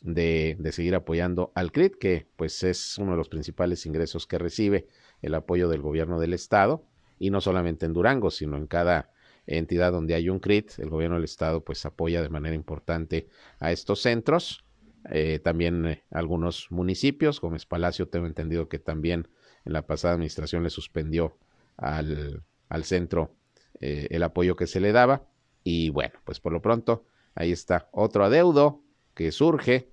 de, 0.00 0.56
de, 0.58 0.72
seguir 0.72 0.94
apoyando 0.94 1.52
al 1.54 1.72
CRIT, 1.72 1.96
que 1.96 2.26
pues 2.36 2.62
es 2.62 2.96
uno 2.96 3.10
de 3.10 3.18
los 3.18 3.28
principales 3.28 3.84
ingresos 3.84 4.26
que 4.26 4.38
recibe 4.38 4.86
el 5.20 5.34
apoyo 5.34 5.68
del 5.68 5.82
gobierno 5.82 6.18
del 6.20 6.32
estado 6.32 6.89
y 7.20 7.30
no 7.30 7.40
solamente 7.40 7.86
en 7.86 7.92
Durango, 7.92 8.30
sino 8.32 8.56
en 8.56 8.66
cada 8.66 9.12
entidad 9.46 9.92
donde 9.92 10.14
hay 10.14 10.28
un 10.28 10.40
CRIT, 10.40 10.78
el 10.78 10.88
gobierno 10.88 11.16
del 11.16 11.24
estado 11.24 11.62
pues 11.62 11.84
apoya 11.84 12.22
de 12.22 12.30
manera 12.30 12.56
importante 12.56 13.28
a 13.60 13.70
estos 13.70 14.00
centros. 14.00 14.64
Eh, 15.10 15.38
también 15.38 15.86
eh, 15.86 16.04
algunos 16.10 16.70
municipios, 16.70 17.40
Gómez 17.40 17.66
Palacio, 17.66 18.08
tengo 18.08 18.26
entendido 18.26 18.68
que 18.68 18.78
también 18.78 19.28
en 19.64 19.74
la 19.74 19.86
pasada 19.86 20.14
administración 20.14 20.62
le 20.62 20.70
suspendió 20.70 21.38
al, 21.76 22.42
al 22.68 22.84
centro 22.84 23.36
eh, 23.80 24.08
el 24.10 24.22
apoyo 24.22 24.56
que 24.56 24.66
se 24.66 24.80
le 24.80 24.92
daba. 24.92 25.28
Y 25.62 25.90
bueno, 25.90 26.14
pues 26.24 26.40
por 26.40 26.52
lo 26.52 26.62
pronto 26.62 27.04
ahí 27.34 27.52
está 27.52 27.90
otro 27.92 28.24
adeudo 28.24 28.82
que 29.14 29.30
surge 29.30 29.92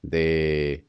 de 0.00 0.87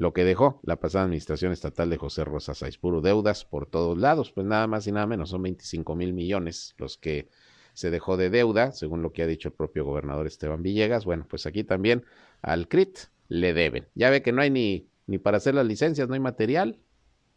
lo 0.00 0.14
que 0.14 0.24
dejó 0.24 0.60
la 0.62 0.76
pasada 0.76 1.04
administración 1.04 1.52
estatal 1.52 1.90
de 1.90 1.98
José 1.98 2.24
Rosa 2.24 2.54
Saizpuro, 2.54 3.02
deudas 3.02 3.44
por 3.44 3.66
todos 3.66 3.98
lados, 3.98 4.32
pues 4.32 4.46
nada 4.46 4.66
más 4.66 4.86
y 4.86 4.92
nada 4.92 5.06
menos, 5.06 5.28
son 5.28 5.42
25 5.42 5.94
mil 5.94 6.14
millones 6.14 6.74
los 6.78 6.96
que 6.96 7.28
se 7.74 7.90
dejó 7.90 8.16
de 8.16 8.30
deuda, 8.30 8.72
según 8.72 9.02
lo 9.02 9.12
que 9.12 9.22
ha 9.22 9.26
dicho 9.26 9.48
el 9.48 9.54
propio 9.54 9.84
gobernador 9.84 10.26
Esteban 10.26 10.62
Villegas. 10.62 11.04
Bueno, 11.04 11.26
pues 11.28 11.44
aquí 11.44 11.64
también 11.64 12.06
al 12.40 12.66
CRIT 12.66 12.98
le 13.28 13.52
deben. 13.52 13.88
Ya 13.94 14.08
ve 14.08 14.22
que 14.22 14.32
no 14.32 14.40
hay 14.40 14.48
ni, 14.48 14.88
ni 15.06 15.18
para 15.18 15.36
hacer 15.36 15.54
las 15.54 15.66
licencias, 15.66 16.08
no 16.08 16.14
hay 16.14 16.20
material, 16.20 16.80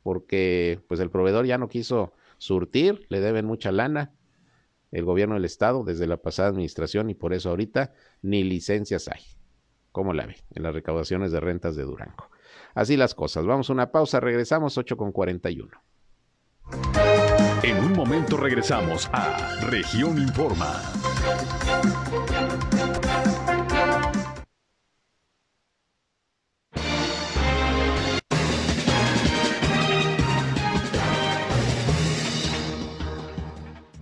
porque 0.02 0.80
pues 0.88 1.02
el 1.02 1.10
proveedor 1.10 1.46
ya 1.46 1.58
no 1.58 1.68
quiso 1.68 2.14
surtir, 2.38 3.06
le 3.10 3.20
deben 3.20 3.46
mucha 3.46 3.74
lana 3.74 4.14
el 4.94 5.04
gobierno 5.04 5.36
del 5.36 5.44
estado 5.44 5.84
desde 5.84 6.08
la 6.08 6.16
pasada 6.16 6.48
administración 6.48 7.10
y 7.10 7.14
por 7.14 7.34
eso 7.34 7.50
ahorita 7.50 7.94
ni 8.22 8.46
licencias 8.46 9.10
hay. 9.10 9.20
¿Cómo 9.92 10.14
la 10.14 10.28
ve? 10.28 10.38
En 10.52 10.64
las 10.64 10.74
recaudaciones 10.74 11.34
de 11.34 11.42
rentas 11.42 11.76
de 11.76 11.84
Durango. 11.84 12.33
Así 12.74 12.98
las 12.98 13.14
cosas. 13.14 13.46
Vamos 13.46 13.70
a 13.70 13.74
una 13.74 13.92
pausa, 13.92 14.20
regresamos 14.20 14.78
8 14.78 14.98
con 14.98 15.12
41. 15.12 15.70
En 17.64 17.78
un 17.78 17.94
momento 17.94 18.38
regresamos 18.38 19.10
a 19.14 19.60
Región 19.62 20.18
Informa. 20.18 20.82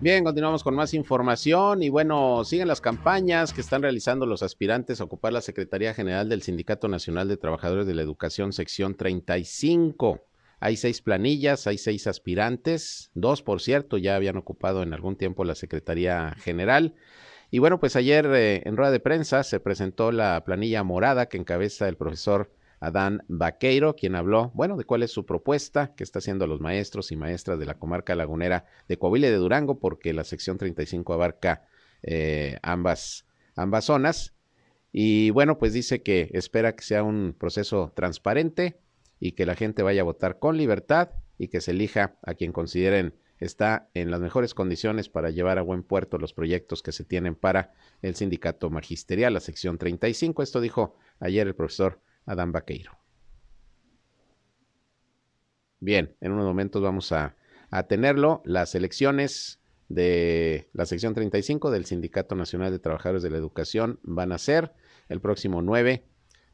Bien, 0.02 0.24
continuamos 0.24 0.64
con 0.64 0.74
más 0.74 0.96
información 0.96 1.84
y 1.84 1.90
bueno, 1.90 2.44
siguen 2.44 2.68
las 2.68 2.82
campañas 2.82 3.54
que 3.54 3.62
están 3.62 3.84
realizando 3.84 4.26
los 4.26 4.42
aspirantes 4.42 5.00
a 5.00 5.04
ocupar 5.04 5.32
la 5.32 5.42
Secretaría 5.42 5.94
General 5.94 6.28
del 6.28 6.42
Sindicato 6.42 6.88
Nacional 6.88 7.28
de 7.28 7.38
Trabajadores 7.38 7.86
de 7.86 7.94
la 7.94 8.02
Educación, 8.02 8.52
sección 8.52 8.96
35. 8.96 10.26
Hay 10.60 10.78
seis 10.78 11.04
planillas, 11.04 11.68
hay 11.68 11.78
seis 11.78 12.08
aspirantes, 12.08 13.12
dos 13.14 13.44
por 13.44 13.62
cierto 13.62 14.00
ya 14.00 14.16
habían 14.16 14.38
ocupado 14.38 14.82
en 14.82 14.96
algún 14.96 15.18
tiempo 15.18 15.44
la 15.44 15.54
Secretaría 15.54 16.34
General. 16.40 16.96
Y 17.52 17.60
bueno, 17.60 17.80
pues 17.80 17.96
ayer 17.96 18.26
eh, 18.34 18.64
en 18.66 18.78
rueda 18.78 18.90
de 18.90 19.02
prensa 19.02 19.44
se 19.44 19.60
presentó 19.60 20.12
la 20.12 20.44
planilla 20.44 20.82
morada 20.84 21.28
que 21.28 21.38
encabeza 21.38 21.88
el 21.88 21.96
profesor 21.96 22.50
Adán 22.82 23.24
Vaqueiro, 23.28 23.96
quien 23.96 24.16
habló, 24.16 24.52
bueno, 24.56 24.76
de 24.76 24.86
cuál 24.86 25.04
es 25.04 25.12
su 25.12 25.24
propuesta 25.24 25.94
que 25.96 26.04
está 26.04 26.18
haciendo 26.18 26.48
los 26.48 26.60
maestros 26.60 27.12
y 27.12 27.16
maestras 27.16 27.60
de 27.60 27.68
la 27.68 27.76
comarca 27.76 28.16
lagunera 28.16 28.66
de 28.90 28.98
Coahuila 28.98 29.28
de 29.28 29.36
Durango, 29.36 29.80
porque 29.80 30.14
la 30.14 30.24
sección 30.24 30.58
35 30.58 31.14
abarca 31.14 31.68
eh, 32.02 32.58
ambas, 32.64 33.28
ambas 33.56 33.86
zonas. 33.86 34.34
Y 34.92 35.30
bueno, 35.30 35.60
pues 35.60 35.74
dice 35.74 36.02
que 36.02 36.32
espera 36.34 36.76
que 36.76 36.84
sea 36.84 37.04
un 37.04 37.36
proceso 37.38 37.94
transparente 37.96 38.80
y 39.20 39.34
que 39.34 39.46
la 39.46 39.56
gente 39.56 39.84
vaya 39.84 40.02
a 40.02 40.06
votar 40.06 40.40
con 40.40 40.58
libertad 40.58 41.12
y 41.38 41.50
que 41.50 41.62
se 41.62 41.72
elija 41.72 42.18
a 42.24 42.34
quien 42.34 42.52
consideren 42.52 43.14
está 43.40 43.90
en 43.94 44.10
las 44.10 44.22
mejores 44.22 44.56
condiciones 44.56 45.08
para 45.08 45.30
llevar 45.30 45.60
a 45.60 45.64
buen 45.64 45.84
puerto 45.84 46.18
los 46.18 46.34
proyectos 46.34 46.82
que 46.82 46.92
se 46.92 47.04
tienen 47.04 47.36
para 47.36 47.74
el 48.02 48.16
sindicato 48.16 48.72
magisterial, 48.72 49.36
la 49.36 49.40
sección 49.40 49.78
35. 49.78 50.42
Esto 50.42 50.62
dijo 50.62 50.96
ayer 51.20 51.48
el 51.48 51.56
profesor 51.56 52.00
Adán 52.26 52.52
Vaqueiro. 52.52 52.98
Bien, 55.80 56.16
en 56.22 56.32
unos 56.32 56.46
momentos 56.46 56.82
vamos 56.82 57.12
a, 57.12 57.36
a 57.72 57.84
tenerlo. 57.84 58.42
Las 58.46 58.76
elecciones 58.76 59.60
de 59.90 60.70
la 60.74 60.86
sección 60.86 61.14
35 61.14 61.72
del 61.72 61.86
Sindicato 61.86 62.36
Nacional 62.36 62.72
de 62.72 62.80
Trabajadores 62.80 63.24
de 63.24 63.30
la 63.30 63.38
Educación 63.38 64.00
van 64.04 64.32
a 64.32 64.38
ser 64.38 64.74
el 65.10 65.20
próximo 65.22 65.62
9, 65.62 66.06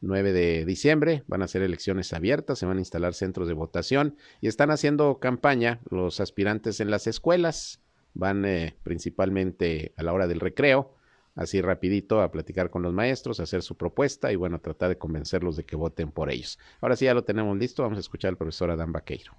9 0.01 0.33
de 0.33 0.65
diciembre. 0.65 1.23
Van 1.27 1.41
a 1.41 1.47
ser 1.47 1.61
elecciones 1.61 2.13
abiertas, 2.13 2.59
se 2.59 2.65
van 2.65 2.77
a 2.77 2.81
instalar 2.81 3.13
centros 3.13 3.47
de 3.47 3.53
votación 3.53 4.15
y 4.41 4.47
están 4.47 4.71
haciendo 4.71 5.19
campaña 5.19 5.81
los 5.89 6.19
aspirantes 6.19 6.79
en 6.79 6.89
las 6.89 7.07
escuelas. 7.07 7.81
Van 8.13 8.45
eh, 8.45 8.75
principalmente 8.83 9.93
a 9.97 10.03
la 10.03 10.13
hora 10.13 10.27
del 10.27 10.39
recreo 10.39 10.96
así 11.37 11.61
rapidito 11.61 12.21
a 12.21 12.31
platicar 12.31 12.69
con 12.69 12.81
los 12.81 12.93
maestros, 12.93 13.39
hacer 13.39 13.61
su 13.61 13.77
propuesta 13.77 14.31
y 14.31 14.35
bueno, 14.35 14.59
tratar 14.59 14.89
de 14.89 14.97
convencerlos 14.97 15.55
de 15.55 15.63
que 15.63 15.75
voten 15.75 16.11
por 16.11 16.29
ellos. 16.29 16.59
Ahora 16.81 16.95
sí 16.97 17.05
ya 17.05 17.13
lo 17.13 17.23
tenemos 17.23 17.55
listo, 17.57 17.83
vamos 17.83 17.97
a 17.97 18.01
escuchar 18.01 18.29
al 18.29 18.37
profesor 18.37 18.71
Adán 18.71 18.91
Vaqueiro. 18.91 19.33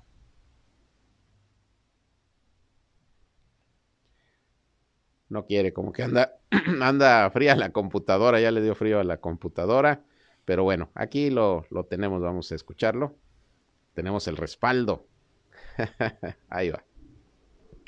No 5.29 5.45
quiere, 5.45 5.73
como 5.73 5.93
que 5.93 6.05
anda, 6.05 6.39
anda 6.81 7.29
fría 7.31 7.55
la 7.57 7.71
computadora, 7.71 8.41
ya 8.41 8.51
le 8.51 8.63
dio 8.63 8.75
frío 8.75 9.01
a 9.01 9.05
la 9.05 9.19
computadora, 9.19 10.05
pero 10.45 10.63
bueno, 10.63 10.91
aquí 10.95 11.29
lo, 11.31 11.67
lo 11.71 11.85
tenemos, 11.85 12.23
vamos 12.23 12.51
a 12.53 12.55
escucharlo. 12.55 13.17
Tenemos 13.93 14.29
el 14.29 14.37
respaldo. 14.37 15.07
Ahí 16.49 16.71
va. 16.71 16.85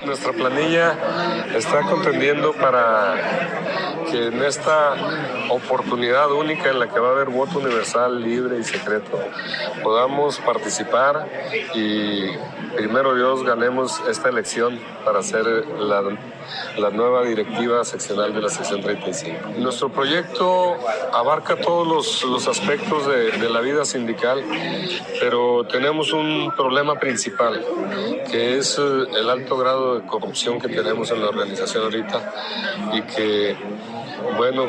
Nuestra 0.04 0.32
planilla 0.32 1.46
está 1.56 1.82
contendiendo 1.82 2.52
para 2.54 3.69
que 4.10 4.26
en 4.26 4.42
esta 4.42 4.94
oportunidad 5.50 6.30
única 6.32 6.70
en 6.70 6.78
la 6.78 6.88
que 6.88 6.98
va 6.98 7.08
a 7.08 7.12
haber 7.12 7.28
voto 7.28 7.58
universal, 7.58 8.20
libre 8.22 8.58
y 8.58 8.64
secreto, 8.64 9.18
podamos 9.82 10.38
participar 10.38 11.26
y 11.74 12.30
primero 12.76 13.14
Dios 13.14 13.44
ganemos 13.44 14.00
esta 14.08 14.28
elección 14.28 14.78
para 15.04 15.22
ser 15.22 15.44
la, 15.46 16.02
la 16.78 16.90
nueva 16.90 17.24
directiva 17.24 17.84
seccional 17.84 18.34
de 18.34 18.40
la 18.40 18.48
sección 18.48 18.80
35. 18.80 19.50
Nuestro 19.58 19.90
proyecto 19.90 20.76
abarca 21.12 21.56
todos 21.56 21.86
los, 21.86 22.24
los 22.24 22.48
aspectos 22.48 23.06
de, 23.06 23.32
de 23.32 23.50
la 23.50 23.60
vida 23.60 23.84
sindical, 23.84 24.42
pero 25.20 25.64
tenemos 25.64 26.12
un 26.12 26.52
problema 26.56 26.98
principal, 26.98 27.64
que 28.30 28.58
es 28.58 28.78
el 28.78 29.28
alto 29.28 29.56
grado 29.56 29.98
de 29.98 30.06
corrupción 30.06 30.60
que 30.60 30.68
tenemos 30.68 31.10
en 31.10 31.22
la 31.22 31.28
organización 31.28 31.84
ahorita 31.84 32.34
y 32.92 33.02
que, 33.02 33.56
bueno, 34.36 34.66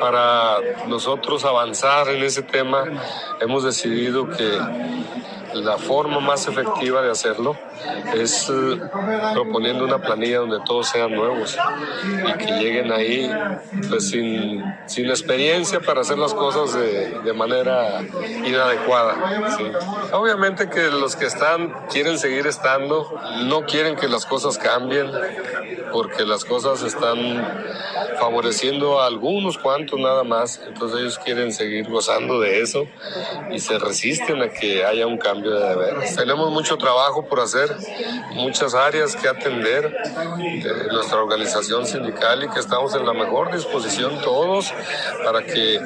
para 0.00 0.58
nosotros 0.86 1.44
avanzar 1.44 2.08
en 2.08 2.22
ese 2.22 2.42
tema 2.42 2.84
hemos 3.40 3.64
decidido 3.64 4.28
que 4.28 4.58
la 5.54 5.78
forma 5.78 6.20
más 6.20 6.46
efectiva 6.48 7.02
de 7.02 7.10
hacerlo 7.10 7.56
es 8.14 8.48
eh, 8.50 8.80
proponiendo 9.34 9.84
una 9.84 9.98
planilla 9.98 10.38
donde 10.38 10.58
todos 10.66 10.88
sean 10.88 11.12
nuevos 11.12 11.56
y 12.04 12.32
que 12.38 12.52
lleguen 12.58 12.92
ahí 12.92 13.30
pues 13.88 14.10
sin, 14.10 14.62
sin 14.86 15.06
experiencia 15.06 15.80
para 15.80 16.02
hacer 16.02 16.18
las 16.18 16.34
cosas 16.34 16.74
de, 16.74 17.20
de 17.20 17.32
manera 17.32 18.00
inadecuada. 18.44 19.16
Obviamente 20.12 20.68
que 20.68 20.88
los 20.88 21.16
que 21.16 21.26
están 21.26 21.72
quieren 21.90 22.18
seguir 22.18 22.46
estando, 22.46 23.18
no 23.44 23.64
quieren 23.64 23.96
que 23.96 24.08
las 24.08 24.26
cosas 24.26 24.58
cambien 24.58 25.10
porque 25.92 26.24
las 26.24 26.44
cosas 26.44 26.82
están 26.82 27.18
favoreciendo 28.20 29.00
a 29.00 29.06
algunos 29.06 29.58
cuantos 29.58 29.98
nada 29.98 30.24
más, 30.24 30.60
entonces 30.66 31.00
ellos 31.00 31.18
quieren 31.18 31.52
seguir 31.52 31.88
gozando 31.88 32.40
de 32.40 32.60
eso 32.60 32.86
y 33.50 33.58
se 33.58 33.78
resisten 33.78 34.42
a 34.42 34.48
que 34.48 34.84
haya 34.84 35.06
un 35.06 35.18
cambio 35.18 35.37
de. 35.42 36.16
Tenemos 36.16 36.50
mucho 36.50 36.76
trabajo 36.76 37.26
por 37.26 37.40
hacer, 37.40 37.74
muchas 38.34 38.74
áreas 38.74 39.16
que 39.16 39.28
atender 39.28 39.92
de 40.36 40.92
nuestra 40.92 41.18
organización 41.18 41.86
sindical 41.86 42.44
y 42.44 42.48
que 42.48 42.60
estamos 42.60 42.94
en 42.94 43.06
la 43.06 43.12
mejor 43.12 43.52
disposición 43.52 44.20
todos 44.22 44.72
para 45.24 45.44
que 45.44 45.80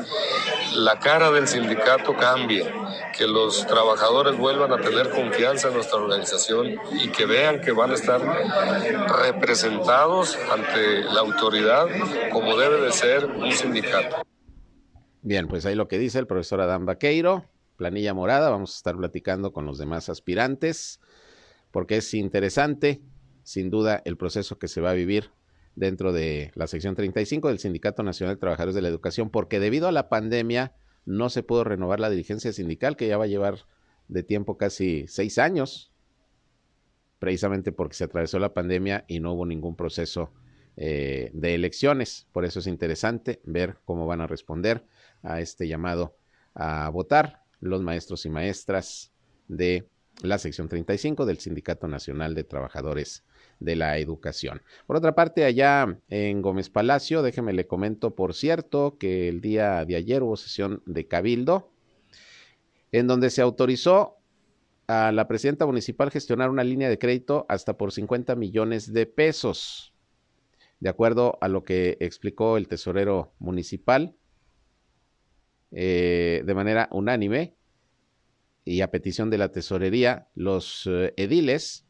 la 0.77 0.99
cara 0.99 1.31
del 1.31 1.47
sindicato 1.47 2.15
cambie, 2.17 2.73
que 3.17 3.27
los 3.27 3.67
trabajadores 3.67 4.37
vuelvan 4.37 4.73
a 4.73 4.79
tener 4.79 5.11
confianza 5.11 5.69
en 5.69 5.75
nuestra 5.75 5.99
organización 5.99 6.77
y 6.93 7.09
que 7.09 7.27
vean 7.27 7.61
que 7.61 7.73
van 7.73 7.91
a 7.91 7.95
estar 7.95 8.21
representados 9.25 10.39
ante 10.51 11.05
la 11.05 11.21
autoridad 11.21 11.87
como 12.31 12.57
debe 12.57 12.81
de 12.81 12.93
ser 12.93 13.27
un 13.27 13.53
sindicato. 13.53 14.17
Bien, 15.23 15.47
pues 15.47 15.65
ahí 15.67 15.75
lo 15.75 15.87
que 15.87 15.99
dice 15.99 16.19
el 16.19 16.27
profesor 16.27 16.61
Adán 16.61 16.85
Vaqueiro, 16.85 17.45
planilla 17.83 18.15
morada, 18.15 18.49
vamos 18.49 18.75
a 18.75 18.77
estar 18.77 18.97
platicando 18.97 19.53
con 19.53 19.67
los 19.67 19.77
demás 19.77 20.09
aspirantes, 20.09 21.01
porque 21.73 21.97
es 21.97 22.15
interesante, 22.15 23.03
sin 23.43 23.71
duda, 23.71 24.01
el 24.05 24.17
proceso 24.17 24.57
que 24.57 24.69
se 24.69 24.81
va 24.81 24.91
a 24.91 24.95
vivir 24.95 25.33
dentro 25.75 26.13
de 26.13 26.53
la 26.55 26.69
sección 26.69 26.95
35 26.95 27.49
del 27.49 27.59
Sindicato 27.59 28.05
Nacional 28.05 28.37
de 28.37 28.41
Trabajadores 28.41 28.77
de 28.77 28.83
la 28.83 28.89
Educación, 28.89 29.31
porque 29.31 29.59
debido 29.59 29.89
a 29.89 29.93
la 29.93 30.09
pandemia 30.09 30.77
no 31.07 31.29
se 31.29 31.43
pudo 31.43 31.65
renovar 31.65 31.99
la 31.99 32.09
dirigencia 32.09 32.53
sindical, 32.53 32.97
que 32.97 33.09
ya 33.09 33.19
va 33.19 33.25
a 33.25 33.27
llevar 33.27 33.67
de 34.07 34.23
tiempo 34.23 34.57
casi 34.57 35.09
seis 35.09 35.39
años, 35.39 35.93
precisamente 37.19 37.73
porque 37.73 37.97
se 37.97 38.05
atravesó 38.05 38.39
la 38.39 38.55
pandemia 38.55 39.05
y 39.09 39.19
no 39.19 39.33
hubo 39.33 39.45
ningún 39.45 39.75
proceso 39.75 40.33
eh, 40.77 41.33
de 41.35 41.57
elecciones. 41.57 42.29
Por 42.31 42.45
eso 42.45 42.61
es 42.61 42.69
interesante 42.69 43.41
ver 43.43 43.79
cómo 43.85 44.07
van 44.07 44.21
a 44.21 44.29
responder 44.29 44.87
a 45.25 45.41
este 45.41 45.67
llamado 45.67 46.17
a 46.55 46.89
votar 46.91 47.42
los 47.63 47.81
maestros 47.81 48.27
y 48.27 48.29
maestras 48.29 49.13
de 49.49 49.89
la 50.21 50.37
sección 50.37 50.69
35 50.69 51.25
del 51.25 51.39
Sindicato 51.39 51.89
Nacional 51.89 52.35
de 52.35 52.45
Trabajadores 52.45 53.25
de 53.61 53.77
la 53.77 53.99
Educación. 53.99 54.61
Por 54.87 54.97
otra 54.97 55.15
parte, 55.15 55.45
allá 55.45 55.99
en 56.11 56.43
Gómez 56.43 56.69
Palacio, 56.69 57.23
déjeme 57.23 57.53
le 57.53 57.67
comento, 57.67 58.15
por 58.15 58.35
cierto, 58.35 58.99
que 58.99 59.29
el 59.29 59.41
día 59.41 59.85
de 59.85 59.97
ayer 59.97 60.23
hubo 60.23 60.37
sesión 60.37 60.83
de 60.87 61.07
Cabildo, 61.07 61.71
en 62.91 63.07
donde 63.07 63.31
se 63.31 63.41
autorizó 63.41 64.19
a 64.89 65.13
la 65.13 65.29
presidenta 65.29 65.65
municipal 65.65 66.11
gestionar 66.11 66.51
una 66.51 66.65
línea 66.65 66.91
de 66.91 66.99
crédito 66.99 67.47
hasta 67.49 67.79
por 67.79 67.93
50 67.93 68.35
millones 68.37 68.93
de 68.93 69.07
pesos. 69.07 69.95
De 70.81 70.89
acuerdo 70.89 71.39
a 71.41 71.49
lo 71.49 71.63
que 71.63 71.97
explicó 72.01 72.57
el 72.57 72.67
tesorero 72.67 73.33
municipal, 73.39 74.17
eh, 75.73 76.43
de 76.45 76.55
manera 76.55 76.89
unánime 76.93 77.57
y 78.65 78.83
a 78.83 78.91
petición 78.91 79.31
de 79.31 79.39
la 79.39 79.51
tesorería, 79.51 80.29
los 80.35 80.87
eh, 80.87 81.15
ediles 81.17 81.87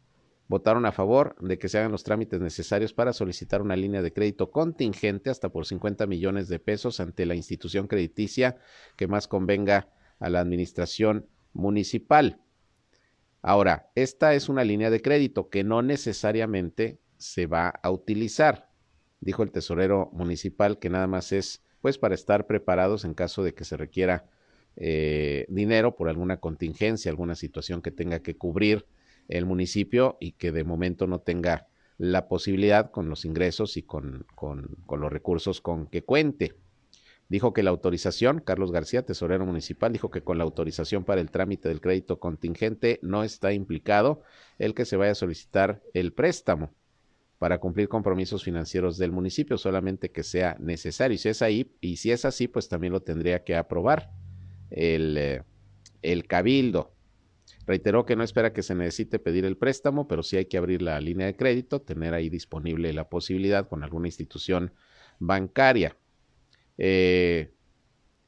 votaron 0.49 0.87
a 0.87 0.93
favor 0.93 1.37
de 1.41 1.59
que 1.59 1.69
se 1.69 1.79
hagan 1.79 1.93
los 1.93 2.05
trámites 2.05 2.41
necesarios 2.41 2.93
para 2.93 3.13
solicitar 3.13 3.63
una 3.63 3.75
línea 3.75 4.03
de 4.03 4.13
crédito 4.13 4.51
contingente 4.51 5.31
hasta 5.31 5.49
por 5.49 5.67
50 5.67 6.07
millones 6.07 6.49
de 6.49 6.59
pesos 6.59 7.01
ante 7.01 7.27
la 7.27 7.35
institución 7.35 7.87
crediticia 7.87 8.59
que 8.97 9.09
más 9.09 9.29
convenga 9.29 9.89
a 10.19 10.29
la 10.29 10.41
administración 10.41 11.27
municipal. 11.53 12.41
Ahora, 13.41 13.91
esta 13.95 14.35
es 14.35 14.49
una 14.49 14.63
línea 14.63 14.91
de 14.91 15.03
crédito 15.03 15.49
que 15.49 15.65
no 15.65 15.83
necesariamente 15.83 17.01
se 17.17 17.47
va 17.47 17.69
a 17.69 17.91
utilizar. 17.91 18.71
Dijo 19.21 19.43
el 19.43 19.53
tesorero 19.53 20.11
municipal 20.13 20.79
que 20.79 20.91
nada 20.91 21.07
más 21.07 21.33
es 21.33 21.63
pues 21.83 21.99
para 21.99 22.15
estar 22.15 22.47
preparados 22.47 23.05
en 23.05 23.13
caso 23.13 23.43
de 23.43 23.53
que 23.53 23.65
se 23.65 23.77
requiera 23.77 24.25
eh, 24.77 25.45
dinero 25.51 25.97
por 25.97 26.09
alguna 26.09 26.39
contingencia, 26.39 27.11
alguna 27.11 27.35
situación 27.35 27.83
que 27.83 27.91
tenga 27.91 28.21
que 28.21 28.37
cubrir 28.37 28.87
el 29.29 29.45
municipio 29.45 30.17
y 30.21 30.33
que 30.33 30.53
de 30.53 30.65
momento 30.65 31.07
no 31.07 31.21
tenga 31.21 31.67
la 31.99 32.29
posibilidad 32.29 32.91
con 32.91 33.11
los 33.11 33.25
ingresos 33.25 33.77
y 33.77 33.83
con, 33.83 34.25
con, 34.35 34.77
con 34.87 35.01
los 35.01 35.13
recursos 35.13 35.61
con 35.61 35.87
que 35.87 36.03
cuente. 36.03 36.55
Dijo 37.29 37.53
que 37.53 37.63
la 37.63 37.71
autorización, 37.71 38.41
Carlos 38.41 38.73
García, 38.73 39.05
tesorero 39.05 39.45
municipal, 39.45 39.93
dijo 39.93 40.11
que 40.11 40.23
con 40.23 40.39
la 40.39 40.45
autorización 40.45 41.05
para 41.05 41.21
el 41.21 41.31
trámite 41.31 41.69
del 41.69 41.81
crédito 41.81 42.21
contingente 42.21 42.99
no 43.03 43.25
está 43.25 43.53
implicado 43.53 44.23
el 44.59 44.75
que 44.75 44.85
se 44.85 44.97
vaya 44.97 45.13
a 45.13 45.17
solicitar 45.17 45.83
el 45.95 46.13
préstamo 46.13 46.75
para 47.43 47.59
cumplir 47.59 47.89
compromisos 47.89 48.45
financieros 48.45 48.99
del 48.99 49.11
municipio, 49.11 49.59
solamente 49.59 50.13
que 50.13 50.23
sea 50.23 50.57
necesario. 50.61 51.17
Y 51.17 51.19
si 51.19 51.29
es 51.29 51.43
ahí, 51.43 51.75
y 51.81 51.97
si 51.97 52.13
es 52.13 52.25
así, 52.25 52.47
pues 52.47 52.69
también 52.69 52.93
lo 52.93 53.03
tendría 53.03 53.43
que 53.43 53.57
aprobar 53.57 54.13
el, 54.71 55.17
eh, 55.19 55.43
el 56.03 56.29
cabildo. 56.29 56.95
Reiteró 57.67 58.07
que 58.07 58.15
no 58.15 58.23
espera 58.23 58.53
que 58.53 58.63
se 58.63 58.77
necesite 58.77 59.19
pedir 59.19 59.45
el 59.45 59.57
préstamo, 59.57 60.07
pero 60.07 60.23
sí 60.23 60.37
hay 60.37 60.45
que 60.45 60.57
abrir 60.57 60.83
la 60.83 61.01
línea 61.01 61.27
de 61.27 61.35
crédito, 61.35 61.83
tener 61.83 62.15
ahí 62.15 62.29
disponible 62.29 62.93
la 62.93 63.09
posibilidad 63.09 63.67
con 63.67 63.83
alguna 63.83 64.07
institución 64.07 64.73
bancaria. 65.19 65.97
Eh, 66.79 67.53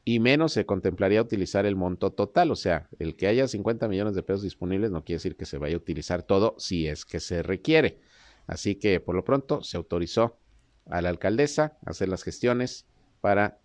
y 0.05 0.19
menos 0.19 0.55
se 0.55 0.67
contemplaría 0.67 1.23
utilizar 1.23 1.67
el 1.67 1.77
monto 1.77 2.11
total, 2.11 2.51
o 2.51 2.57
sea, 2.57 2.89
el 2.99 3.15
que 3.15 3.29
haya 3.29 3.47
50 3.47 3.87
millones 3.87 4.17
de 4.17 4.25
pesos 4.25 4.43
disponibles 4.43 4.91
no 4.91 5.05
quiere 5.05 5.19
decir 5.19 5.37
que 5.37 5.47
se 5.47 5.57
vaya 5.57 5.77
a 5.77 5.79
utilizar 5.79 6.25
todo 6.25 6.57
si 6.59 6.89
es 6.89 7.05
que 7.05 7.21
se 7.21 7.45
requiere. 7.45 8.01
Así 8.47 8.77
que 8.77 9.01
por 9.01 9.15
lo 9.15 9.25
pronto 9.25 9.63
se 9.63 9.77
autorizó 9.77 10.39
a 10.87 11.01
la 11.01 11.09
alcaldesa 11.09 11.79
a 11.85 11.91
hacer 11.91 12.09
las 12.09 12.23
gestiones 12.23 12.87
para 13.21 13.59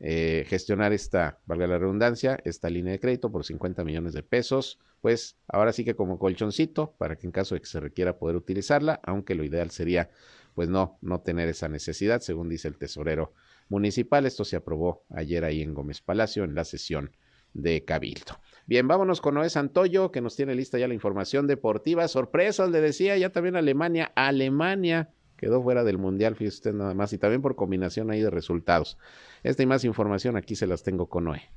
eh, 0.00 0.44
gestionar 0.48 0.92
esta, 0.92 1.40
valga 1.46 1.66
la 1.66 1.78
redundancia, 1.78 2.38
esta 2.44 2.70
línea 2.70 2.92
de 2.92 3.00
crédito 3.00 3.32
por 3.32 3.44
50 3.44 3.84
millones 3.84 4.12
de 4.12 4.22
pesos. 4.22 4.78
Pues 5.00 5.36
ahora 5.48 5.72
sí 5.72 5.84
que 5.84 5.94
como 5.94 6.18
colchoncito 6.18 6.94
para 6.98 7.16
que 7.16 7.26
en 7.26 7.32
caso 7.32 7.54
de 7.54 7.60
que 7.60 7.66
se 7.66 7.80
requiera 7.80 8.18
poder 8.18 8.36
utilizarla, 8.36 9.00
aunque 9.02 9.34
lo 9.34 9.44
ideal 9.44 9.70
sería 9.70 10.10
pues 10.54 10.68
no, 10.68 10.98
no 11.02 11.20
tener 11.20 11.48
esa 11.48 11.68
necesidad, 11.68 12.20
según 12.20 12.48
dice 12.48 12.68
el 12.68 12.78
tesorero 12.78 13.32
municipal. 13.68 14.26
Esto 14.26 14.44
se 14.44 14.56
aprobó 14.56 15.04
ayer 15.10 15.44
ahí 15.44 15.62
en 15.62 15.74
Gómez 15.74 16.00
Palacio 16.00 16.44
en 16.44 16.54
la 16.54 16.64
sesión 16.64 17.12
de 17.54 17.84
Cabildo. 17.84 18.40
Bien, 18.68 18.86
vámonos 18.86 19.22
con 19.22 19.34
Noé 19.34 19.48
Santoyo, 19.48 20.12
que 20.12 20.20
nos 20.20 20.36
tiene 20.36 20.54
lista 20.54 20.76
ya 20.76 20.86
la 20.86 20.92
información 20.92 21.46
deportiva. 21.46 22.06
Sorpresas, 22.06 22.68
le 22.68 22.82
decía, 22.82 23.16
ya 23.16 23.32
también 23.32 23.56
Alemania, 23.56 24.12
Alemania 24.14 25.08
quedó 25.38 25.62
fuera 25.62 25.84
del 25.84 25.96
Mundial, 25.96 26.36
fíjese 26.36 26.56
usted 26.56 26.74
nada 26.74 26.92
más, 26.92 27.14
y 27.14 27.18
también 27.18 27.40
por 27.40 27.56
combinación 27.56 28.10
ahí 28.10 28.20
de 28.20 28.28
resultados. 28.28 28.98
Esta 29.42 29.62
y 29.62 29.66
más 29.66 29.84
información 29.84 30.36
aquí 30.36 30.54
se 30.54 30.66
las 30.66 30.82
tengo 30.82 31.06
con 31.06 31.24
Noé. 31.24 31.48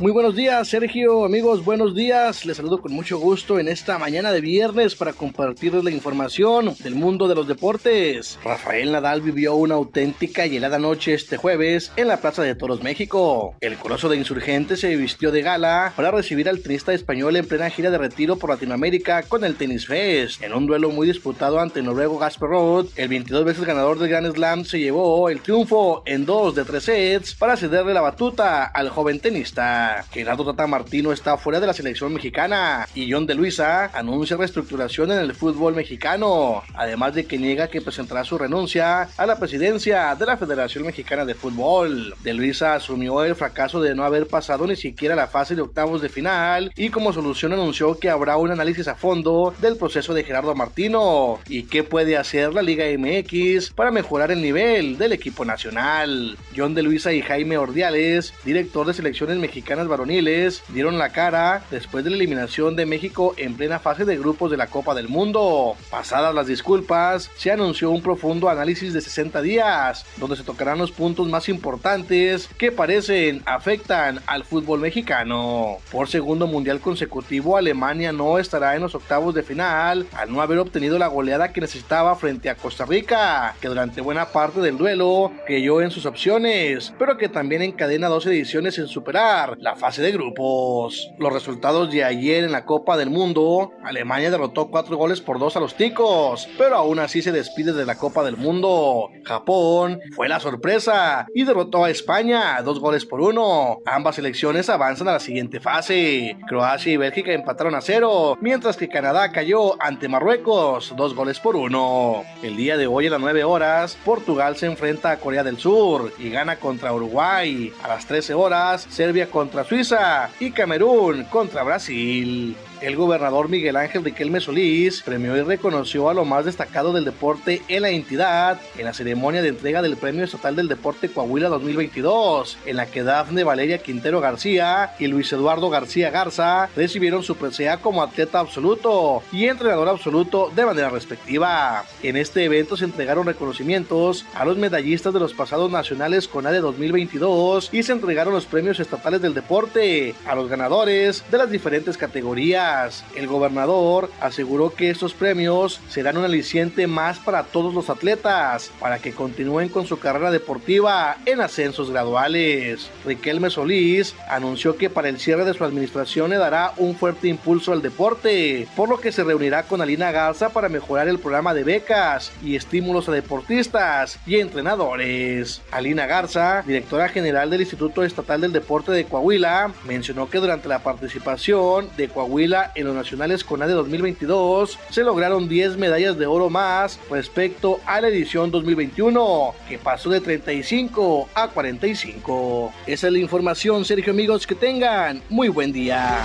Muy 0.00 0.12
buenos 0.12 0.36
días, 0.36 0.68
Sergio, 0.68 1.24
amigos, 1.24 1.64
buenos 1.64 1.92
días. 1.92 2.46
Les 2.46 2.56
saludo 2.56 2.80
con 2.80 2.92
mucho 2.92 3.18
gusto 3.18 3.58
en 3.58 3.66
esta 3.66 3.98
mañana 3.98 4.30
de 4.30 4.40
viernes 4.40 4.94
para 4.94 5.12
compartirles 5.12 5.82
la 5.82 5.90
información 5.90 6.76
del 6.84 6.94
mundo 6.94 7.26
de 7.26 7.34
los 7.34 7.48
deportes. 7.48 8.38
Rafael 8.44 8.92
Nadal 8.92 9.22
vivió 9.22 9.56
una 9.56 9.74
auténtica 9.74 10.46
y 10.46 10.56
helada 10.56 10.78
noche 10.78 11.14
este 11.14 11.36
jueves 11.36 11.90
en 11.96 12.06
la 12.06 12.18
Plaza 12.18 12.44
de 12.44 12.54
Toros 12.54 12.80
México. 12.80 13.56
El 13.60 13.76
coloso 13.76 14.08
de 14.08 14.16
insurgentes 14.16 14.78
se 14.78 14.94
vistió 14.94 15.32
de 15.32 15.42
gala 15.42 15.92
para 15.96 16.12
recibir 16.12 16.48
al 16.48 16.60
tenista 16.60 16.92
español 16.92 17.34
en 17.34 17.48
plena 17.48 17.68
gira 17.68 17.90
de 17.90 17.98
retiro 17.98 18.36
por 18.36 18.50
Latinoamérica 18.50 19.24
con 19.24 19.42
el 19.42 19.56
Tennis 19.56 19.88
Fest. 19.88 20.40
En 20.44 20.54
un 20.54 20.68
duelo 20.68 20.90
muy 20.90 21.08
disputado 21.08 21.58
ante 21.58 21.80
el 21.80 21.86
noruego 21.86 22.18
Gasper 22.18 22.48
Roth, 22.48 22.96
el 22.96 23.08
22 23.08 23.44
veces 23.44 23.64
ganador 23.64 23.98
del 23.98 24.10
Grand 24.10 24.32
Slam 24.32 24.64
se 24.64 24.78
llevó 24.78 25.28
el 25.28 25.40
triunfo 25.40 26.04
en 26.06 26.24
dos 26.24 26.54
de 26.54 26.64
tres 26.64 26.84
sets 26.84 27.34
para 27.34 27.56
cederle 27.56 27.92
la 27.92 28.00
batuta 28.00 28.64
al 28.64 28.90
joven 28.90 29.18
tenista. 29.18 29.87
Gerardo 30.10 30.44
Tata 30.44 30.66
Martino 30.66 31.12
está 31.12 31.36
fuera 31.36 31.60
de 31.60 31.66
la 31.66 31.72
selección 31.72 32.12
mexicana 32.12 32.86
y 32.94 33.10
John 33.10 33.26
de 33.26 33.34
Luisa 33.34 33.90
anuncia 33.94 34.36
reestructuración 34.36 35.12
en 35.12 35.18
el 35.18 35.34
fútbol 35.34 35.74
mexicano, 35.74 36.62
además 36.74 37.14
de 37.14 37.26
que 37.26 37.38
niega 37.38 37.68
que 37.68 37.80
presentará 37.80 38.24
su 38.24 38.38
renuncia 38.38 39.08
a 39.16 39.26
la 39.26 39.38
presidencia 39.38 40.14
de 40.14 40.26
la 40.26 40.36
Federación 40.36 40.84
Mexicana 40.84 41.24
de 41.24 41.34
Fútbol. 41.34 42.14
De 42.22 42.34
Luisa 42.34 42.74
asumió 42.74 43.22
el 43.24 43.36
fracaso 43.36 43.80
de 43.80 43.94
no 43.94 44.04
haber 44.04 44.26
pasado 44.26 44.66
ni 44.66 44.76
siquiera 44.76 45.14
la 45.14 45.28
fase 45.28 45.54
de 45.54 45.62
octavos 45.62 46.02
de 46.02 46.08
final 46.08 46.72
y 46.76 46.90
como 46.90 47.12
solución 47.12 47.52
anunció 47.52 47.98
que 47.98 48.10
habrá 48.10 48.36
un 48.36 48.50
análisis 48.50 48.88
a 48.88 48.94
fondo 48.94 49.54
del 49.60 49.76
proceso 49.76 50.14
de 50.14 50.24
Gerardo 50.24 50.54
Martino 50.54 51.38
y 51.48 51.64
qué 51.64 51.84
puede 51.84 52.16
hacer 52.16 52.52
la 52.54 52.62
Liga 52.62 52.84
MX 52.86 53.70
para 53.70 53.90
mejorar 53.90 54.30
el 54.30 54.42
nivel 54.42 54.98
del 54.98 55.12
equipo 55.12 55.44
nacional. 55.44 56.36
John 56.56 56.74
de 56.74 56.82
Luisa 56.82 57.12
y 57.12 57.22
Jaime 57.22 57.58
Ordiales, 57.58 58.34
director 58.44 58.86
de 58.86 58.94
selecciones 58.94 59.38
mexicanas 59.38 59.77
varoniles 59.86 60.62
dieron 60.68 60.98
la 60.98 61.10
cara 61.10 61.62
después 61.70 62.02
de 62.02 62.10
la 62.10 62.16
eliminación 62.16 62.74
de 62.74 62.86
México 62.86 63.34
en 63.36 63.54
plena 63.54 63.78
fase 63.78 64.04
de 64.04 64.16
grupos 64.16 64.50
de 64.50 64.56
la 64.56 64.66
Copa 64.66 64.94
del 64.94 65.08
Mundo. 65.08 65.76
Pasadas 65.90 66.34
las 66.34 66.46
disculpas, 66.46 67.30
se 67.36 67.52
anunció 67.52 67.90
un 67.90 68.02
profundo 68.02 68.48
análisis 68.48 68.92
de 68.92 69.00
60 69.00 69.42
días, 69.42 70.06
donde 70.16 70.36
se 70.36 70.42
tocarán 70.42 70.78
los 70.78 70.90
puntos 70.90 71.28
más 71.28 71.48
importantes 71.48 72.48
que 72.58 72.72
parecen 72.72 73.42
afectan 73.46 74.20
al 74.26 74.44
fútbol 74.44 74.80
mexicano. 74.80 75.78
Por 75.92 76.08
segundo 76.08 76.46
mundial 76.46 76.80
consecutivo, 76.80 77.56
Alemania 77.56 78.12
no 78.12 78.38
estará 78.38 78.74
en 78.74 78.82
los 78.82 78.94
octavos 78.94 79.34
de 79.34 79.42
final 79.42 80.06
al 80.12 80.32
no 80.32 80.40
haber 80.40 80.58
obtenido 80.58 80.98
la 80.98 81.06
goleada 81.06 81.52
que 81.52 81.60
necesitaba 81.60 82.16
frente 82.16 82.48
a 82.48 82.54
Costa 82.54 82.86
Rica, 82.86 83.54
que 83.60 83.68
durante 83.68 84.00
buena 84.00 84.26
parte 84.26 84.60
del 84.60 84.78
duelo 84.78 85.32
creyó 85.46 85.82
en 85.82 85.90
sus 85.90 86.06
opciones, 86.06 86.92
pero 86.98 87.18
que 87.18 87.28
también 87.28 87.62
encadena 87.62 88.08
dos 88.08 88.26
ediciones 88.26 88.78
en 88.78 88.88
superar 88.88 89.58
la 89.68 89.76
fase 89.76 90.00
de 90.00 90.12
grupos. 90.12 91.10
Los 91.18 91.30
resultados 91.30 91.92
de 91.92 92.02
ayer 92.02 92.42
en 92.42 92.52
la 92.52 92.64
Copa 92.64 92.96
del 92.96 93.10
Mundo, 93.10 93.72
Alemania 93.84 94.30
derrotó 94.30 94.70
4 94.70 94.96
goles 94.96 95.20
por 95.20 95.38
2 95.38 95.56
a 95.56 95.60
los 95.60 95.74
ticos, 95.74 96.48
pero 96.56 96.76
aún 96.76 96.98
así 96.98 97.20
se 97.20 97.32
despide 97.32 97.74
de 97.74 97.84
la 97.84 97.98
Copa 97.98 98.24
del 98.24 98.38
Mundo. 98.38 99.10
Japón 99.24 100.00
fue 100.16 100.26
la 100.26 100.40
sorpresa 100.40 101.26
y 101.34 101.44
derrotó 101.44 101.84
a 101.84 101.90
España 101.90 102.62
2 102.62 102.80
goles 102.80 103.04
por 103.04 103.20
1. 103.20 103.80
Ambas 103.84 104.14
selecciones 104.14 104.70
avanzan 104.70 105.08
a 105.08 105.12
la 105.12 105.20
siguiente 105.20 105.60
fase. 105.60 106.38
Croacia 106.48 106.90
y 106.90 106.96
Bélgica 106.96 107.32
empataron 107.32 107.74
a 107.74 107.82
0, 107.82 108.38
mientras 108.40 108.78
que 108.78 108.88
Canadá 108.88 109.32
cayó 109.32 109.80
ante 109.82 110.08
Marruecos 110.08 110.94
2 110.96 111.14
goles 111.14 111.40
por 111.40 111.56
1. 111.56 112.24
El 112.42 112.56
día 112.56 112.78
de 112.78 112.86
hoy 112.86 113.08
a 113.08 113.10
las 113.10 113.20
9 113.20 113.44
horas, 113.44 113.98
Portugal 114.02 114.56
se 114.56 114.64
enfrenta 114.64 115.10
a 115.10 115.18
Corea 115.18 115.44
del 115.44 115.58
Sur 115.58 116.10
y 116.18 116.30
gana 116.30 116.56
contra 116.56 116.94
Uruguay. 116.94 117.70
A 117.82 117.88
las 117.88 118.06
13 118.06 118.32
horas, 118.32 118.86
Serbia 118.88 119.28
contra 119.28 119.57
Suiza 119.64 120.30
y 120.40 120.50
Camerún 120.50 121.24
contra 121.24 121.62
Brasil. 121.62 122.56
El 122.80 122.94
gobernador 122.94 123.48
Miguel 123.48 123.76
Ángel 123.76 124.04
Riquelme 124.04 124.40
Solís 124.40 125.02
premió 125.02 125.36
y 125.36 125.42
reconoció 125.42 126.08
a 126.08 126.14
lo 126.14 126.24
más 126.24 126.44
destacado 126.44 126.92
del 126.92 127.04
deporte 127.04 127.60
en 127.66 127.82
la 127.82 127.90
entidad 127.90 128.60
en 128.76 128.84
la 128.84 128.94
ceremonia 128.94 129.42
de 129.42 129.48
entrega 129.48 129.82
del 129.82 129.96
Premio 129.96 130.24
Estatal 130.24 130.54
del 130.54 130.68
Deporte 130.68 131.08
Coahuila 131.08 131.48
2022, 131.48 132.56
en 132.66 132.76
la 132.76 132.86
que 132.86 133.02
Dafne 133.02 133.42
Valeria 133.42 133.78
Quintero 133.78 134.20
García 134.20 134.94
y 135.00 135.08
Luis 135.08 135.32
Eduardo 135.32 135.70
García 135.70 136.10
Garza 136.10 136.68
recibieron 136.76 137.24
su 137.24 137.34
presea 137.34 137.78
como 137.78 138.00
atleta 138.00 138.38
absoluto 138.38 139.24
y 139.32 139.46
entrenador 139.46 139.88
absoluto 139.88 140.52
de 140.54 140.64
manera 140.64 140.88
respectiva. 140.88 141.84
En 142.04 142.16
este 142.16 142.44
evento 142.44 142.76
se 142.76 142.84
entregaron 142.84 143.26
reconocimientos 143.26 144.24
a 144.34 144.44
los 144.44 144.56
medallistas 144.56 145.12
de 145.12 145.20
los 145.20 145.34
pasados 145.34 145.70
nacionales 145.70 146.28
con 146.28 146.46
ADE 146.46 146.60
2022 146.60 147.70
y 147.72 147.82
se 147.82 147.92
entregaron 147.92 148.34
los 148.34 148.46
premios 148.46 148.78
estatales 148.78 149.20
del 149.20 149.34
deporte 149.34 150.14
a 150.26 150.36
los 150.36 150.48
ganadores 150.48 151.24
de 151.28 151.38
las 151.38 151.50
diferentes 151.50 151.96
categorías 151.96 152.67
el 153.16 153.26
gobernador 153.26 154.10
aseguró 154.20 154.74
que 154.74 154.90
estos 154.90 155.14
premios 155.14 155.80
serán 155.88 156.18
un 156.18 156.24
aliciente 156.24 156.86
más 156.86 157.18
para 157.18 157.44
todos 157.44 157.72
los 157.72 157.88
atletas 157.88 158.70
para 158.78 158.98
que 158.98 159.12
continúen 159.12 159.68
con 159.68 159.86
su 159.86 159.98
carrera 159.98 160.30
deportiva 160.30 161.16
en 161.24 161.40
ascensos 161.40 161.90
graduales. 161.90 162.90
Riquelme 163.06 163.50
Solís 163.50 164.14
anunció 164.28 164.76
que 164.76 164.90
para 164.90 165.08
el 165.08 165.18
cierre 165.18 165.44
de 165.44 165.54
su 165.54 165.64
administración 165.64 166.30
le 166.30 166.36
dará 166.36 166.72
un 166.76 166.94
fuerte 166.94 167.28
impulso 167.28 167.72
al 167.72 167.80
deporte, 167.80 168.68
por 168.76 168.88
lo 168.88 169.00
que 169.00 169.12
se 169.12 169.24
reunirá 169.24 169.62
con 169.62 169.80
Alina 169.80 170.12
Garza 170.12 170.50
para 170.50 170.68
mejorar 170.68 171.08
el 171.08 171.18
programa 171.18 171.54
de 171.54 171.64
becas 171.64 172.32
y 172.42 172.56
estímulos 172.56 173.08
a 173.08 173.12
deportistas 173.12 174.18
y 174.26 174.36
entrenadores. 174.36 175.62
Alina 175.70 176.06
Garza, 176.06 176.62
directora 176.66 177.08
general 177.08 177.48
del 177.50 177.62
Instituto 177.62 178.04
Estatal 178.04 178.40
del 178.40 178.52
Deporte 178.52 178.92
de 178.92 179.04
Coahuila, 179.04 179.72
mencionó 179.86 180.28
que 180.28 180.38
durante 180.38 180.68
la 180.68 180.80
participación 180.80 181.88
de 181.96 182.08
Coahuila 182.08 182.57
en 182.74 182.86
los 182.86 182.94
nacionales 182.94 183.44
CONADE 183.44 183.72
2022 183.72 184.78
se 184.90 185.02
lograron 185.02 185.48
10 185.48 185.76
medallas 185.76 186.18
de 186.18 186.26
oro 186.26 186.50
más 186.50 186.98
respecto 187.10 187.80
a 187.86 188.00
la 188.00 188.08
edición 188.08 188.50
2021, 188.50 189.54
que 189.68 189.78
pasó 189.78 190.10
de 190.10 190.20
35 190.20 191.28
a 191.34 191.48
45. 191.48 192.72
Esa 192.86 193.06
es 193.06 193.12
la 193.12 193.18
información, 193.18 193.84
Sergio 193.84 194.12
amigos, 194.12 194.46
que 194.46 194.54
tengan 194.54 195.22
muy 195.28 195.48
buen 195.48 195.72
día. 195.72 196.24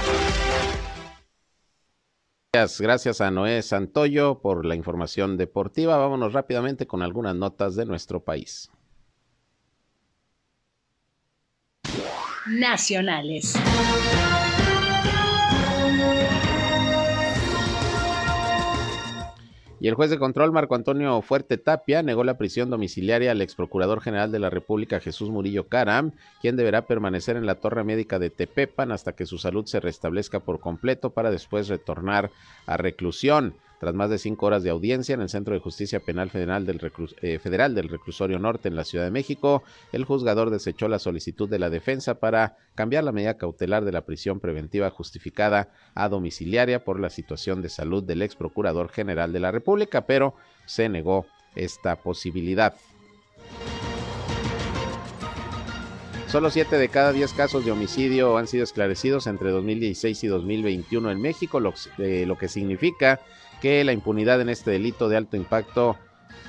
Gracias 2.54 3.20
a 3.20 3.32
Noé 3.32 3.64
Santoyo 3.64 4.40
por 4.40 4.64
la 4.66 4.76
información 4.76 5.38
deportiva. 5.38 5.98
Vámonos 5.98 6.34
rápidamente 6.34 6.86
con 6.86 7.02
algunas 7.02 7.36
notas 7.36 7.76
de 7.76 7.86
nuestro 7.86 8.24
país. 8.24 8.70
Nacionales. 12.46 13.56
Y 19.84 19.90
el 19.90 19.96
juez 19.96 20.10
de 20.10 20.18
control 20.18 20.54
Marco 20.54 20.76
Antonio 20.76 21.22
Fuerte 21.22 21.58
Tapia 21.58 22.04
negó 22.04 22.24
la 22.24 22.38
prisión 22.38 22.70
domiciliaria 22.70 23.32
al 23.32 23.42
ex 23.42 23.54
procurador 23.54 24.00
general 24.00 24.32
de 24.32 24.40
la 24.40 24.50
República 24.50 25.02
Jesús 25.02 25.30
Murillo 25.30 25.68
Caram, 25.68 26.14
quien 26.42 26.56
deberá 26.56 26.84
permanecer 26.84 27.36
en 27.36 27.46
la 27.46 27.56
torre 27.56 27.84
médica 27.84 28.18
de 28.18 28.30
Tepepan 28.30 28.94
hasta 28.94 29.12
que 29.12 29.26
su 29.26 29.38
salud 29.38 29.66
se 29.66 29.82
restablezca 29.82 30.40
por 30.40 30.62
completo 30.62 31.10
para 31.10 31.32
después 31.32 31.68
retornar 31.68 32.32
a 32.66 32.78
reclusión. 32.78 33.56
Tras 33.84 33.96
más 33.96 34.10
de 34.10 34.18
cinco 34.18 34.46
horas 34.46 34.64
de 34.64 34.70
audiencia 34.70 35.14
en 35.14 35.20
el 35.20 35.28
Centro 35.28 35.54
de 35.54 35.60
Justicia 35.60 36.00
Penal 36.00 36.30
Federal 36.30 36.66
del, 36.66 36.80
eh, 37.22 37.38
Federal 37.38 37.76
del 37.76 37.90
Reclusorio 37.90 38.40
Norte 38.40 38.70
en 38.70 38.78
la 38.78 38.86
Ciudad 38.86 39.04
de 39.04 39.12
México, 39.12 39.62
el 39.92 40.06
juzgador 40.06 40.52
desechó 40.52 40.88
la 40.88 41.00
solicitud 41.00 41.50
de 41.50 41.60
la 41.60 41.70
defensa 41.70 42.14
para 42.22 42.56
cambiar 42.76 43.04
la 43.04 43.12
medida 43.12 43.36
cautelar 43.36 43.84
de 43.84 43.92
la 43.92 44.06
prisión 44.06 44.40
preventiva 44.40 44.90
justificada 44.90 45.74
a 45.96 46.08
domiciliaria 46.08 46.86
por 46.86 46.98
la 46.98 47.10
situación 47.10 47.62
de 47.62 47.68
salud 47.68 48.02
del 48.02 48.22
ex 48.22 48.38
procurador 48.38 48.88
general 48.88 49.34
de 49.34 49.42
la 49.42 49.52
República, 49.52 50.06
pero 50.06 50.34
se 50.66 50.88
negó 50.88 51.26
esta 51.54 51.98
posibilidad. 51.98 52.76
Solo 56.30 56.50
7 56.50 56.78
de 56.78 56.88
cada 56.88 57.12
10 57.12 57.34
casos 57.34 57.66
de 57.66 57.72
homicidio 57.72 58.38
han 58.38 58.48
sido 58.48 58.64
esclarecidos 58.64 59.28
entre 59.28 59.52
2016 59.52 60.24
y 60.24 60.28
2021 60.28 61.12
en 61.12 61.22
México, 61.22 61.60
lo, 61.60 61.74
eh, 61.98 62.24
lo 62.26 62.38
que 62.38 62.48
significa 62.48 63.20
que 63.64 63.84
la 63.86 63.94
impunidad 63.94 64.42
en 64.42 64.50
este 64.50 64.72
delito 64.72 65.08
de 65.08 65.16
alto 65.16 65.38
impacto 65.38 65.98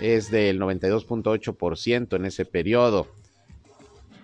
es 0.00 0.32
del 0.32 0.60
92.8% 0.60 2.16
en 2.16 2.24
ese 2.24 2.44
periodo. 2.44 3.06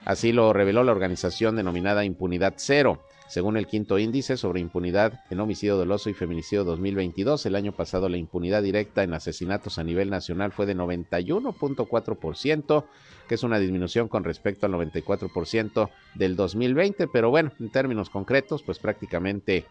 Así 0.05 0.33
lo 0.33 0.53
reveló 0.53 0.83
la 0.83 0.91
organización 0.91 1.55
denominada 1.55 2.05
Impunidad 2.05 2.55
Cero. 2.57 3.01
Según 3.29 3.57
el 3.57 3.69
quinto 3.69 4.01
índice 4.01 4.37
sobre 4.37 4.59
impunidad 4.59 5.21
en 5.31 5.39
homicidio 5.39 5.77
doloso 5.77 6.11
y 6.11 6.15
feminicidio 6.15 6.65
2022, 6.65 7.47
el 7.47 7.55
año 7.55 7.71
pasado 7.71 8.09
la 8.09 8.17
impunidad 8.17 8.61
directa 8.61 9.05
en 9.05 9.15
asesinatos 9.15 9.79
a 9.79 9.85
nivel 9.85 10.11
nacional 10.11 10.51
fue 10.51 10.67
de 10.67 10.75
91.4%, 10.75 12.85
que 13.29 13.35
es 13.37 13.43
una 13.45 13.61
disminución 13.61 14.09
con 14.09 14.25
respecto 14.25 14.67
al 14.67 14.73
94% 14.73 15.91
del 16.17 16.35
2020, 16.35 17.07
pero 17.07 17.31
bueno, 17.31 17.53
en 17.61 17.71
términos 17.71 18.11
concretos, 18.11 18.65
pues 18.65 18.81
prácticamente 18.81 19.65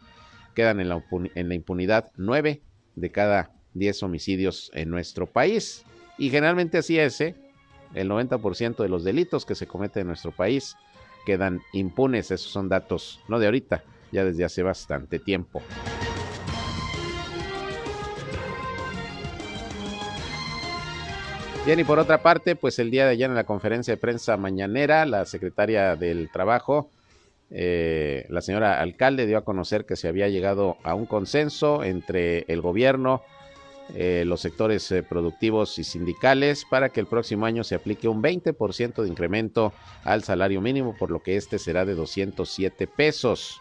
quedan 0.55 0.79
en 0.79 0.87
la, 0.87 1.03
en 1.11 1.49
la 1.49 1.55
impunidad 1.55 2.13
9 2.15 2.61
de 2.99 3.11
cada 3.11 3.51
10 3.73 4.03
homicidios 4.03 4.71
en 4.73 4.89
nuestro 4.89 5.25
país. 5.25 5.83
Y 6.17 6.29
generalmente 6.29 6.77
así 6.77 6.99
es, 6.99 7.21
¿eh? 7.21 7.35
el 7.93 8.09
90% 8.09 8.77
de 8.77 8.89
los 8.89 9.03
delitos 9.03 9.45
que 9.45 9.55
se 9.55 9.67
cometen 9.67 10.01
en 10.01 10.07
nuestro 10.07 10.31
país 10.31 10.75
quedan 11.25 11.61
impunes. 11.73 12.31
Esos 12.31 12.51
son 12.51 12.69
datos, 12.69 13.21
no 13.27 13.39
de 13.39 13.47
ahorita, 13.47 13.83
ya 14.11 14.23
desde 14.23 14.43
hace 14.43 14.63
bastante 14.63 15.19
tiempo. 15.19 15.61
Bien, 21.65 21.79
y 21.79 21.83
por 21.83 21.99
otra 21.99 22.23
parte, 22.23 22.55
pues 22.55 22.79
el 22.79 22.89
día 22.89 23.05
de 23.05 23.11
ayer 23.11 23.29
en 23.29 23.35
la 23.35 23.43
conferencia 23.43 23.93
de 23.93 23.97
prensa 23.97 24.37
mañanera, 24.37 25.05
la 25.05 25.25
secretaria 25.25 25.95
del 25.95 26.29
Trabajo, 26.31 26.89
eh, 27.51 28.25
la 28.29 28.41
señora 28.41 28.79
alcalde 28.79 29.25
dio 29.25 29.37
a 29.37 29.43
conocer 29.43 29.85
que 29.85 29.95
se 29.95 30.07
había 30.07 30.29
llegado 30.29 30.77
a 30.83 30.93
un 30.93 31.05
consenso 31.05 31.83
entre 31.83 32.45
el 32.47 32.61
gobierno, 32.61 33.23
eh, 33.95 34.23
los 34.25 34.41
sectores 34.41 34.91
eh, 34.91 35.01
productivos 35.01 35.79
y 35.79 35.83
sindicales 35.83 36.63
para 36.69 36.89
que 36.89 36.99
el 36.99 37.07
próximo 37.07 37.47
año 37.47 37.63
se 37.63 37.73
aplique 37.73 38.07
un 38.07 38.21
20% 38.21 39.01
de 39.01 39.07
incremento 39.07 39.73
al 40.03 40.23
salario 40.23 40.61
mínimo, 40.61 40.95
por 40.95 41.09
lo 41.09 41.23
que 41.23 41.37
este 41.37 41.57
será 41.57 41.85
de 41.85 41.95
207 41.95 42.85
pesos. 42.85 43.59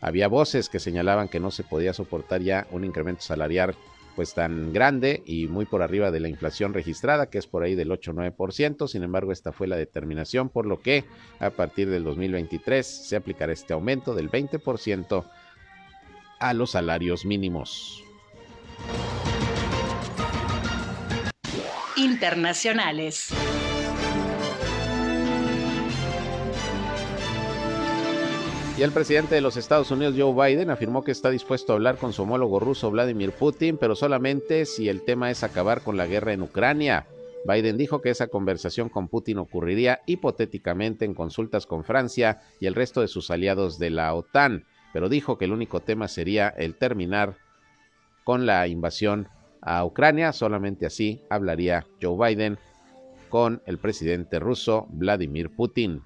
Había 0.00 0.28
voces 0.28 0.68
que 0.68 0.78
señalaban 0.78 1.26
que 1.26 1.40
no 1.40 1.50
se 1.50 1.64
podía 1.64 1.92
soportar 1.92 2.40
ya 2.40 2.68
un 2.70 2.84
incremento 2.84 3.22
salarial 3.22 3.74
pues 4.18 4.34
tan 4.34 4.72
grande 4.72 5.22
y 5.26 5.46
muy 5.46 5.64
por 5.64 5.80
arriba 5.80 6.10
de 6.10 6.18
la 6.18 6.28
inflación 6.28 6.74
registrada, 6.74 7.30
que 7.30 7.38
es 7.38 7.46
por 7.46 7.62
ahí 7.62 7.76
del 7.76 7.90
8-9%. 7.90 8.88
Sin 8.88 9.04
embargo, 9.04 9.30
esta 9.30 9.52
fue 9.52 9.68
la 9.68 9.76
determinación, 9.76 10.48
por 10.48 10.66
lo 10.66 10.80
que 10.80 11.04
a 11.38 11.50
partir 11.50 11.88
del 11.88 12.02
2023 12.02 12.84
se 12.84 13.14
aplicará 13.14 13.52
este 13.52 13.74
aumento 13.74 14.16
del 14.16 14.28
20% 14.28 15.24
a 16.40 16.52
los 16.52 16.72
salarios 16.72 17.24
mínimos. 17.24 18.02
Internacionales. 21.94 23.28
Y 28.78 28.82
el 28.84 28.92
presidente 28.92 29.34
de 29.34 29.40
los 29.40 29.56
Estados 29.56 29.90
Unidos, 29.90 30.14
Joe 30.16 30.32
Biden, 30.32 30.70
afirmó 30.70 31.02
que 31.02 31.10
está 31.10 31.30
dispuesto 31.30 31.72
a 31.72 31.74
hablar 31.74 31.96
con 31.96 32.12
su 32.12 32.22
homólogo 32.22 32.60
ruso, 32.60 32.92
Vladimir 32.92 33.32
Putin, 33.32 33.76
pero 33.76 33.96
solamente 33.96 34.66
si 34.66 34.88
el 34.88 35.02
tema 35.02 35.32
es 35.32 35.42
acabar 35.42 35.82
con 35.82 35.96
la 35.96 36.06
guerra 36.06 36.32
en 36.32 36.42
Ucrania. 36.42 37.04
Biden 37.44 37.76
dijo 37.76 38.00
que 38.00 38.10
esa 38.10 38.28
conversación 38.28 38.88
con 38.88 39.08
Putin 39.08 39.38
ocurriría 39.38 40.02
hipotéticamente 40.06 41.04
en 41.04 41.14
consultas 41.14 41.66
con 41.66 41.82
Francia 41.82 42.40
y 42.60 42.66
el 42.66 42.76
resto 42.76 43.00
de 43.00 43.08
sus 43.08 43.32
aliados 43.32 43.80
de 43.80 43.90
la 43.90 44.14
OTAN, 44.14 44.64
pero 44.92 45.08
dijo 45.08 45.38
que 45.38 45.46
el 45.46 45.52
único 45.52 45.80
tema 45.80 46.06
sería 46.06 46.46
el 46.48 46.76
terminar 46.76 47.34
con 48.22 48.46
la 48.46 48.68
invasión 48.68 49.26
a 49.60 49.84
Ucrania. 49.84 50.32
Solamente 50.32 50.86
así 50.86 51.20
hablaría 51.30 51.84
Joe 52.00 52.28
Biden 52.28 52.60
con 53.28 53.60
el 53.66 53.78
presidente 53.78 54.38
ruso 54.38 54.86
Vladimir 54.90 55.50
Putin. 55.50 56.04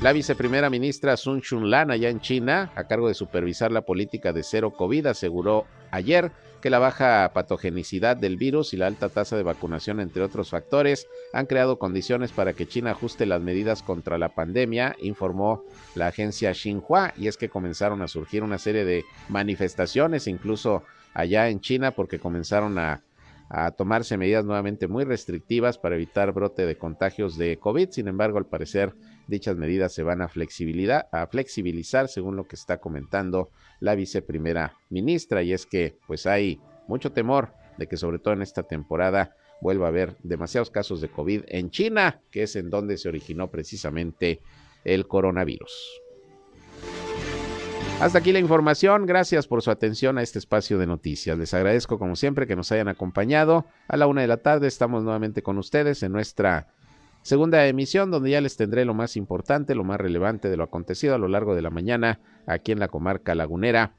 La 0.00 0.12
viceprimera 0.12 0.70
ministra 0.70 1.16
Sun 1.16 1.40
Chunlan, 1.40 1.90
allá 1.90 2.08
en 2.08 2.20
China, 2.20 2.70
a 2.76 2.84
cargo 2.84 3.08
de 3.08 3.14
supervisar 3.14 3.72
la 3.72 3.80
política 3.82 4.32
de 4.32 4.44
cero 4.44 4.70
COVID, 4.70 5.06
aseguró 5.06 5.66
ayer 5.90 6.30
que 6.62 6.70
la 6.70 6.78
baja 6.78 7.28
patogenicidad 7.34 8.16
del 8.16 8.36
virus 8.36 8.72
y 8.72 8.76
la 8.76 8.86
alta 8.86 9.08
tasa 9.08 9.36
de 9.36 9.42
vacunación, 9.42 9.98
entre 9.98 10.22
otros 10.22 10.50
factores, 10.50 11.08
han 11.32 11.46
creado 11.46 11.80
condiciones 11.80 12.30
para 12.30 12.52
que 12.52 12.68
China 12.68 12.92
ajuste 12.92 13.26
las 13.26 13.42
medidas 13.42 13.82
contra 13.82 14.18
la 14.18 14.28
pandemia, 14.28 14.94
informó 15.00 15.64
la 15.96 16.06
agencia 16.06 16.54
Xinhua, 16.54 17.12
y 17.16 17.26
es 17.26 17.36
que 17.36 17.48
comenzaron 17.48 18.00
a 18.00 18.06
surgir 18.08 18.44
una 18.44 18.58
serie 18.58 18.84
de 18.84 19.04
manifestaciones, 19.28 20.28
incluso 20.28 20.84
allá 21.12 21.48
en 21.48 21.60
China, 21.60 21.90
porque 21.90 22.20
comenzaron 22.20 22.78
a, 22.78 23.02
a 23.48 23.72
tomarse 23.72 24.16
medidas 24.16 24.44
nuevamente 24.44 24.86
muy 24.86 25.04
restrictivas 25.04 25.76
para 25.76 25.96
evitar 25.96 26.32
brote 26.32 26.66
de 26.66 26.76
contagios 26.76 27.36
de 27.36 27.58
COVID. 27.58 27.90
Sin 27.90 28.06
embargo, 28.06 28.38
al 28.38 28.46
parecer, 28.46 28.94
dichas 29.28 29.56
medidas 29.56 29.92
se 29.94 30.02
van 30.02 30.22
a, 30.22 30.28
flexibilidad, 30.28 31.06
a 31.12 31.26
flexibilizar, 31.28 32.08
según 32.08 32.34
lo 32.34 32.48
que 32.48 32.56
está 32.56 32.78
comentando 32.78 33.50
la 33.78 33.94
viceprimera 33.94 34.76
ministra, 34.90 35.42
y 35.42 35.52
es 35.52 35.66
que 35.66 35.96
pues 36.08 36.26
hay 36.26 36.60
mucho 36.88 37.12
temor 37.12 37.52
de 37.76 37.86
que 37.86 37.96
sobre 37.96 38.18
todo 38.18 38.34
en 38.34 38.42
esta 38.42 38.64
temporada 38.64 39.36
vuelva 39.60 39.86
a 39.86 39.90
haber 39.90 40.16
demasiados 40.22 40.70
casos 40.70 41.00
de 41.00 41.08
COVID 41.08 41.42
en 41.46 41.70
China, 41.70 42.20
que 42.30 42.42
es 42.42 42.56
en 42.56 42.70
donde 42.70 42.96
se 42.96 43.08
originó 43.08 43.50
precisamente 43.50 44.40
el 44.84 45.06
coronavirus. 45.06 46.02
Hasta 48.00 48.18
aquí 48.18 48.30
la 48.30 48.38
información, 48.38 49.06
gracias 49.06 49.48
por 49.48 49.60
su 49.60 49.72
atención 49.72 50.18
a 50.18 50.22
este 50.22 50.38
espacio 50.38 50.78
de 50.78 50.86
noticias. 50.86 51.36
Les 51.36 51.52
agradezco 51.52 51.98
como 51.98 52.14
siempre 52.14 52.46
que 52.46 52.54
nos 52.54 52.70
hayan 52.70 52.86
acompañado. 52.86 53.66
A 53.88 53.96
la 53.96 54.06
una 54.06 54.20
de 54.20 54.28
la 54.28 54.36
tarde 54.36 54.68
estamos 54.68 55.02
nuevamente 55.02 55.42
con 55.42 55.58
ustedes 55.58 56.04
en 56.04 56.12
nuestra 56.12 56.68
segunda 57.22 57.66
emisión 57.66 58.10
donde 58.10 58.30
ya 58.30 58.40
les 58.40 58.56
tendré 58.56 58.84
lo 58.84 58.94
más 58.94 59.16
importante, 59.16 59.74
lo 59.74 59.84
más 59.84 60.00
relevante 60.00 60.48
de 60.48 60.56
lo 60.56 60.64
acontecido 60.64 61.14
a 61.14 61.18
lo 61.18 61.28
largo 61.28 61.54
de 61.54 61.62
la 61.62 61.70
mañana 61.70 62.20
aquí 62.46 62.72
en 62.72 62.78
la 62.78 62.88
comarca 62.88 63.34
lagunera, 63.34 63.94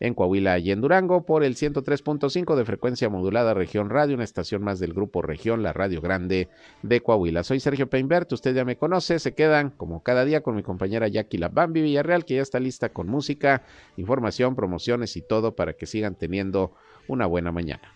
en 0.00 0.14
Coahuila 0.14 0.58
y 0.58 0.70
en 0.70 0.80
Durango, 0.80 1.24
por 1.24 1.42
el 1.42 1.54
103.5 1.54 2.54
de 2.54 2.64
frecuencia 2.64 3.08
modulada 3.08 3.54
Región 3.54 3.88
Radio, 3.88 4.14
una 4.14 4.24
estación 4.24 4.62
más 4.62 4.78
del 4.78 4.92
grupo 4.92 5.22
Región, 5.22 5.62
la 5.62 5.72
Radio 5.72 6.00
Grande 6.00 6.48
de 6.82 7.00
Coahuila. 7.00 7.42
Soy 7.42 7.60
Sergio 7.60 7.88
Peinbert, 7.88 8.30
usted 8.32 8.54
ya 8.54 8.64
me 8.64 8.76
conoce, 8.76 9.18
se 9.18 9.34
quedan 9.34 9.70
como 9.70 10.02
cada 10.02 10.24
día 10.24 10.42
con 10.42 10.54
mi 10.54 10.62
compañera 10.62 11.08
Jackie 11.08 11.38
Bambi 11.38 11.80
Villarreal, 11.80 12.24
que 12.24 12.34
ya 12.36 12.42
está 12.42 12.60
lista 12.60 12.90
con 12.90 13.08
música, 13.08 13.62
información, 13.96 14.54
promociones 14.54 15.16
y 15.16 15.22
todo 15.22 15.56
para 15.56 15.72
que 15.72 15.86
sigan 15.86 16.14
teniendo 16.14 16.72
una 17.08 17.26
buena 17.26 17.52
mañana. 17.52 17.95